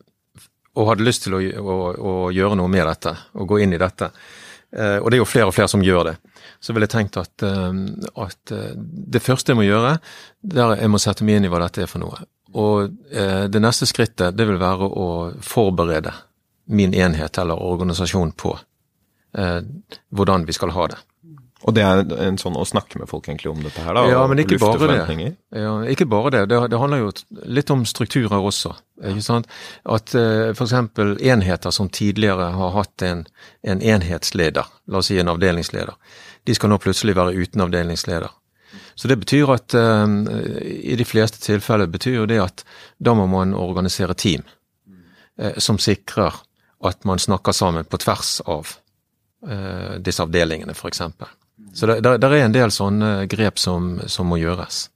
og 0.73 0.89
hadde 0.89 1.05
lyst 1.05 1.27
til 1.27 1.37
å, 1.37 1.41
å, 1.41 1.77
å 1.93 2.13
gjøre 2.33 2.57
noe 2.59 2.71
med 2.71 2.87
dette, 2.89 3.13
og 3.37 3.49
gå 3.51 3.61
inn 3.63 3.75
i 3.75 3.81
dette, 3.81 4.09
eh, 4.73 4.97
og 4.97 5.09
det 5.09 5.17
er 5.17 5.21
jo 5.21 5.29
flere 5.29 5.51
og 5.51 5.55
flere 5.55 5.71
som 5.71 5.83
gjør 5.85 6.11
det, 6.11 6.15
så 6.63 6.73
ville 6.73 6.87
jeg 6.87 6.95
tenkt 6.95 7.19
at, 7.21 7.45
eh, 7.45 7.79
at 8.25 8.53
eh, 8.55 8.73
det 9.15 9.21
første 9.23 9.53
jeg 9.53 9.59
må 9.59 9.67
gjøre, 9.67 9.97
det 10.41 10.63
er 10.63 10.75
jeg 10.81 10.93
må 10.93 11.01
sette 11.01 11.27
meg 11.27 11.39
inn 11.39 11.49
i 11.49 11.53
hva 11.53 11.61
dette 11.65 11.85
er 11.85 11.91
for 11.91 12.03
noe. 12.03 12.25
Og 12.53 12.91
det 13.09 13.57
neste 13.57 13.87
skrittet, 13.89 14.35
det 14.37 14.45
vil 14.45 14.59
være 14.61 14.85
å 14.85 15.05
forberede 15.41 16.11
min 16.77 16.91
enhet 16.93 17.39
eller 17.41 17.57
organisasjon 17.57 18.35
på 18.37 18.51
hvordan 20.13 20.45
vi 20.45 20.53
skal 20.53 20.69
ha 20.75 20.85
det. 20.91 20.99
Og 21.63 21.75
det 21.75 21.83
er 21.85 22.01
en 22.25 22.37
sånn 22.39 22.57
å 22.59 22.65
snakke 22.67 22.99
med 22.99 23.07
folk 23.07 23.29
egentlig 23.29 23.51
om 23.51 23.61
dette 23.63 23.83
her 23.85 23.95
da, 23.95 24.03
Ja, 24.11 24.23
men 24.27 24.41
ikke 24.43 24.59
bare 24.59 24.89
det. 24.91 25.29
Ja, 25.55 25.73
ikke 25.87 26.07
bare 26.11 26.33
det. 26.35 26.43
det. 26.51 26.59
Det 26.73 26.79
handler 26.81 27.05
jo 27.05 27.11
litt 27.47 27.71
om 27.71 27.85
strukturer 27.87 28.43
også. 28.43 28.73
ikke 28.99 29.23
sant? 29.23 29.49
At 29.87 30.11
uh, 30.17 30.51
f.eks. 30.51 30.75
enheter 31.23 31.75
som 31.75 31.89
tidligere 31.89 32.51
har 32.57 32.75
hatt 32.75 33.05
en, 33.07 33.25
en 33.63 33.81
enhetsleder, 33.81 34.71
la 34.91 34.99
oss 34.99 35.11
si 35.11 35.19
en 35.21 35.31
avdelingsleder, 35.31 35.95
de 36.43 36.55
skal 36.57 36.73
nå 36.73 36.79
plutselig 36.83 37.15
være 37.15 37.35
uten 37.39 37.63
avdelingsleder. 37.63 38.35
Så 38.99 39.07
det 39.07 39.21
betyr 39.23 39.55
at 39.55 39.75
uh, 39.79 40.07
i 40.63 40.97
de 40.99 41.07
fleste 41.07 41.39
tilfeller 41.45 41.87
betyr 41.87 42.19
jo 42.21 42.29
det 42.29 42.41
at 42.43 42.65
da 42.99 43.15
må 43.15 43.29
man 43.31 43.55
organisere 43.55 44.19
team 44.19 44.43
uh, 45.39 45.55
som 45.57 45.79
sikrer 45.79 46.43
at 46.83 47.03
man 47.07 47.19
snakker 47.19 47.51
sammen 47.51 47.85
på 47.87 47.97
tvers 47.97 48.41
av 48.45 48.73
eh, 49.47 49.95
disse 50.03 50.23
avdelingene, 50.23 50.75
f.eks. 50.75 51.01
Så 51.73 51.87
det, 51.87 52.11
er 52.11 52.35
en 52.41 52.53
del 52.53 52.71
sånne 52.73 53.13
grep 53.31 53.61
som, 53.61 53.95
som 54.11 54.27
må 54.29 54.37
gjøres. 54.41 54.87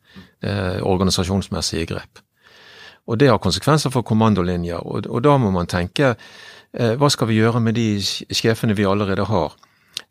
Organisasjonsmessige 0.85 1.87
grep. 1.89 2.21
Og 3.07 3.17
det 3.19 3.29
har 3.31 3.39
konsekvenser 3.41 3.91
for 3.93 4.05
kommandolinjer, 4.07 4.83
og, 4.83 5.07
og 5.07 5.23
da 5.23 5.37
må 5.39 5.51
man 5.55 5.69
tenke 5.71 6.11
eh, 6.11 6.93
hva 6.99 7.09
skal 7.11 7.29
vi 7.29 7.39
gjøre 7.39 7.61
med 7.63 7.77
de 7.77 7.87
sjefene 8.03 8.75
vi 8.75 8.87
allerede 8.87 9.27
har? 9.29 9.55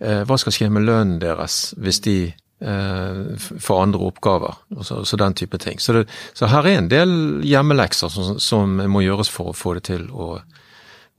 Eh, 0.01 0.23
hva 0.29 0.39
skal 0.41 0.55
skje 0.57 0.71
med 0.73 0.87
lønnen 0.89 1.19
deres 1.21 1.75
hvis 1.77 2.01
de 2.07 2.17
eh, 2.33 3.19
får 3.37 3.83
andre 3.83 4.09
oppgaver? 4.09 4.63
Og 4.79 4.89
så, 4.89 5.03
så 5.05 5.21
den 5.21 5.37
type 5.37 5.61
ting. 5.61 5.81
Så, 5.83 5.99
det, 5.99 6.07
så 6.37 6.49
her 6.53 6.65
er 6.65 6.81
en 6.81 6.91
del 6.93 7.13
hjemmelekser 7.45 8.13
som, 8.13 8.41
som 8.41 8.81
må 8.89 9.05
gjøres 9.05 9.33
for 9.33 9.53
å 9.53 9.57
få 9.57 9.77
det 9.77 9.87
til 9.93 10.09
å, 10.13 10.39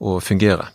å 0.02 0.18
fungere. 0.18 0.72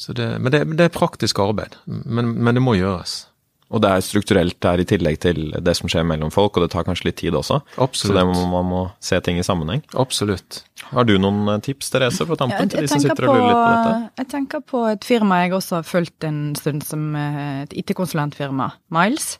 Det, 0.00 0.30
men 0.40 0.54
det, 0.54 0.62
det 0.78 0.86
er 0.86 0.94
praktisk 0.94 1.42
arbeid, 1.42 1.74
men, 1.84 2.30
men 2.38 2.56
det 2.56 2.62
må 2.64 2.78
gjøres. 2.78 3.24
Og 3.70 3.82
det 3.84 3.90
er 3.94 4.02
strukturelt 4.02 4.56
der 4.64 4.82
i 4.82 4.86
tillegg 4.88 5.20
til 5.22 5.52
det 5.62 5.76
som 5.78 5.90
skjer 5.90 6.06
mellom 6.06 6.32
folk, 6.34 6.56
og 6.56 6.64
det 6.64 6.72
tar 6.72 6.86
kanskje 6.88 7.10
litt 7.10 7.20
tid 7.20 7.36
også. 7.38 7.60
Absolutt. 7.76 8.10
Så 8.10 8.16
det 8.16 8.24
må, 8.26 8.44
man 8.50 8.66
må 8.66 8.82
se 9.04 9.20
ting 9.22 9.38
i 9.38 9.46
sammenheng. 9.46 9.84
Absolutt. 9.94 10.64
Har 10.90 11.06
du 11.06 11.14
noen 11.22 11.46
eh, 11.54 11.60
tips, 11.62 11.92
Therese, 11.94 12.26
på 12.26 12.38
tampen 12.40 12.66
Jeg, 12.66 12.72
til 12.74 12.86
de 12.86 12.90
som 12.90 13.04
sitter 13.04 13.28
på, 13.28 13.30
og 13.30 13.38
lurer 13.38 13.46
litt 13.46 13.60
på 13.60 13.74
dette? 13.76 14.22
jeg 14.22 14.30
tenker 14.34 14.64
på 14.74 14.84
et 14.90 15.06
firma 15.06 15.42
jeg 15.44 15.54
også 15.60 15.78
har 15.78 15.86
fulgt 15.86 16.26
en 16.26 16.40
stund, 16.58 16.82
som 16.86 17.10
eh, 17.14 17.60
et 17.62 17.76
IT-konsulentfirma, 17.84 18.72
Miles, 18.96 19.36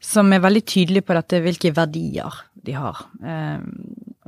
som 0.00 0.32
er 0.32 0.44
veldig 0.44 0.64
tydelig 0.64 1.04
på 1.04 1.16
dette, 1.18 1.42
hvilke 1.44 1.74
verdier 1.76 2.40
de 2.64 2.76
har. 2.76 3.04
Eh, 3.20 3.60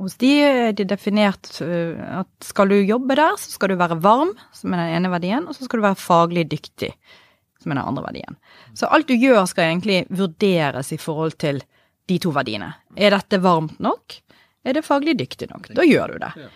hos 0.01 0.17
de 0.21 0.31
er 0.41 0.75
det 0.77 0.87
definert 0.89 1.49
eh, 1.63 1.97
at 2.21 2.29
skal 2.45 2.71
du 2.71 2.77
jobbe 2.79 3.17
der, 3.17 3.37
så 3.41 3.53
skal 3.55 3.73
du 3.73 3.79
være 3.79 3.99
varm, 4.03 4.33
som 4.55 4.73
er 4.73 4.85
den 4.85 5.01
ene 5.01 5.13
verdien, 5.13 5.47
og 5.47 5.57
så 5.57 5.67
skal 5.67 5.81
du 5.81 5.87
være 5.87 6.01
faglig 6.01 6.47
dyktig, 6.51 6.93
som 7.61 7.71
er 7.71 7.79
den 7.79 7.85
andre 7.85 8.03
verdien. 8.07 8.37
Så 8.73 8.89
alt 8.89 9.07
du 9.07 9.15
gjør 9.15 9.45
skal 9.49 9.69
egentlig 9.69 10.03
vurderes 10.09 10.91
i 10.93 10.99
forhold 11.01 11.37
til 11.41 11.61
de 12.09 12.17
to 12.19 12.33
verdiene. 12.35 12.73
Er 12.97 13.13
dette 13.15 13.39
varmt 13.41 13.79
nok? 13.79 14.17
Er 14.65 14.77
det 14.77 14.85
faglig 14.85 15.15
dyktig 15.19 15.49
nok? 15.51 15.71
Da 15.77 15.85
gjør 15.85 16.15
du 16.15 16.25
det. 16.25 16.49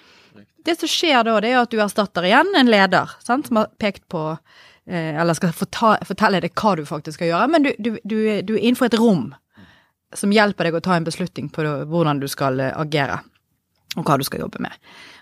Det 0.66 0.76
som 0.80 0.90
skjer 0.90 1.24
da, 1.26 1.38
det 1.42 1.54
er 1.54 1.62
at 1.62 1.72
du 1.72 1.80
erstatter 1.82 2.26
igjen 2.26 2.50
en 2.58 2.70
leder 2.72 3.12
sant, 3.24 3.48
som 3.48 3.62
har 3.62 3.70
pekt 3.82 4.08
på 4.10 4.22
eh, 4.34 5.14
Eller 5.14 5.38
skal 5.38 5.54
fortelle 5.54 6.42
deg 6.42 6.58
hva 6.58 6.76
du 6.78 6.86
faktisk 6.90 7.20
skal 7.20 7.30
gjøre, 7.30 7.50
men 7.54 7.68
du, 7.68 7.72
du, 7.78 7.92
du, 8.04 8.18
du 8.42 8.56
er 8.56 8.64
innenfor 8.64 8.90
et 8.90 8.98
rom 9.00 9.30
som 10.16 10.32
hjelper 10.34 10.70
deg 10.70 10.78
å 10.78 10.84
ta 10.84 10.96
en 10.98 11.06
beslutning 11.06 11.50
på 11.54 11.66
hvordan 11.90 12.22
du 12.22 12.28
skal 12.32 12.60
eh, 12.64 12.74
agere, 12.78 13.20
og 13.96 14.06
hva 14.08 14.18
du 14.18 14.26
skal 14.28 14.42
jobbe 14.46 14.62
med. 14.66 14.74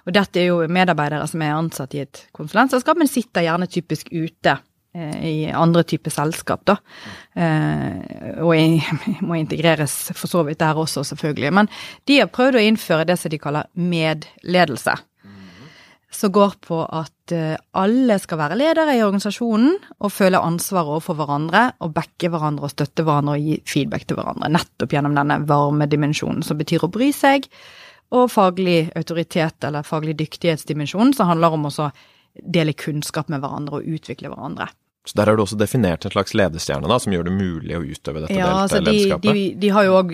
Og 0.08 0.16
dette 0.16 0.40
er 0.40 0.50
jo 0.50 0.62
medarbeidere 0.68 1.28
som 1.30 1.44
er 1.44 1.56
ansatt 1.56 1.96
i 1.96 2.04
et 2.04 2.26
konsulentselskap, 2.36 3.00
men 3.00 3.12
sitter 3.12 3.46
gjerne 3.46 3.70
typisk 3.72 4.12
ute 4.12 4.58
i 4.94 5.48
andre 5.50 5.82
typer 5.90 6.14
selskap, 6.14 6.66
da. 6.70 6.78
Eh, 7.34 8.38
og 8.46 8.54
må 9.28 9.40
integreres 9.40 10.12
for 10.14 10.30
så 10.30 10.44
vidt 10.48 10.62
der 10.62 10.78
også, 10.78 11.06
selvfølgelig. 11.14 11.54
Men 11.62 11.72
de 12.10 12.20
har 12.22 12.30
prøvd 12.34 12.60
å 12.60 12.68
innføre 12.68 13.08
det 13.10 13.18
som 13.22 13.34
de 13.34 13.42
kaller 13.42 13.72
medledelse 13.74 15.00
som 16.16 16.32
går 16.32 16.56
på 16.62 16.80
at 16.86 17.34
eh, 17.34 17.56
alle 17.80 18.18
skal 18.22 18.40
være 18.42 18.58
ledere 18.60 18.96
i 18.98 19.04
organisasjonen 19.04 19.74
og 20.00 20.14
føle 20.14 20.42
ansvar 20.42 20.90
overfor 20.92 21.18
hverandre 21.18 21.64
og 21.84 21.94
backe 21.96 22.30
hverandre 22.32 22.68
og 22.68 22.74
støtte 22.74 23.06
hverandre 23.06 23.38
og 23.38 23.48
gi 23.48 23.58
feedback 23.70 24.06
til 24.08 24.20
hverandre. 24.20 24.52
Nettopp 24.54 24.94
gjennom 24.94 25.18
denne 25.18 25.40
varme 25.50 25.88
dimensjonen 25.90 26.44
som 26.46 26.60
betyr 26.60 26.86
å 26.86 26.92
bry 26.94 27.10
seg, 27.16 27.48
og 28.14 28.30
faglig 28.30 28.92
autoritet 29.00 29.66
eller 29.66 29.86
faglig 29.88 30.14
dyktighetsdimensjonen 30.20 31.16
som 31.18 31.32
handler 31.32 31.56
om 31.56 31.66
å 31.70 31.90
dele 32.34 32.76
kunnskap 32.78 33.30
med 33.32 33.42
hverandre 33.42 33.80
og 33.80 33.96
utvikle 33.98 34.30
hverandre. 34.30 34.70
Så 35.06 35.18
der 35.20 35.28
har 35.28 35.36
du 35.36 35.44
også 35.44 35.58
definert 35.60 36.06
en 36.08 36.14
slags 36.14 36.34
ledestjerne 36.38 36.88
da, 36.88 36.98
som 37.00 37.12
gjør 37.12 37.26
det 37.28 37.34
mulig 37.36 37.76
å 37.76 37.82
utøve 37.84 38.22
dette 38.24 38.38
Ja, 38.38 38.48
delte 38.48 38.62
altså 38.64 38.80
de, 38.80 38.86
lederskapet. 38.92 39.34
de, 39.36 39.44
de 39.60 39.72
har 39.76 39.88
jo 39.90 39.98
òg 40.00 40.14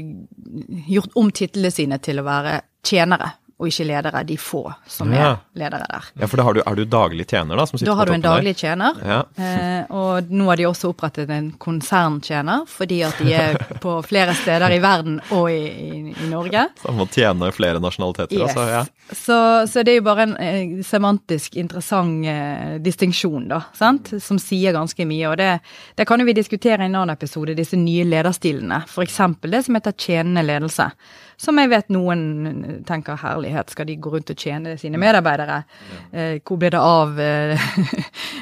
gjort 0.90 1.20
om 1.22 1.30
titlene 1.32 1.72
sine 1.74 2.00
til 2.02 2.22
å 2.22 2.26
være 2.26 2.56
tjenere 2.88 3.34
og 3.60 3.68
ikke 3.68 3.86
ledere, 3.90 4.22
de 4.24 4.38
få 4.40 4.62
som 4.88 5.12
Ja. 5.12 5.32
er 5.34 5.38
ledere 5.60 5.86
der. 5.90 6.06
Ja, 6.22 6.28
for 6.32 6.38
da 6.40 6.44
har 6.48 6.54
du, 6.56 6.62
er 6.66 6.76
du 6.80 6.86
daglig 6.86 7.26
tjener 7.28 7.58
da, 7.60 7.66
som 7.68 7.78
sitter 7.78 7.92
Da 7.92 7.96
har 8.00 8.06
på 8.08 8.14
du 8.14 8.16
en 8.16 8.22
daglig 8.24 8.56
tjener, 8.56 8.94
Ja. 9.04 9.18
eh, 9.36 9.84
og 9.92 10.30
nå 10.32 10.46
har 10.48 10.56
de 10.56 10.64
også 10.70 10.94
opprettet 10.94 11.30
en 11.30 11.52
konserntjener, 11.60 12.64
fordi 12.72 13.02
at 13.04 13.18
de 13.20 13.34
er 13.36 13.58
på 13.84 13.98
flere 14.08 14.34
steder 14.38 14.72
i 14.72 14.80
verden 14.80 15.20
og 15.36 15.50
i, 15.52 15.60
i, 15.68 16.14
i 16.14 16.30
Norge. 16.32 16.68
Så 16.82 16.88
man 16.94 17.02
må 17.04 17.08
tjene 17.12 17.52
flere 17.56 17.82
nasjonaliteter, 17.84 18.38
Yes. 18.40 18.56
altså. 18.56 18.68
Ja. 18.70 18.86
Så, 19.10 19.38
så 19.68 19.84
det 19.84 19.94
er 19.96 20.00
jo 20.00 20.06
bare 20.06 20.24
en 20.28 20.36
eh, 20.38 20.84
semantisk 20.86 21.56
interessant 21.60 22.26
eh, 22.30 22.78
distinksjon, 22.86 23.48
da, 23.50 23.64
sant, 23.76 24.14
som 24.22 24.38
sier 24.40 24.72
ganske 24.78 25.04
mye. 25.10 25.28
Og 25.32 25.38
det, 25.42 25.52
det 25.98 26.06
kan 26.08 26.20
jo 26.22 26.28
vi 26.30 26.34
diskutere 26.38 26.86
i 26.86 26.86
en 26.86 26.96
annen 26.96 27.16
episode, 27.16 27.56
disse 27.58 27.76
nye 27.80 28.06
lederstilene. 28.08 28.84
Eksempel 29.10 29.52
det 29.52 29.66
som 29.66 29.76
heter 29.76 29.96
tjenende 29.98 30.44
ledelse. 30.46 30.92
Som 31.40 31.58
jeg 31.62 31.70
vet 31.72 31.88
noen 31.90 32.84
tenker 32.86 33.16
herlighet, 33.50 33.74
skal 33.74 33.88
de 33.90 33.98
gå 34.00 34.14
rundt 34.14 34.30
og 34.34 34.38
tjene 34.40 34.78
sine 34.78 35.00
medarbeidere? 35.02 35.64
Ja. 36.14 36.40
hvor 36.46 36.58
blir 36.58 36.74
det 36.74 36.80
av 36.80 37.20
eh, 37.20 37.70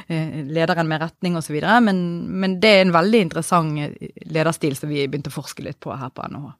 lederen 0.57 0.87
med 0.87 1.01
retning 1.01 1.37
osv.? 1.37 1.57
Men, 1.81 1.99
men 2.39 2.59
det 2.61 2.73
er 2.73 2.85
en 2.85 2.95
veldig 2.95 3.25
interessant 3.27 3.79
eh, 3.79 4.13
lederstil 4.25 4.77
som 4.77 4.89
vi 4.89 5.07
begynte 5.07 5.31
å 5.33 5.37
forske 5.39 5.65
litt 5.65 5.79
på 5.79 5.95
her 5.95 6.13
på 6.13 6.27
NHH. 6.27 6.55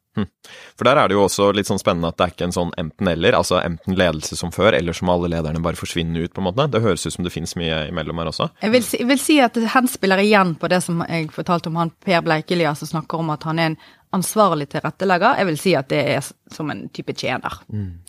For 0.77 0.87
der 0.87 0.97
er 0.97 1.09
det 1.09 1.17
jo 1.17 1.25
også 1.25 1.51
litt 1.53 1.69
sånn 1.69 1.81
spennende 1.81 2.09
at 2.09 2.17
det 2.17 2.25
er 2.25 2.33
ikke 2.33 2.47
en 2.47 2.55
sånn 2.55 2.71
enten-eller, 2.79 3.35
altså 3.37 3.59
enten 3.61 3.97
ledelse 3.97 4.37
som 4.39 4.53
før, 4.55 4.73
eller 4.77 4.95
som 4.97 5.11
alle 5.13 5.29
lederne 5.33 5.61
bare 5.63 5.79
forsvinner 5.79 6.25
ut, 6.25 6.33
på 6.33 6.41
en 6.41 6.47
måte. 6.47 6.67
Det 6.73 6.81
høres 6.81 7.05
ut 7.05 7.13
som 7.13 7.27
det 7.27 7.33
finnes 7.33 7.53
mye 7.59 7.83
imellom 7.91 8.21
her 8.21 8.31
også. 8.31 8.49
Jeg 8.63 8.73
vil, 8.73 8.85
si, 8.85 9.01
jeg 9.01 9.09
vil 9.11 9.21
si 9.21 9.37
at 9.43 9.57
det 9.57 9.73
henspiller 9.75 10.21
igjen 10.23 10.55
på 10.59 10.71
det 10.73 10.81
som 10.85 11.03
jeg 11.05 11.29
fortalte 11.35 11.71
om 11.71 11.77
han 11.81 11.93
Per 12.05 12.23
Bleikelia, 12.25 12.73
som 12.77 12.89
snakker 12.89 13.21
om 13.21 13.33
at 13.35 13.45
han 13.47 13.61
er 13.61 13.71
en 13.71 13.79
ansvarlig 14.15 14.69
tilrettelegger. 14.71 15.39
Jeg 15.41 15.49
vil 15.49 15.59
si 15.59 15.73
at 15.77 15.89
det 15.91 16.03
er 16.15 16.29
som 16.53 16.69
en 16.71 16.85
type 16.93 17.15
tjener. 17.17 17.59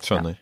Skjønner. 0.04 0.38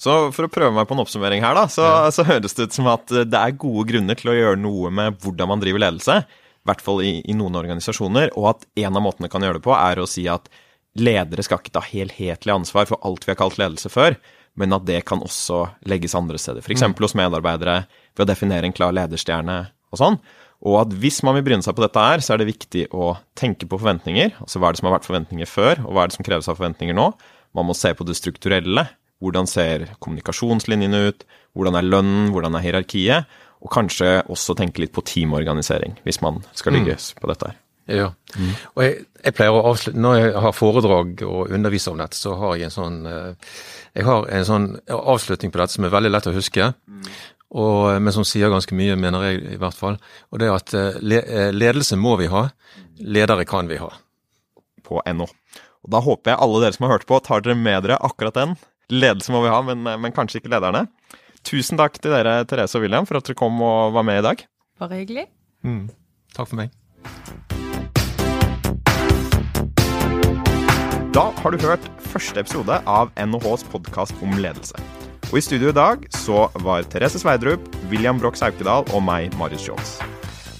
Så 0.00 0.14
for 0.34 0.46
å 0.46 0.52
prøve 0.52 0.74
meg 0.76 0.88
på 0.88 0.96
en 0.96 1.02
oppsummering 1.04 1.44
her, 1.44 1.56
da, 1.56 1.64
så, 1.70 1.86
så 2.14 2.26
høres 2.26 2.56
det 2.56 2.68
ut 2.68 2.76
som 2.76 2.88
at 2.92 3.10
det 3.10 3.40
er 3.40 3.58
gode 3.58 3.86
grunner 3.88 4.18
til 4.18 4.32
å 4.32 4.36
gjøre 4.36 4.60
noe 4.60 4.90
med 4.94 5.18
hvordan 5.22 5.50
man 5.50 5.62
driver 5.62 5.86
ledelse. 5.86 6.20
I 6.24 6.68
hvert 6.68 6.84
fall 6.84 7.02
i, 7.04 7.14
i 7.28 7.36
noen 7.36 7.56
organisasjoner. 7.60 8.32
Og 8.38 8.50
at 8.54 8.68
en 8.84 9.00
av 9.00 9.04
måtene 9.04 9.30
kan 9.32 9.44
gjøre 9.44 9.60
det 9.60 9.66
på, 9.66 9.74
er 9.76 10.00
å 10.00 10.08
si 10.10 10.26
at 10.30 10.48
ledere 10.94 11.42
skal 11.44 11.60
ikke 11.60 11.74
ta 11.74 11.82
helhetlig 11.84 12.54
ansvar 12.54 12.88
for 12.90 13.02
alt 13.06 13.26
vi 13.26 13.32
har 13.32 13.40
kalt 13.40 13.58
ledelse 13.58 13.90
før, 13.90 14.16
men 14.54 14.74
at 14.76 14.86
det 14.86 15.00
kan 15.08 15.22
også 15.24 15.64
legges 15.90 16.14
andre 16.14 16.38
steder. 16.38 16.62
F.eks. 16.62 16.84
Mm. 16.86 16.94
hos 17.00 17.16
medarbeidere, 17.18 17.80
ved 18.14 18.26
å 18.26 18.30
definere 18.30 18.68
en 18.68 18.76
klar 18.76 18.94
lederstjerne 18.94 19.58
og 19.90 20.00
sånn. 20.00 20.20
Og 20.64 20.78
at 20.80 20.92
hvis 20.96 21.20
man 21.26 21.36
vil 21.36 21.44
bryne 21.44 21.64
seg 21.64 21.76
på 21.76 21.84
dette 21.84 22.00
her, 22.00 22.22
så 22.24 22.34
er 22.34 22.40
det 22.40 22.48
viktig 22.48 22.86
å 22.96 23.12
tenke 23.36 23.68
på 23.68 23.78
forventninger. 23.80 24.36
Altså 24.40 24.60
hva 24.60 24.70
er 24.70 24.76
det 24.76 24.80
som 24.80 24.88
har 24.88 24.96
vært 24.96 25.08
forventninger 25.08 25.50
før, 25.50 25.82
og 25.84 25.90
hva 25.92 26.04
er 26.04 26.12
det 26.12 26.16
som 26.16 26.26
kreves 26.26 26.48
av 26.48 26.56
forventninger 26.60 26.96
nå? 26.96 27.10
Man 27.54 27.68
må 27.68 27.76
se 27.76 27.92
på 27.94 28.06
det 28.08 28.16
strukturelle. 28.18 28.86
Hvordan 29.22 29.48
ser 29.48 29.90
kommunikasjonslinjene 30.02 31.02
ut? 31.10 31.26
Hvordan 31.56 31.76
er 31.78 31.86
lønnen? 31.86 32.30
Hvordan 32.32 32.56
er 32.56 32.64
hierarkiet? 32.64 33.36
Og 33.64 33.72
kanskje 33.72 34.22
også 34.32 34.56
tenke 34.56 34.82
litt 34.82 34.92
på 34.96 35.04
teamorganisering, 35.04 35.98
hvis 36.04 36.20
man 36.24 36.42
skal 36.56 36.74
mm. 36.74 36.80
lykkes 36.80 37.12
mm. 37.12 37.20
på 37.20 37.30
dette 37.32 37.50
her. 37.50 37.60
Ja, 37.84 38.06
mm. 38.32 38.52
og 38.72 38.80
jeg, 38.80 38.92
jeg, 39.20 39.34
pleier 39.36 39.52
å 39.52 39.66
avslutte 39.68 40.00
Når 40.00 40.14
jeg 40.16 40.28
har 40.40 40.54
foredrag 40.56 41.18
og 41.26 41.50
underviser 41.52 41.92
om 41.92 41.98
dette, 42.00 42.16
så 42.16 42.32
har 42.40 42.54
jeg 42.56 42.70
en 42.70 42.72
sånn 42.72 42.94
eh, 43.04 43.58
Jeg 43.98 44.06
har 44.08 44.24
en 44.38 44.46
sånn 44.48 44.64
avslutning 44.88 45.52
på 45.52 45.60
dette 45.60 45.76
som 45.76 45.84
er 45.84 45.92
veldig 45.92 46.12
lett 46.14 46.30
å 46.30 46.32
huske. 46.32 46.70
Mm 46.88 47.10
og, 47.54 48.02
men 48.02 48.14
som 48.14 48.26
sier 48.26 48.50
ganske 48.52 48.74
mye, 48.76 48.96
mener 48.98 49.28
jeg 49.28 49.42
i 49.54 49.58
hvert 49.60 49.76
fall. 49.78 49.98
Og 50.32 50.40
det 50.40 50.48
er 50.48 50.56
at 50.56 50.74
eh, 50.74 51.18
eh, 51.20 51.50
ledelse 51.54 51.98
må 52.00 52.16
vi 52.20 52.30
ha, 52.32 52.48
ledere 52.98 53.46
kan 53.48 53.70
vi 53.70 53.78
ha. 53.82 53.90
På 54.84 55.02
NO. 55.06 55.28
Og 55.84 55.92
Da 55.92 56.00
håper 56.04 56.32
jeg 56.32 56.40
alle 56.40 56.62
dere 56.64 56.76
som 56.76 56.88
har 56.88 56.96
hørt 56.96 57.06
på, 57.08 57.20
tar 57.22 57.44
dere 57.44 57.58
med 57.58 57.84
dere 57.86 58.00
akkurat 58.02 58.36
den. 58.36 58.56
Ledelse 58.92 59.32
må 59.32 59.44
vi 59.44 59.52
ha, 59.52 59.60
men, 59.62 59.86
eh, 59.86 60.00
men 60.00 60.16
kanskje 60.16 60.42
ikke 60.42 60.52
lederne. 60.56 60.86
Tusen 61.44 61.78
takk 61.78 62.00
til 62.00 62.14
dere, 62.16 62.42
Therese 62.48 62.78
og 62.78 62.86
William, 62.86 63.06
for 63.06 63.20
at 63.20 63.28
dere 63.28 63.38
kom 63.38 63.60
og 63.62 63.94
var 63.94 64.06
med 64.08 64.22
i 64.22 64.26
dag. 64.26 64.46
Bare 64.80 65.02
hyggelig. 65.04 65.28
Mm. 65.62 65.86
Takk 66.34 66.50
for 66.50 66.58
meg. 66.58 66.72
Da 71.14 71.28
har 71.30 71.54
du 71.54 71.60
hørt 71.62 71.84
første 72.10 72.42
episode 72.42 72.80
av 72.90 73.12
NHHs 73.14 73.68
podkast 73.70 74.18
om 74.24 74.34
ledelse. 74.42 74.80
Og 75.34 75.40
i 75.40 75.42
studio 75.42 75.72
i 75.72 75.74
dag 75.74 76.04
så 76.14 76.44
var 76.62 76.84
Therese 76.86 77.18
Sveidrup, 77.18 77.64
William 77.90 78.20
Broch 78.22 78.36
Saukedal 78.38 78.86
og 78.94 79.00
meg, 79.02 79.34
Marius 79.34 79.64
Scholz. 79.66 79.96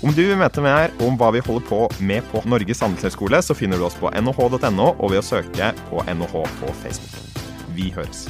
Om 0.02 0.10
du 0.10 0.24
vil 0.24 0.34
vite 0.40 0.64
mer 0.64 0.90
om 1.06 1.14
hva 1.14 1.28
vi 1.30 1.44
holder 1.46 1.62
på 1.68 1.78
med 2.02 2.26
på 2.32 2.42
Norges 2.50 2.82
handelshøyskole, 2.82 3.38
så 3.38 3.54
finner 3.54 3.78
du 3.78 3.86
oss 3.86 3.94
på 4.02 4.10
nh.no 4.10 4.88
og 4.98 5.12
ved 5.12 5.22
å 5.22 5.28
søke 5.30 5.70
på 5.92 6.02
NHH 6.10 6.42
på 6.58 6.74
Facebook. 6.82 7.46
Vi 7.78 7.92
høres. 7.94 8.26